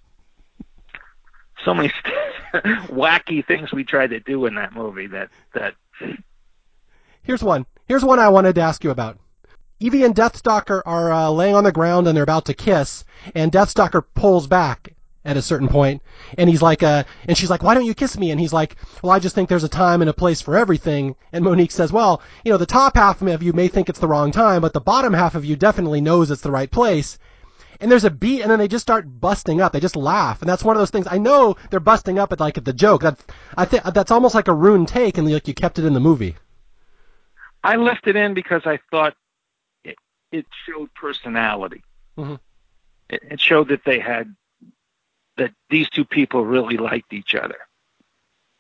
so 1.66 1.74
many 1.74 1.92
wacky 2.54 3.46
things 3.46 3.72
we 3.72 3.84
tried 3.84 4.12
to 4.12 4.20
do 4.20 4.46
in 4.46 4.56
that 4.56 4.74
movie 4.74 5.08
that 5.08 5.30
that. 5.54 5.74
Here's 7.24 7.44
one. 7.44 7.66
Here's 7.88 8.06
one 8.06 8.20
I 8.20 8.30
wanted 8.30 8.56
to 8.56 8.62
ask 8.62 8.84
you 8.84 8.92
about. 8.92 9.18
Evie 9.80 10.04
and 10.04 10.16
Deathstalker 10.16 10.82
are 10.86 11.12
uh, 11.12 11.30
laying 11.30 11.56
on 11.56 11.64
the 11.66 11.72
ground 11.72 12.08
and 12.08 12.16
they're 12.16 12.24
about 12.24 12.46
to 12.46 12.54
kiss, 12.54 13.04
and 13.34 13.52
Deathstalker 13.52 14.04
pulls 14.14 14.48
back 14.48 14.94
at 15.26 15.38
a 15.38 15.42
certain 15.42 15.68
point, 15.68 16.04
and 16.38 16.50
he's 16.50 16.62
like, 16.62 16.84
uh, 16.84 17.04
and 17.28 17.36
she's 17.36 17.50
like, 17.50 17.64
why 17.64 17.74
don't 17.74 17.86
you 17.86 17.96
kiss 17.96 18.16
me? 18.16 18.30
And 18.30 18.40
he's 18.40 18.54
like, 18.54 18.76
well, 19.02 19.12
I 19.12 19.18
just 19.18 19.34
think 19.34 19.50
there's 19.50 19.64
a 19.64 19.70
time 19.70 20.02
and 20.02 20.10
a 20.10 20.14
place 20.14 20.40
for 20.40 20.56
everything. 20.56 21.16
And 21.34 21.44
Monique 21.44 21.72
says, 21.72 21.92
well, 21.92 22.22
you 22.44 22.52
know, 22.52 22.60
the 22.60 22.68
top 22.68 22.96
half 22.96 23.24
of 23.24 23.44
you 23.44 23.52
may 23.52 23.68
think 23.68 23.90
it's 23.90 24.00
the 24.00 24.08
wrong 24.08 24.32
time, 24.32 24.62
but 24.62 24.74
the 24.74 24.80
bottom 24.80 25.14
half 25.14 25.34
of 25.34 25.44
you 25.44 25.56
definitely 25.56 26.00
knows 26.00 26.30
it's 26.30 26.44
the 26.44 26.52
right 26.52 26.70
place. 26.70 27.18
And 27.86 27.92
there's 27.92 28.04
a 28.04 28.10
beat, 28.10 28.42
and 28.42 28.50
then 28.50 28.58
they 28.58 28.68
just 28.68 28.82
start 28.82 29.06
busting 29.22 29.62
up. 29.62 29.72
They 29.72 29.80
just 29.80 29.96
laugh, 29.96 30.42
and 30.42 30.50
that's 30.50 30.64
one 30.64 30.76
of 30.76 30.80
those 30.80 30.90
things. 30.90 31.06
I 31.08 31.20
know 31.20 31.56
they're 31.70 31.80
busting 31.80 32.18
up 32.18 32.32
at 32.32 32.40
like 32.40 32.58
at 32.58 32.66
the 32.66 32.74
joke. 32.74 33.04
That's 33.04 33.24
I 33.56 33.66
think 33.66 33.84
that's 33.84 34.10
almost 34.10 34.34
like 34.34 34.48
a 34.48 34.54
ruined 34.54 34.88
take, 34.88 35.20
and 35.20 35.32
like 35.32 35.48
you 35.48 35.54
kept 35.54 35.78
it 35.78 35.86
in 35.86 35.94
the 35.94 36.00
movie. 36.00 36.36
I 37.64 37.76
left 37.76 38.08
it 38.08 38.16
in 38.16 38.34
because 38.34 38.64
I 38.66 38.80
thought 38.90 39.14
it, 39.84 39.98
it 40.32 40.48
showed 40.66 40.92
personality. 40.96 41.84
Mhm. 42.18 42.40
It, 43.08 43.22
it 43.30 43.40
showed 43.40 43.68
that 43.68 43.84
they 43.86 44.00
had 44.00 44.36
that 45.38 45.52
these 45.70 45.88
two 45.88 46.06
people 46.06 46.44
really 46.44 46.78
liked 46.78 47.14
each 47.14 47.36
other, 47.36 47.60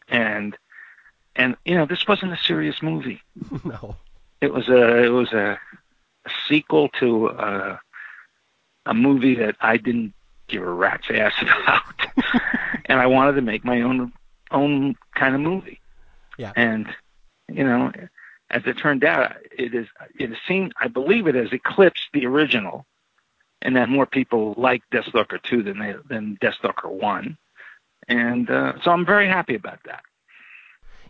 and 0.07 0.55
and 1.35 1.57
you 1.65 1.73
know 1.73 1.87
this 1.87 2.07
wasn't 2.07 2.31
a 2.31 2.37
serious 2.37 2.83
movie. 2.83 3.23
no. 3.63 3.95
It 4.39 4.53
was 4.53 4.69
a 4.69 5.03
it 5.03 5.09
was 5.09 5.33
a, 5.33 5.59
a 6.27 6.31
sequel 6.47 6.89
to 6.99 7.29
a, 7.29 7.79
a 8.85 8.93
movie 8.93 9.35
that 9.35 9.55
I 9.61 9.77
didn't 9.77 10.13
give 10.47 10.61
a 10.61 10.69
rat's 10.69 11.09
ass 11.09 11.33
about, 11.41 12.41
and 12.85 12.99
I 12.99 13.07
wanted 13.07 13.33
to 13.33 13.41
make 13.41 13.65
my 13.65 13.81
own 13.81 14.11
own 14.51 14.95
kind 15.15 15.35
of 15.35 15.41
movie. 15.41 15.79
Yeah. 16.37 16.51
And 16.55 16.87
you 17.49 17.63
know, 17.63 17.91
as 18.49 18.63
it 18.65 18.77
turned 18.77 19.03
out, 19.03 19.35
it 19.57 19.73
is 19.73 19.87
it 20.19 20.31
seemed 20.47 20.73
I 20.79 20.87
believe 20.87 21.27
it 21.27 21.35
has 21.35 21.51
eclipsed 21.51 22.07
the 22.13 22.25
original, 22.25 22.85
and 23.61 23.75
that 23.75 23.89
more 23.89 24.05
people 24.05 24.53
like 24.57 24.83
Deathstalker 24.91 25.41
two 25.41 25.63
than 25.63 25.79
they 25.79 25.95
than 26.07 26.37
Deathstalker 26.41 26.89
one, 26.89 27.37
and 28.07 28.49
uh, 28.49 28.73
so 28.83 28.91
I'm 28.91 29.05
very 29.05 29.27
happy 29.27 29.55
about 29.55 29.79
that. 29.85 30.03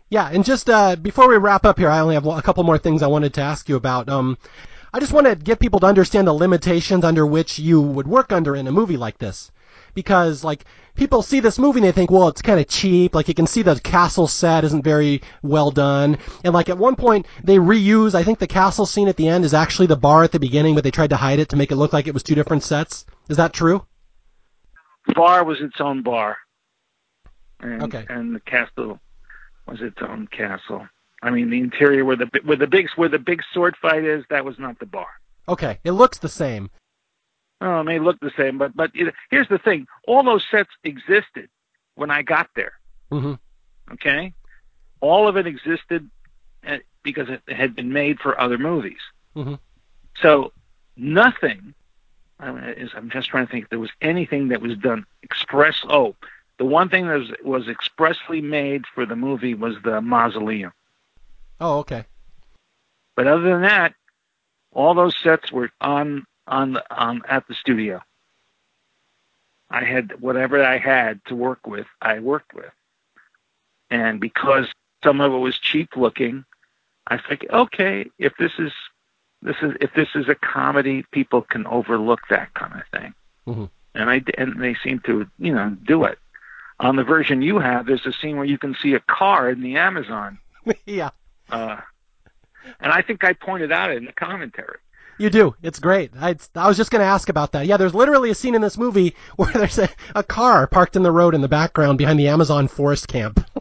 Yeah, 0.08 0.28
and 0.32 0.44
just 0.44 0.70
uh, 0.70 0.94
before 0.94 1.28
we 1.28 1.36
wrap 1.36 1.64
up 1.64 1.78
here, 1.78 1.90
I 1.90 1.98
only 1.98 2.14
have 2.14 2.26
a 2.26 2.40
couple 2.40 2.62
more 2.62 2.78
things 2.78 3.02
I 3.02 3.08
wanted 3.08 3.34
to 3.34 3.40
ask 3.40 3.68
you 3.68 3.74
about. 3.74 4.08
Um, 4.08 4.38
I 4.92 5.00
just 5.00 5.12
want 5.12 5.26
to 5.26 5.36
get 5.36 5.60
people 5.60 5.80
to 5.80 5.86
understand 5.86 6.26
the 6.26 6.32
limitations 6.32 7.04
under 7.04 7.26
which 7.26 7.58
you 7.58 7.80
would 7.80 8.06
work 8.06 8.32
under 8.32 8.56
in 8.56 8.66
a 8.66 8.72
movie 8.72 8.96
like 8.96 9.18
this. 9.18 9.50
Because, 9.94 10.44
like, 10.44 10.64
people 10.94 11.22
see 11.22 11.40
this 11.40 11.58
movie 11.58 11.80
and 11.80 11.86
they 11.86 11.92
think, 11.92 12.10
well, 12.10 12.28
it's 12.28 12.42
kind 12.42 12.60
of 12.60 12.68
cheap. 12.68 13.14
Like, 13.14 13.28
you 13.28 13.34
can 13.34 13.46
see 13.46 13.62
the 13.62 13.80
castle 13.80 14.26
set 14.26 14.64
isn't 14.64 14.82
very 14.84 15.22
well 15.42 15.70
done. 15.70 16.18
And, 16.44 16.52
like, 16.52 16.68
at 16.68 16.76
one 16.78 16.96
point, 16.96 17.26
they 17.42 17.56
reuse, 17.56 18.14
I 18.14 18.22
think 18.22 18.38
the 18.38 18.46
castle 18.46 18.84
scene 18.86 19.08
at 19.08 19.16
the 19.16 19.28
end 19.28 19.44
is 19.44 19.54
actually 19.54 19.86
the 19.86 19.96
bar 19.96 20.22
at 20.22 20.32
the 20.32 20.38
beginning, 20.38 20.74
but 20.74 20.84
they 20.84 20.90
tried 20.90 21.10
to 21.10 21.16
hide 21.16 21.38
it 21.38 21.48
to 21.50 21.56
make 21.56 21.72
it 21.72 21.76
look 21.76 21.92
like 21.92 22.06
it 22.06 22.14
was 22.14 22.22
two 22.22 22.34
different 22.34 22.62
sets. 22.62 23.06
Is 23.28 23.36
that 23.38 23.52
true? 23.52 23.86
bar 25.14 25.44
was 25.44 25.60
its 25.60 25.80
own 25.80 26.02
bar, 26.02 26.36
and 27.60 27.82
Okay. 27.82 28.04
and 28.08 28.34
the 28.34 28.40
castle 28.40 28.98
was 29.66 29.80
its 29.80 29.96
own 30.02 30.26
castle. 30.28 30.86
I 31.26 31.30
mean, 31.30 31.50
the 31.50 31.58
interior 31.58 32.04
where 32.04 32.16
the 32.16 32.30
where 32.44 32.56
the 32.56 32.68
big 32.68 32.88
where 32.94 33.08
the 33.08 33.18
big 33.18 33.42
sword 33.52 33.76
fight 33.82 34.04
is, 34.04 34.24
that 34.30 34.44
was 34.44 34.58
not 34.60 34.78
the 34.78 34.86
bar. 34.86 35.08
Okay, 35.48 35.78
it 35.82 35.90
looks 35.90 36.18
the 36.18 36.28
same. 36.28 36.70
Oh, 37.60 37.80
it 37.80 37.84
may 37.84 37.98
look 37.98 38.20
the 38.20 38.30
same, 38.36 38.58
but 38.58 38.76
but 38.76 38.92
it, 38.94 39.12
here's 39.30 39.48
the 39.48 39.58
thing: 39.58 39.86
all 40.06 40.22
those 40.22 40.44
sets 40.50 40.70
existed 40.84 41.48
when 41.96 42.10
I 42.10 42.22
got 42.22 42.48
there. 42.54 42.74
hmm 43.10 43.34
Okay, 43.92 44.32
all 45.00 45.26
of 45.26 45.36
it 45.36 45.46
existed 45.48 46.08
uh, 46.66 46.78
because 47.02 47.28
it 47.28 47.42
had 47.52 47.74
been 47.74 47.92
made 47.92 48.20
for 48.20 48.40
other 48.40 48.58
movies. 48.58 49.00
Mhm. 49.34 49.58
So 50.22 50.52
nothing. 50.96 51.74
I 52.38 52.52
mean, 52.52 52.64
is, 52.64 52.90
I'm 52.94 53.10
just 53.10 53.28
trying 53.30 53.46
to 53.46 53.50
think 53.50 53.64
if 53.64 53.70
there 53.70 53.78
was 53.80 53.90
anything 54.00 54.48
that 54.48 54.60
was 54.60 54.76
done 54.76 55.06
express. 55.22 55.82
Oh, 55.88 56.14
the 56.58 56.64
one 56.64 56.88
thing 56.88 57.08
that 57.08 57.18
was, 57.18 57.30
was 57.42 57.68
expressly 57.68 58.40
made 58.40 58.84
for 58.94 59.06
the 59.06 59.16
movie 59.16 59.54
was 59.54 59.74
the 59.82 60.00
mausoleum. 60.00 60.72
Oh, 61.60 61.78
okay. 61.78 62.04
But 63.14 63.26
other 63.26 63.42
than 63.42 63.62
that, 63.62 63.94
all 64.72 64.94
those 64.94 65.16
sets 65.22 65.50
were 65.50 65.70
on 65.80 66.26
on 66.46 66.74
the, 66.74 66.84
um, 66.90 67.22
at 67.28 67.46
the 67.48 67.54
studio. 67.54 68.02
I 69.70 69.84
had 69.84 70.20
whatever 70.20 70.62
I 70.62 70.78
had 70.78 71.20
to 71.26 71.34
work 71.34 71.66
with. 71.66 71.86
I 72.00 72.20
worked 72.20 72.54
with, 72.54 72.70
and 73.90 74.20
because 74.20 74.68
some 75.02 75.20
of 75.20 75.32
it 75.32 75.38
was 75.38 75.58
cheap 75.58 75.96
looking, 75.96 76.44
I 77.06 77.18
think, 77.18 77.46
okay, 77.50 78.06
if 78.18 78.36
this 78.38 78.52
is 78.58 78.72
this 79.42 79.56
is 79.62 79.72
if 79.80 79.92
this 79.94 80.08
is 80.14 80.28
a 80.28 80.34
comedy, 80.34 81.04
people 81.10 81.42
can 81.42 81.66
overlook 81.66 82.20
that 82.30 82.52
kind 82.54 82.80
of 82.80 83.00
thing. 83.00 83.14
Mhm. 83.46 83.70
And 83.94 84.10
I 84.10 84.22
and 84.36 84.60
they 84.60 84.74
seem 84.74 85.00
to 85.06 85.26
you 85.38 85.54
know 85.54 85.70
do 85.70 86.04
it. 86.04 86.18
On 86.78 86.96
the 86.96 87.04
version 87.04 87.40
you 87.40 87.58
have, 87.58 87.86
there's 87.86 88.04
a 88.04 88.12
scene 88.12 88.36
where 88.36 88.44
you 88.44 88.58
can 88.58 88.74
see 88.74 88.92
a 88.92 89.00
car 89.00 89.48
in 89.48 89.62
the 89.62 89.76
Amazon, 89.76 90.38
yeah, 90.86 91.10
uh, 91.50 91.76
and 92.80 92.92
I 92.92 93.02
think 93.02 93.24
I 93.24 93.32
pointed 93.32 93.72
out 93.72 93.90
it 93.90 93.96
in 93.98 94.04
the 94.04 94.12
commentary. 94.12 94.78
you 95.18 95.30
do. 95.30 95.54
It's 95.62 95.78
great. 95.78 96.10
I, 96.20 96.36
I 96.54 96.66
was 96.68 96.76
just 96.76 96.90
going 96.90 97.00
to 97.00 97.06
ask 97.06 97.28
about 97.28 97.52
that. 97.52 97.66
Yeah, 97.66 97.76
there's 97.76 97.94
literally 97.94 98.30
a 98.30 98.34
scene 98.34 98.54
in 98.54 98.60
this 98.60 98.76
movie 98.76 99.14
where 99.36 99.52
there's 99.52 99.78
a, 99.78 99.88
a 100.14 100.22
car 100.22 100.66
parked 100.66 100.96
in 100.96 101.02
the 101.02 101.12
road 101.12 101.34
in 101.34 101.40
the 101.40 101.48
background 101.48 101.98
behind 101.98 102.18
the 102.18 102.28
Amazon 102.28 102.68
forest 102.68 103.08
camp. 103.08 103.44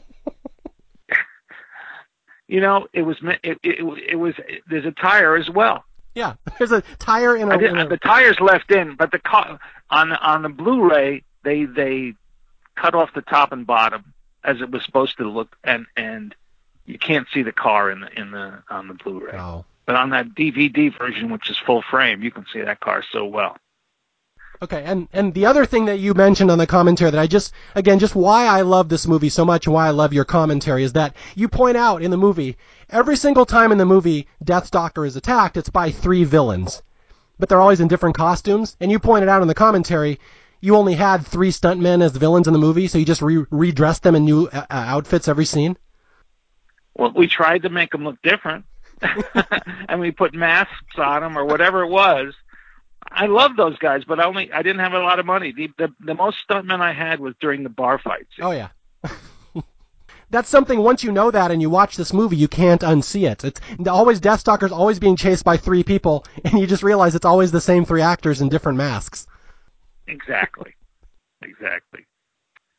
You 2.48 2.62
know, 2.62 2.88
it 2.94 3.02
was 3.02 3.18
it, 3.44 3.58
it, 3.64 3.80
it 4.12 4.16
was 4.18 4.36
there's 4.70 4.86
a 4.86 4.92
tire 4.92 5.36
as 5.36 5.50
well. 5.50 5.84
yeah, 6.14 6.36
there's 6.60 6.72
a 6.72 6.82
tire 7.00 7.36
in 7.36 7.50
a. 7.50 7.56
I 7.56 7.58
did, 7.58 7.72
in 7.72 7.78
a- 7.80 7.88
the 7.90 7.98
tires 7.98 8.40
left 8.40 8.72
in, 8.72 8.96
but 8.96 9.12
the 9.12 9.18
car 9.18 9.60
on 9.90 10.10
the 10.10 10.20
on 10.22 10.44
the 10.44 10.50
Blu-ray 10.50 11.24
they 11.44 11.66
they 11.66 12.14
cut 12.76 12.94
off 12.94 13.10
the 13.16 13.24
top 13.24 13.52
and 13.52 13.66
bottom 13.66 14.14
as 14.44 14.62
it 14.62 14.70
was 14.70 14.86
supposed 14.86 15.18
to 15.18 15.28
look, 15.28 15.56
and 15.64 15.88
and 15.98 16.36
you 16.86 16.98
can't 16.98 17.28
see 17.34 17.42
the 17.44 17.52
car 17.52 17.90
in 17.90 18.02
the 18.02 18.20
in 18.20 18.32
the 18.32 18.64
on 18.70 18.88
the 18.88 18.94
Blu-ray. 18.94 19.38
oh. 19.38 19.66
But 19.86 19.96
on 19.96 20.10
that 20.10 20.34
DVD 20.34 20.96
version, 20.98 21.32
which 21.32 21.50
is 21.50 21.58
full 21.60 21.84
frame, 21.84 22.24
you 22.24 22.32
can 22.32 22.46
see 22.52 22.62
that 22.62 22.80
car 22.80 23.04
so 23.12 23.26
well. 23.26 23.56
Okay, 24.62 24.84
and 24.84 25.08
and 25.12 25.34
the 25.34 25.46
other 25.46 25.66
thing 25.66 25.86
that 25.86 26.00
you 26.00 26.14
mentioned 26.14 26.50
on 26.50 26.58
the 26.58 26.66
commentary 26.66 27.12
that 27.12 27.20
I 27.20 27.28
just 27.28 27.54
again 27.76 28.00
just 28.00 28.16
why 28.16 28.46
I 28.46 28.62
love 28.62 28.90
this 28.90 29.06
movie 29.06 29.30
so 29.30 29.44
much 29.44 29.68
and 29.68 29.74
why 29.74 29.88
I 29.88 29.92
love 29.92 30.14
your 30.14 30.24
commentary 30.26 30.84
is 30.84 30.94
that 30.94 31.16
you 31.36 31.50
point 31.50 31.78
out 31.78 32.02
in 32.02 32.10
the 32.10 32.18
movie 32.18 32.58
every 32.90 33.18
single 33.18 33.46
time 33.46 33.72
in 33.72 33.78
the 33.78 33.86
movie 33.86 34.28
Deathstalker 34.44 35.06
is 35.06 35.16
attacked, 35.16 35.58
it's 35.58 35.70
by 35.70 35.92
three 35.92 36.24
villains, 36.24 36.82
but 37.38 37.50
they're 37.50 37.62
always 37.62 37.82
in 37.82 37.90
different 37.90 38.16
costumes. 38.16 38.78
And 38.80 38.92
you 38.92 38.98
pointed 38.98 39.30
out 39.30 39.42
in 39.42 39.48
the 39.50 39.54
commentary 39.54 40.20
you 40.62 40.76
only 40.76 40.96
had 40.96 41.28
three 41.28 41.52
stuntmen 41.52 42.02
as 42.02 42.14
the 42.14 42.20
villains 42.20 42.48
in 42.48 42.54
the 42.54 42.60
movie, 42.60 42.88
so 42.88 42.98
you 42.98 43.06
just 43.06 43.22
re- 43.22 43.46
redressed 43.52 44.04
them 44.04 44.16
in 44.16 44.26
new 44.26 44.48
uh, 44.48 44.66
outfits 44.70 45.28
every 45.28 45.46
scene. 45.46 45.78
Well, 46.96 47.12
we 47.16 47.28
tried 47.28 47.64
to 47.64 47.70
make 47.70 47.92
them 47.92 48.04
look 48.04 48.22
different, 48.22 48.66
and 49.90 50.00
we 50.00 50.12
put 50.12 50.34
masks 50.34 50.98
on 50.98 51.22
them 51.22 51.38
or 51.38 51.46
whatever 51.46 51.84
it 51.84 51.90
was. 51.90 52.34
I 53.12 53.28
love 53.28 53.56
those 53.56 53.78
guys, 53.78 54.04
but 54.06 54.20
I 54.20 54.26
only 54.26 54.52
I 54.52 54.62
didn't 54.62 54.80
have 54.80 54.94
a 54.94 55.00
lot 55.00 55.20
of 55.20 55.26
money. 55.26 55.52
The 55.52 55.70
the, 55.78 55.94
the 56.00 56.16
most 56.16 56.38
stuntmen 56.48 56.82
I 56.82 56.94
had 56.94 57.20
was 57.20 57.36
during 57.40 57.64
the 57.64 57.70
bar 57.70 58.00
fights. 58.00 58.32
Oh 58.42 58.52
yeah. 58.52 58.70
That's 60.32 60.50
something 60.50 60.80
once 60.80 61.04
you 61.04 61.12
know 61.12 61.30
that 61.32 61.52
and 61.52 61.62
you 61.62 61.70
watch 61.70 61.98
this 61.98 62.12
movie, 62.12 62.36
you 62.36 62.48
can't 62.48 62.82
unsee 62.82 63.30
it. 63.30 63.44
It's 63.44 63.62
always 63.88 64.20
Deathstalker's 64.20 64.72
always 64.72 65.00
being 65.00 65.16
chased 65.16 65.46
by 65.46 65.58
three 65.58 65.84
people, 65.84 66.26
and 66.44 66.60
you 66.60 66.66
just 66.66 66.84
realize 66.84 67.16
it's 67.16 67.26
always 67.26 67.52
the 67.52 67.62
same 67.62 67.86
three 67.86 68.02
actors 68.02 68.42
in 68.42 68.50
different 68.50 68.78
masks. 68.78 69.28
Exactly, 70.08 70.74
exactly. 71.42 72.06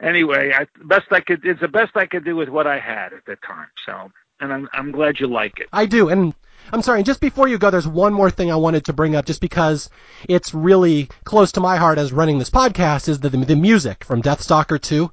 Anyway, 0.00 0.52
I 0.54 0.66
best 0.84 1.06
I 1.10 1.20
could 1.20 1.44
it's 1.44 1.60
the 1.60 1.68
best 1.68 1.96
I 1.96 2.06
could 2.06 2.24
do 2.24 2.36
with 2.36 2.48
what 2.48 2.66
I 2.66 2.78
had 2.78 3.12
at 3.12 3.24
the 3.24 3.36
time. 3.36 3.68
So, 3.84 4.10
and 4.40 4.52
I'm 4.52 4.68
I'm 4.72 4.92
glad 4.92 5.20
you 5.20 5.26
like 5.26 5.58
it. 5.58 5.68
I 5.72 5.86
do, 5.86 6.08
and 6.08 6.34
I'm 6.72 6.82
sorry. 6.82 7.02
Just 7.02 7.20
before 7.20 7.48
you 7.48 7.56
go, 7.56 7.70
there's 7.70 7.88
one 7.88 8.12
more 8.12 8.30
thing 8.30 8.50
I 8.50 8.56
wanted 8.56 8.84
to 8.86 8.92
bring 8.92 9.16
up, 9.16 9.24
just 9.24 9.40
because 9.40 9.88
it's 10.28 10.52
really 10.52 11.08
close 11.24 11.52
to 11.52 11.60
my 11.60 11.76
heart 11.76 11.98
as 11.98 12.12
running 12.12 12.38
this 12.38 12.50
podcast, 12.50 13.08
is 13.08 13.20
the 13.20 13.30
the 13.30 13.56
music 13.56 14.04
from 14.04 14.22
Deathstalker 14.22 14.80
2. 14.80 15.10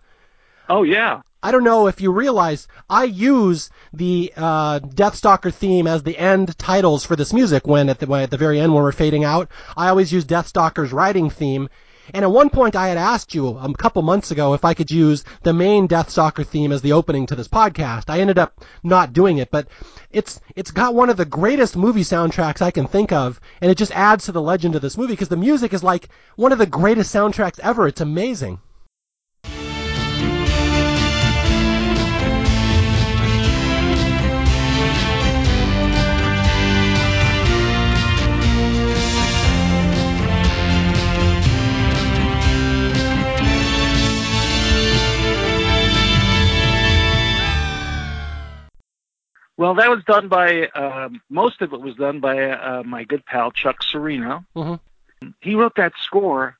Oh 0.69 0.83
yeah, 0.83 1.21
I 1.43 1.51
don't 1.51 1.65
know 1.65 1.87
if 1.87 1.99
you 1.99 2.09
realize 2.09 2.69
I 2.89 3.03
use 3.03 3.69
the 3.91 4.31
uh, 4.37 4.79
Deathstalker 4.79 5.53
theme 5.53 5.87
as 5.87 6.03
the 6.03 6.17
end 6.17 6.57
titles 6.57 7.03
for 7.03 7.17
this 7.17 7.33
music. 7.33 7.67
When 7.67 7.89
at 7.89 7.99
the 7.99 8.07
when 8.07 8.23
at 8.23 8.31
the 8.31 8.37
very 8.37 8.61
end 8.61 8.73
when 8.73 8.81
we're 8.81 8.93
fading 8.93 9.25
out, 9.25 9.51
I 9.75 9.89
always 9.89 10.13
use 10.13 10.23
Deathstalker's 10.23 10.93
writing 10.93 11.29
theme. 11.29 11.67
And 12.13 12.25
at 12.25 12.31
one 12.31 12.49
point, 12.49 12.75
I 12.75 12.89
had 12.89 12.97
asked 12.97 13.33
you 13.33 13.47
a 13.47 13.73
couple 13.75 14.01
months 14.01 14.29
ago 14.29 14.53
if 14.53 14.65
I 14.65 14.73
could 14.73 14.91
use 14.91 15.23
the 15.43 15.53
main 15.53 15.87
Deathstalker 15.87 16.45
theme 16.45 16.71
as 16.71 16.81
the 16.81 16.91
opening 16.91 17.25
to 17.27 17.35
this 17.35 17.47
podcast. 17.47 18.09
I 18.09 18.19
ended 18.19 18.37
up 18.37 18.65
not 18.83 19.13
doing 19.13 19.37
it, 19.37 19.51
but 19.51 19.67
it's 20.11 20.41
it's 20.55 20.71
got 20.71 20.95
one 20.95 21.09
of 21.09 21.15
the 21.17 21.23
greatest 21.23 21.77
movie 21.77 22.03
soundtracks 22.03 22.61
I 22.61 22.71
can 22.71 22.87
think 22.87 23.13
of, 23.13 23.39
and 23.61 23.71
it 23.71 23.77
just 23.77 23.93
adds 23.93 24.25
to 24.25 24.33
the 24.33 24.41
legend 24.41 24.75
of 24.75 24.81
this 24.81 24.97
movie 24.97 25.13
because 25.13 25.29
the 25.29 25.37
music 25.37 25.71
is 25.71 25.83
like 25.83 26.09
one 26.35 26.51
of 26.51 26.57
the 26.57 26.65
greatest 26.65 27.13
soundtracks 27.15 27.59
ever. 27.59 27.87
It's 27.87 28.01
amazing. 28.01 28.59
Well, 49.57 49.75
that 49.75 49.89
was 49.89 50.03
done 50.05 50.29
by 50.29 50.67
um, 50.69 51.21
most 51.29 51.61
of 51.61 51.73
it 51.73 51.81
was 51.81 51.95
done 51.95 52.19
by 52.19 52.51
uh, 52.51 52.83
my 52.83 53.03
good 53.03 53.25
pal 53.25 53.51
Chuck 53.51 53.83
Cirino. 53.83 54.45
Mm-hmm. 54.55 55.29
He 55.41 55.55
wrote 55.55 55.75
that 55.75 55.93
score 56.01 56.57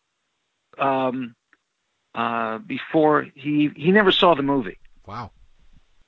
um, 0.78 1.36
uh, 2.14 2.60
before 2.60 3.28
he 3.34 3.72
he 3.76 3.92
never 3.92 4.12
saw 4.12 4.36
the 4.36 4.44
movie. 4.44 4.78
Wow. 5.08 5.32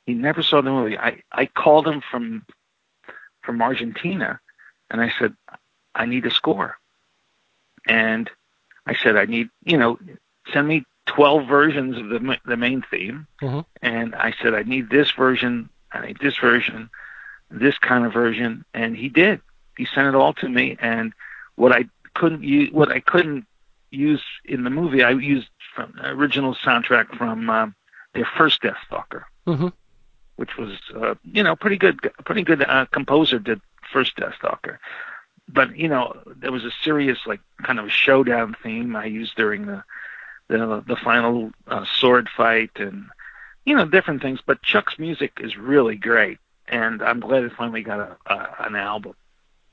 He 0.05 0.13
never 0.13 0.43
saw 0.43 0.61
the 0.61 0.69
movie. 0.69 0.97
I 0.97 1.21
I 1.31 1.47
called 1.47 1.87
him 1.87 2.01
from 2.11 2.45
from 3.43 3.61
Argentina, 3.61 4.39
and 4.91 5.01
I 5.01 5.11
said 5.17 5.35
I 5.95 6.05
need 6.05 6.25
a 6.25 6.31
score, 6.31 6.77
and 7.87 8.29
I 8.85 8.95
said 8.95 9.17
I 9.17 9.25
need 9.25 9.49
you 9.63 9.77
know 9.77 9.97
send 10.53 10.67
me 10.67 10.85
twelve 11.07 11.47
versions 11.47 11.97
of 11.97 12.09
the 12.09 12.37
the 12.45 12.57
main 12.57 12.83
theme, 12.91 13.25
mm-hmm. 13.41 13.61
and 13.81 14.13
I 14.13 14.35
said 14.39 14.53
I 14.53 14.61
need 14.61 14.91
this 14.91 15.09
version 15.11 15.69
I 15.95 16.07
need 16.07 16.19
this 16.19 16.37
version, 16.37 16.89
this 17.49 17.77
kind 17.77 18.05
of 18.05 18.13
version, 18.13 18.65
and 18.73 18.95
he 18.95 19.09
did. 19.09 19.41
He 19.77 19.85
sent 19.85 20.07
it 20.07 20.15
all 20.15 20.33
to 20.35 20.49
me, 20.49 20.77
and 20.79 21.13
what 21.55 21.71
I 21.71 21.85
couldn't 22.13 22.43
use, 22.43 22.71
what 22.71 22.91
I 22.91 22.99
couldn't 22.99 23.45
use 23.91 24.23
in 24.43 24.63
the 24.63 24.69
movie, 24.69 25.03
I 25.03 25.11
used 25.11 25.47
from 25.75 25.93
the 25.95 26.09
original 26.09 26.55
soundtrack 26.55 27.15
from 27.17 27.49
uh, 27.49 27.67
their 28.13 28.27
first 28.37 28.61
Deathstalker, 28.61 29.23
mm-hmm. 29.45 29.67
which 30.37 30.57
was 30.57 30.77
uh, 30.95 31.15
you 31.23 31.43
know 31.43 31.55
pretty 31.55 31.77
good, 31.77 31.99
pretty 32.25 32.43
good 32.43 32.63
uh, 32.63 32.85
composer 32.91 33.39
did 33.39 33.61
first 33.91 34.15
Deathstalker. 34.17 34.77
But 35.47 35.77
you 35.77 35.87
know 35.87 36.21
there 36.37 36.51
was 36.51 36.63
a 36.63 36.71
serious 36.83 37.19
like 37.25 37.41
kind 37.63 37.79
of 37.79 37.91
showdown 37.91 38.55
theme 38.63 38.95
I 38.95 39.05
used 39.05 39.35
during 39.35 39.65
the 39.65 39.83
the 40.47 40.83
the 40.87 40.95
final 40.95 41.51
uh, 41.67 41.85
sword 41.85 42.29
fight 42.35 42.71
and 42.75 43.05
you 43.65 43.75
know, 43.75 43.85
different 43.85 44.21
things. 44.21 44.39
But 44.45 44.61
Chuck's 44.61 44.97
music 44.97 45.33
is 45.39 45.57
really 45.57 45.95
great, 45.95 46.37
and 46.67 47.01
I'm 47.01 47.19
glad 47.19 47.43
it 47.43 47.51
finally 47.57 47.81
got 47.81 47.99
a, 47.99 48.33
a 48.33 48.55
an 48.65 48.75
album. 48.75 49.15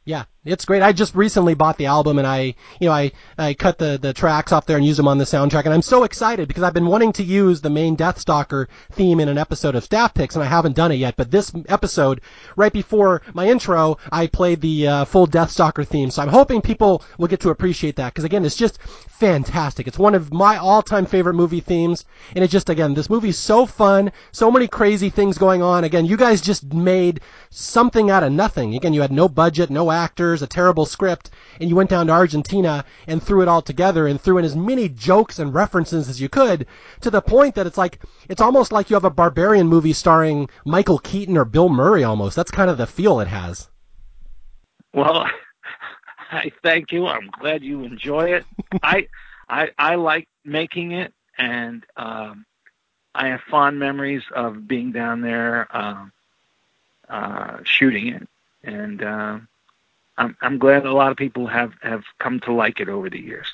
Yeah, 0.04 0.24
it's 0.44 0.64
great. 0.64 0.82
I 0.82 0.90
just 0.90 1.14
recently 1.14 1.54
bought 1.54 1.78
the 1.78 1.86
album 1.86 2.18
and 2.18 2.26
I, 2.26 2.56
you 2.80 2.88
know, 2.88 2.92
I, 2.92 3.12
I 3.38 3.54
cut 3.54 3.78
the, 3.78 4.00
the 4.02 4.12
tracks 4.12 4.50
off 4.50 4.66
there 4.66 4.76
and 4.76 4.84
use 4.84 4.96
them 4.96 5.06
on 5.06 5.18
the 5.18 5.24
soundtrack 5.24 5.64
and 5.64 5.72
I'm 5.72 5.82
so 5.82 6.02
excited 6.02 6.48
because 6.48 6.64
I've 6.64 6.74
been 6.74 6.86
wanting 6.88 7.12
to 7.12 7.22
use 7.22 7.60
the 7.60 7.70
main 7.70 7.96
Deathstalker 7.96 8.66
theme 8.90 9.20
in 9.20 9.28
an 9.28 9.38
episode 9.38 9.76
of 9.76 9.84
Staff 9.84 10.14
Picks 10.14 10.34
and 10.34 10.42
I 10.42 10.48
haven't 10.48 10.74
done 10.74 10.90
it 10.90 10.96
yet. 10.96 11.14
But 11.16 11.30
this 11.30 11.52
episode, 11.68 12.20
right 12.56 12.72
before 12.72 13.22
my 13.32 13.46
intro, 13.46 13.98
I 14.10 14.26
played 14.26 14.60
the 14.60 14.88
uh, 14.88 15.04
full 15.04 15.28
Deathstalker 15.28 15.86
theme. 15.86 16.10
So 16.10 16.20
I'm 16.20 16.28
hoping 16.28 16.60
people 16.62 17.04
will 17.18 17.28
get 17.28 17.38
to 17.40 17.50
appreciate 17.50 17.94
that 17.94 18.12
because 18.12 18.24
again, 18.24 18.44
it's 18.44 18.56
just 18.56 18.82
fantastic. 18.82 19.86
It's 19.86 20.00
one 20.00 20.16
of 20.16 20.32
my 20.32 20.56
all-time 20.56 21.06
favorite 21.06 21.34
movie 21.34 21.60
themes 21.60 22.04
and 22.34 22.42
it 22.42 22.48
just, 22.48 22.68
again, 22.68 22.94
this 22.94 23.08
movie's 23.08 23.38
so 23.38 23.66
fun, 23.66 24.10
so 24.32 24.50
many 24.50 24.66
crazy 24.66 25.10
things 25.10 25.38
going 25.38 25.62
on. 25.62 25.84
Again, 25.84 26.06
you 26.06 26.16
guys 26.16 26.40
just 26.40 26.74
made 26.74 27.20
something 27.50 28.10
out 28.10 28.24
of 28.24 28.32
nothing. 28.32 28.74
Again, 28.74 28.92
you 28.92 29.00
had 29.00 29.12
no 29.12 29.28
budget, 29.28 29.70
no 29.70 29.91
actors, 29.92 30.42
a 30.42 30.46
terrible 30.46 30.86
script, 30.86 31.30
and 31.60 31.68
you 31.68 31.76
went 31.76 31.90
down 31.90 32.06
to 32.08 32.12
Argentina 32.12 32.84
and 33.06 33.22
threw 33.22 33.42
it 33.42 33.48
all 33.48 33.62
together 33.62 34.06
and 34.06 34.20
threw 34.20 34.38
in 34.38 34.44
as 34.44 34.56
many 34.56 34.88
jokes 34.88 35.38
and 35.38 35.54
references 35.54 36.08
as 36.08 36.20
you 36.20 36.28
could 36.28 36.66
to 37.00 37.10
the 37.10 37.22
point 37.22 37.54
that 37.54 37.66
it's 37.66 37.78
like 37.78 38.00
it's 38.28 38.40
almost 38.40 38.72
like 38.72 38.90
you 38.90 38.94
have 38.94 39.04
a 39.04 39.10
barbarian 39.10 39.68
movie 39.68 39.92
starring 39.92 40.48
Michael 40.64 40.98
Keaton 40.98 41.36
or 41.36 41.44
Bill 41.44 41.68
Murray 41.68 42.04
almost. 42.04 42.36
That's 42.36 42.50
kind 42.50 42.70
of 42.70 42.78
the 42.78 42.86
feel 42.86 43.20
it 43.20 43.28
has. 43.28 43.68
Well, 44.94 45.26
I 46.32 46.50
thank 46.62 46.92
you. 46.92 47.06
I'm 47.06 47.30
glad 47.40 47.62
you 47.62 47.84
enjoy 47.84 48.34
it. 48.34 48.44
I 48.82 49.08
I 49.48 49.70
I 49.78 49.94
like 49.96 50.28
making 50.44 50.92
it 50.92 51.12
and 51.38 51.84
um 51.96 52.46
I 53.14 53.28
have 53.28 53.40
fond 53.50 53.78
memories 53.78 54.22
of 54.34 54.66
being 54.66 54.92
down 54.92 55.20
there 55.20 55.68
um 55.76 56.12
uh 57.08 57.58
shooting 57.64 58.08
it 58.08 58.28
and 58.64 59.02
uh 59.02 59.38
I'm 60.22 60.36
I'm 60.40 60.58
glad 60.58 60.86
a 60.86 60.92
lot 60.92 61.10
of 61.10 61.16
people 61.16 61.46
have 61.48 61.72
have 61.82 62.04
come 62.20 62.38
to 62.40 62.52
like 62.52 62.80
it 62.80 62.88
over 62.88 63.10
the 63.10 63.20
years. 63.20 63.48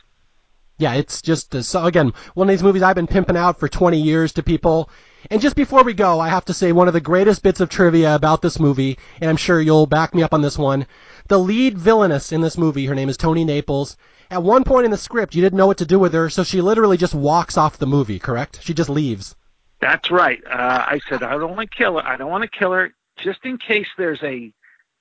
Yeah, 0.76 0.94
it's 0.94 1.22
just 1.22 1.54
so 1.64 1.84
again 1.84 2.12
one 2.34 2.48
of 2.48 2.52
these 2.52 2.62
movies 2.62 2.82
I've 2.82 2.94
been 2.94 3.06
pimping 3.06 3.36
out 3.36 3.58
for 3.58 3.68
20 3.68 3.98
years 3.98 4.32
to 4.34 4.42
people. 4.42 4.90
And 5.30 5.40
just 5.40 5.56
before 5.56 5.82
we 5.82 5.94
go, 5.94 6.20
I 6.20 6.28
have 6.28 6.44
to 6.44 6.54
say 6.54 6.70
one 6.70 6.86
of 6.86 6.94
the 6.94 7.00
greatest 7.00 7.42
bits 7.42 7.58
of 7.58 7.68
trivia 7.68 8.14
about 8.14 8.40
this 8.40 8.60
movie, 8.60 8.96
and 9.20 9.28
I'm 9.28 9.36
sure 9.36 9.60
you'll 9.60 9.86
back 9.86 10.14
me 10.14 10.22
up 10.22 10.32
on 10.32 10.42
this 10.42 10.56
one. 10.56 10.86
The 11.26 11.38
lead 11.38 11.76
villainess 11.76 12.30
in 12.30 12.40
this 12.40 12.56
movie, 12.56 12.86
her 12.86 12.94
name 12.94 13.08
is 13.08 13.16
Toni 13.16 13.44
Naples. 13.44 13.96
At 14.30 14.44
one 14.44 14.62
point 14.62 14.84
in 14.84 14.92
the 14.92 14.96
script, 14.96 15.34
you 15.34 15.42
didn't 15.42 15.56
know 15.56 15.66
what 15.66 15.78
to 15.78 15.86
do 15.86 15.98
with 15.98 16.12
her, 16.12 16.30
so 16.30 16.44
she 16.44 16.60
literally 16.60 16.96
just 16.96 17.14
walks 17.14 17.56
off 17.56 17.78
the 17.78 17.86
movie. 17.86 18.20
Correct? 18.20 18.60
She 18.62 18.74
just 18.74 18.88
leaves. 18.88 19.34
That's 19.80 20.08
right. 20.10 20.40
Uh, 20.46 20.84
I 20.86 21.00
said 21.08 21.24
I 21.24 21.32
don't 21.32 21.56
want 21.56 21.68
to 21.68 21.76
kill 21.76 21.98
her. 21.98 22.06
I 22.06 22.16
don't 22.16 22.30
want 22.30 22.44
to 22.44 22.58
kill 22.58 22.72
her, 22.72 22.94
just 23.16 23.40
in 23.44 23.58
case 23.58 23.88
there's 23.96 24.22
a 24.22 24.52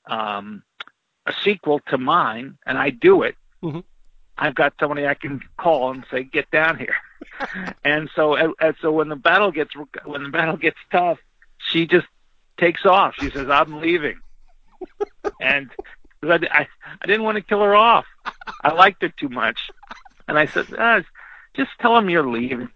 um, 0.10 0.64
a 1.28 1.34
sequel 1.44 1.82
to 1.90 1.98
mine, 1.98 2.58
and 2.66 2.78
I 2.78 2.90
do 2.90 3.22
it. 3.22 3.36
Mm-hmm. 3.62 3.82
I've 4.38 4.56
got 4.56 4.74
somebody 4.80 5.06
I 5.06 5.14
can 5.14 5.42
call 5.58 5.92
and 5.92 6.06
say, 6.10 6.24
"Get 6.24 6.50
down 6.52 6.78
here." 6.78 6.96
and 7.84 8.10
so, 8.16 8.36
and, 8.36 8.76
so 8.82 8.92
when 8.92 9.10
the 9.10 9.16
battle 9.16 9.52
gets 9.52 9.72
when 10.06 10.24
the 10.24 10.30
battle 10.30 10.58
gets 10.58 10.78
tough, 10.92 11.20
she 11.58 11.86
just 11.86 12.08
takes 12.58 12.86
off. 12.86 13.16
She 13.20 13.30
says, 13.30 13.50
"I'm 13.50 13.82
leaving," 13.82 14.20
and 15.42 15.70
I, 16.24 16.40
I 16.52 16.68
I 17.02 17.06
didn't 17.06 17.24
want 17.24 17.36
to 17.36 17.42
kill 17.42 17.62
her 17.62 17.76
off. 17.76 18.06
I 18.64 18.74
liked 18.74 19.02
her 19.02 19.10
too 19.10 19.30
much, 19.30 19.60
and 20.28 20.40
I 20.40 20.46
said, 20.46 20.68
ah, 20.78 21.02
"Just 21.56 21.72
tell 21.80 21.98
him 21.98 22.10
you're 22.10 22.28
leaving." 22.28 22.70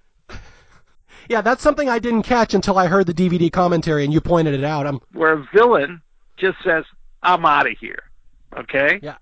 Yeah, 1.29 1.41
that's 1.41 1.61
something 1.61 1.87
I 1.87 1.99
didn't 1.99 2.23
catch 2.23 2.53
until 2.53 2.77
I 2.77 2.87
heard 2.87 3.05
the 3.05 3.13
DVD 3.13 3.49
commentary 3.51 4.03
and 4.03 4.11
you 4.11 4.19
pointed 4.19 4.53
it 4.53 4.63
out. 4.65 4.85
I'm 4.85 4.99
where 5.13 5.33
a 5.33 5.47
villain 5.53 6.01
just 6.37 6.57
says, 6.63 6.85
"I'm 7.21 7.45
out 7.45 7.69
of 7.69 7.77
here." 7.77 8.10
Okay. 8.57 8.99
Yeah. 9.01 9.17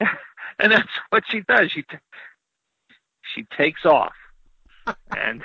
and 0.58 0.72
that's 0.72 0.88
what 1.10 1.24
she 1.30 1.40
does. 1.48 1.70
She 1.72 1.82
t- 1.82 1.98
she 3.34 3.44
takes 3.56 3.84
off, 3.84 4.12
and 5.10 5.42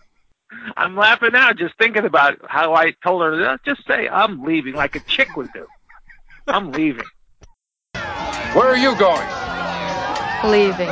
I'm 0.77 0.97
laughing 0.97 1.31
now 1.33 1.53
just 1.53 1.77
thinking 1.79 2.05
about 2.05 2.39
how 2.49 2.75
I 2.75 2.93
told 3.05 3.23
her 3.23 3.59
just 3.65 3.87
say 3.87 4.09
I'm 4.09 4.45
leaving, 4.45 4.75
like 4.75 4.95
a 4.95 5.01
chick 5.01 5.37
would 5.37 5.53
do. 5.53 5.67
I'm 6.47 6.73
leaving. 6.73 7.05
Where 8.55 8.69
are 8.69 8.77
you 8.77 8.97
going? 8.97 9.29
Leaving. 10.45 10.87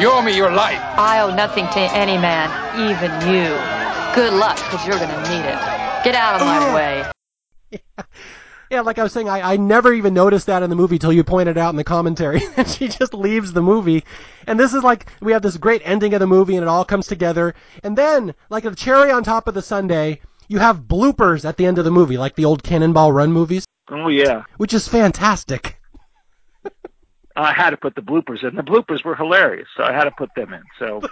You 0.00 0.10
owe 0.10 0.22
me 0.22 0.36
your 0.36 0.50
life. 0.50 0.80
I 0.98 1.20
owe 1.20 1.34
nothing 1.34 1.66
to 1.66 1.80
any 1.80 2.18
man, 2.18 2.50
even 2.78 3.10
you. 3.28 3.56
Good 4.14 4.32
luck, 4.32 4.56
because 4.56 4.86
you're 4.86 4.98
going 4.98 5.10
to 5.10 5.28
need 5.28 5.44
it. 5.44 5.58
Get 6.04 6.14
out 6.14 6.40
of 6.40 6.46
my 6.46 6.72
way. 6.74 7.04
Yeah, 7.70 8.04
like 8.70 8.98
I 8.98 9.02
was 9.02 9.12
saying, 9.12 9.28
I, 9.28 9.52
I 9.52 9.56
never 9.56 9.92
even 9.92 10.14
noticed 10.14 10.46
that 10.46 10.62
in 10.62 10.70
the 10.70 10.76
movie 10.76 10.98
till 10.98 11.12
you 11.12 11.22
pointed 11.24 11.56
it 11.56 11.60
out 11.60 11.70
in 11.70 11.76
the 11.76 11.84
commentary. 11.84 12.42
and 12.56 12.68
she 12.68 12.88
just 12.88 13.14
leaves 13.14 13.52
the 13.52 13.62
movie. 13.62 14.04
And 14.46 14.58
this 14.58 14.74
is 14.74 14.82
like, 14.82 15.06
we 15.20 15.32
have 15.32 15.42
this 15.42 15.56
great 15.56 15.82
ending 15.84 16.14
of 16.14 16.20
the 16.20 16.26
movie 16.26 16.56
and 16.56 16.62
it 16.62 16.68
all 16.68 16.84
comes 16.84 17.06
together. 17.06 17.54
And 17.82 17.96
then, 17.96 18.34
like 18.50 18.64
a 18.64 18.74
cherry 18.74 19.10
on 19.10 19.22
top 19.22 19.48
of 19.48 19.54
the 19.54 19.62
sundae, 19.62 20.20
you 20.48 20.58
have 20.58 20.82
bloopers 20.82 21.44
at 21.44 21.56
the 21.56 21.66
end 21.66 21.78
of 21.78 21.84
the 21.84 21.90
movie, 21.90 22.18
like 22.18 22.36
the 22.36 22.44
old 22.44 22.62
Cannonball 22.62 23.12
Run 23.12 23.32
movies. 23.32 23.66
Oh 23.88 24.08
yeah. 24.08 24.44
Which 24.56 24.74
is 24.74 24.88
fantastic. 24.88 25.80
I 27.36 27.52
had 27.52 27.70
to 27.70 27.76
put 27.76 27.94
the 27.94 28.02
bloopers 28.02 28.42
in. 28.42 28.56
The 28.56 28.62
bloopers 28.62 29.04
were 29.04 29.14
hilarious, 29.14 29.68
so 29.76 29.82
I 29.82 29.92
had 29.92 30.04
to 30.04 30.10
put 30.10 30.30
them 30.34 30.54
in. 30.54 30.62
So 30.78 31.02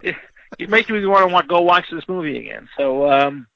it, 0.00 0.14
it 0.58 0.70
makes 0.70 0.88
me 0.88 1.04
want 1.04 1.28
to 1.28 1.32
want 1.32 1.44
to 1.44 1.48
go 1.48 1.62
watch 1.62 1.86
this 1.90 2.08
movie 2.08 2.38
again. 2.38 2.68
So 2.76 3.10
um, 3.10 3.46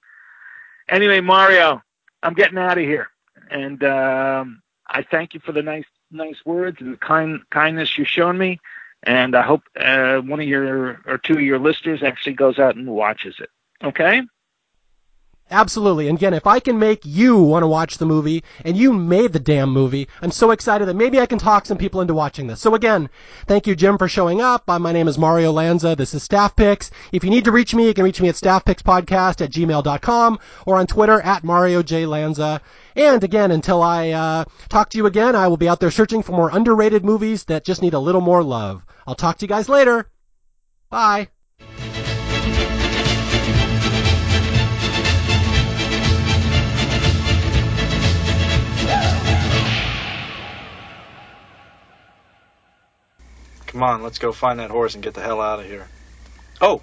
anyway, 0.89 1.21
Mario, 1.21 1.83
I'm 2.23 2.35
getting 2.35 2.59
out 2.59 2.79
of 2.79 2.85
here, 2.85 3.09
and 3.51 3.83
um, 3.85 4.63
I 4.87 5.03
thank 5.03 5.35
you 5.35 5.41
for 5.41 5.53
the 5.53 5.63
nice 5.63 5.85
nice 6.11 6.45
words 6.45 6.79
and 6.81 6.95
the 6.95 6.99
kind 6.99 7.41
kindness 7.51 7.97
you've 7.97 8.09
shown 8.09 8.37
me. 8.39 8.59
and 9.05 9.35
I 9.35 9.43
hope 9.43 9.63
uh, 9.79 10.19
one 10.19 10.41
of 10.41 10.47
your 10.47 11.01
or 11.07 11.19
two 11.19 11.35
of 11.35 11.41
your 11.41 11.59
listeners 11.59 12.03
actually 12.03 12.35
goes 12.35 12.59
out 12.59 12.77
and 12.77 12.89
watches 12.89 13.37
it. 13.41 13.51
Okay. 13.83 14.23
Absolutely. 15.51 16.09
And 16.09 16.17
again, 16.17 16.33
if 16.33 16.47
I 16.47 16.61
can 16.61 16.79
make 16.79 17.05
you 17.05 17.37
want 17.37 17.65
to 17.65 17.67
watch 17.67 17.99
the 17.99 18.07
movie, 18.07 18.45
and 18.65 18.77
you 18.77 18.93
made 18.93 19.33
the 19.33 19.41
damn 19.41 19.71
movie, 19.71 20.09
I'm 20.23 20.31
so 20.31 20.53
excited 20.53 20.87
that 20.87 20.95
maybe 20.95 21.19
I 21.19 21.27
can 21.27 21.39
talk 21.39 21.67
some 21.67 21.77
people 21.77 22.01
into 22.01 22.15
watching 22.15 22.47
this. 22.47 22.61
So 22.61 22.77
again, 22.77 23.11
thank 23.47 23.67
you, 23.67 23.75
Jim, 23.75 23.99
for 23.99 24.07
showing 24.07 24.41
up. 24.41 24.71
Uh, 24.71 24.79
my 24.79 24.93
name 24.93 25.09
is 25.09 25.19
Mario 25.19 25.51
Lanza. 25.51 25.97
This 25.97 26.15
is 26.15 26.23
Staff 26.23 26.55
Picks. 26.55 26.93
If 27.11 27.25
you 27.25 27.31
need 27.31 27.45
to 27.45 27.53
reach 27.53 27.75
me, 27.75 27.87
you 27.87 27.95
can 27.95 28.05
reach 28.05 28.21
me 28.21 28.29
at 28.29 28.37
staffpickspodcast 28.37 29.41
at 29.41 29.51
gmail.com 29.51 30.39
or 30.67 30.77
on 30.77 30.87
Twitter 30.87 31.21
at 31.23 31.43
Mario 31.43 31.83
J. 31.83 32.07
Lanza. 32.07 32.61
And 32.95 33.25
again, 33.25 33.51
until 33.51 33.83
I 33.83 34.11
uh, 34.11 34.45
talk 34.69 34.91
to 34.91 34.99
you 34.99 35.07
again, 35.07 35.35
I 35.35 35.49
will 35.49 35.57
be 35.57 35.69
out 35.69 35.81
there 35.81 35.91
searching 35.91 36.23
for 36.23 36.33
more 36.33 36.51
underrated 36.51 37.05
movies 37.05 37.45
that 37.45 37.65
just 37.65 37.83
need 37.83 37.95
a 37.95 37.99
little 37.99 38.21
more 38.21 38.43
love. 38.45 38.83
I'll 39.05 39.17
talk 39.17 39.39
to 39.39 39.45
you 39.45 39.49
guys 39.49 39.69
later. 39.69 40.09
Bye. 40.91 41.29
Come 53.71 53.85
on, 53.85 54.03
let's 54.03 54.19
go 54.19 54.33
find 54.33 54.59
that 54.59 54.73
horse 54.73 54.95
and 54.95 55.05
get 55.05 55.15
the 55.15 55.21
hell 55.21 55.41
out 55.41 55.61
of 55.61 55.67
here. 55.67 55.87
Oh, 56.61 56.83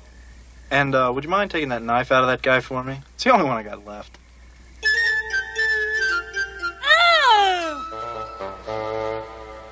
and 0.71 0.95
uh, 0.95 1.11
would 1.13 1.25
you 1.25 1.29
mind 1.29 1.51
taking 1.51 1.67
that 1.69 1.83
knife 1.83 2.13
out 2.13 2.23
of 2.23 2.29
that 2.29 2.41
guy 2.41 2.61
for 2.61 2.81
me? 2.81 3.01
It's 3.13 3.25
the 3.25 3.33
only 3.33 3.43
one 3.43 3.57
I 3.57 3.63
got 3.63 3.85
left. 3.85 4.17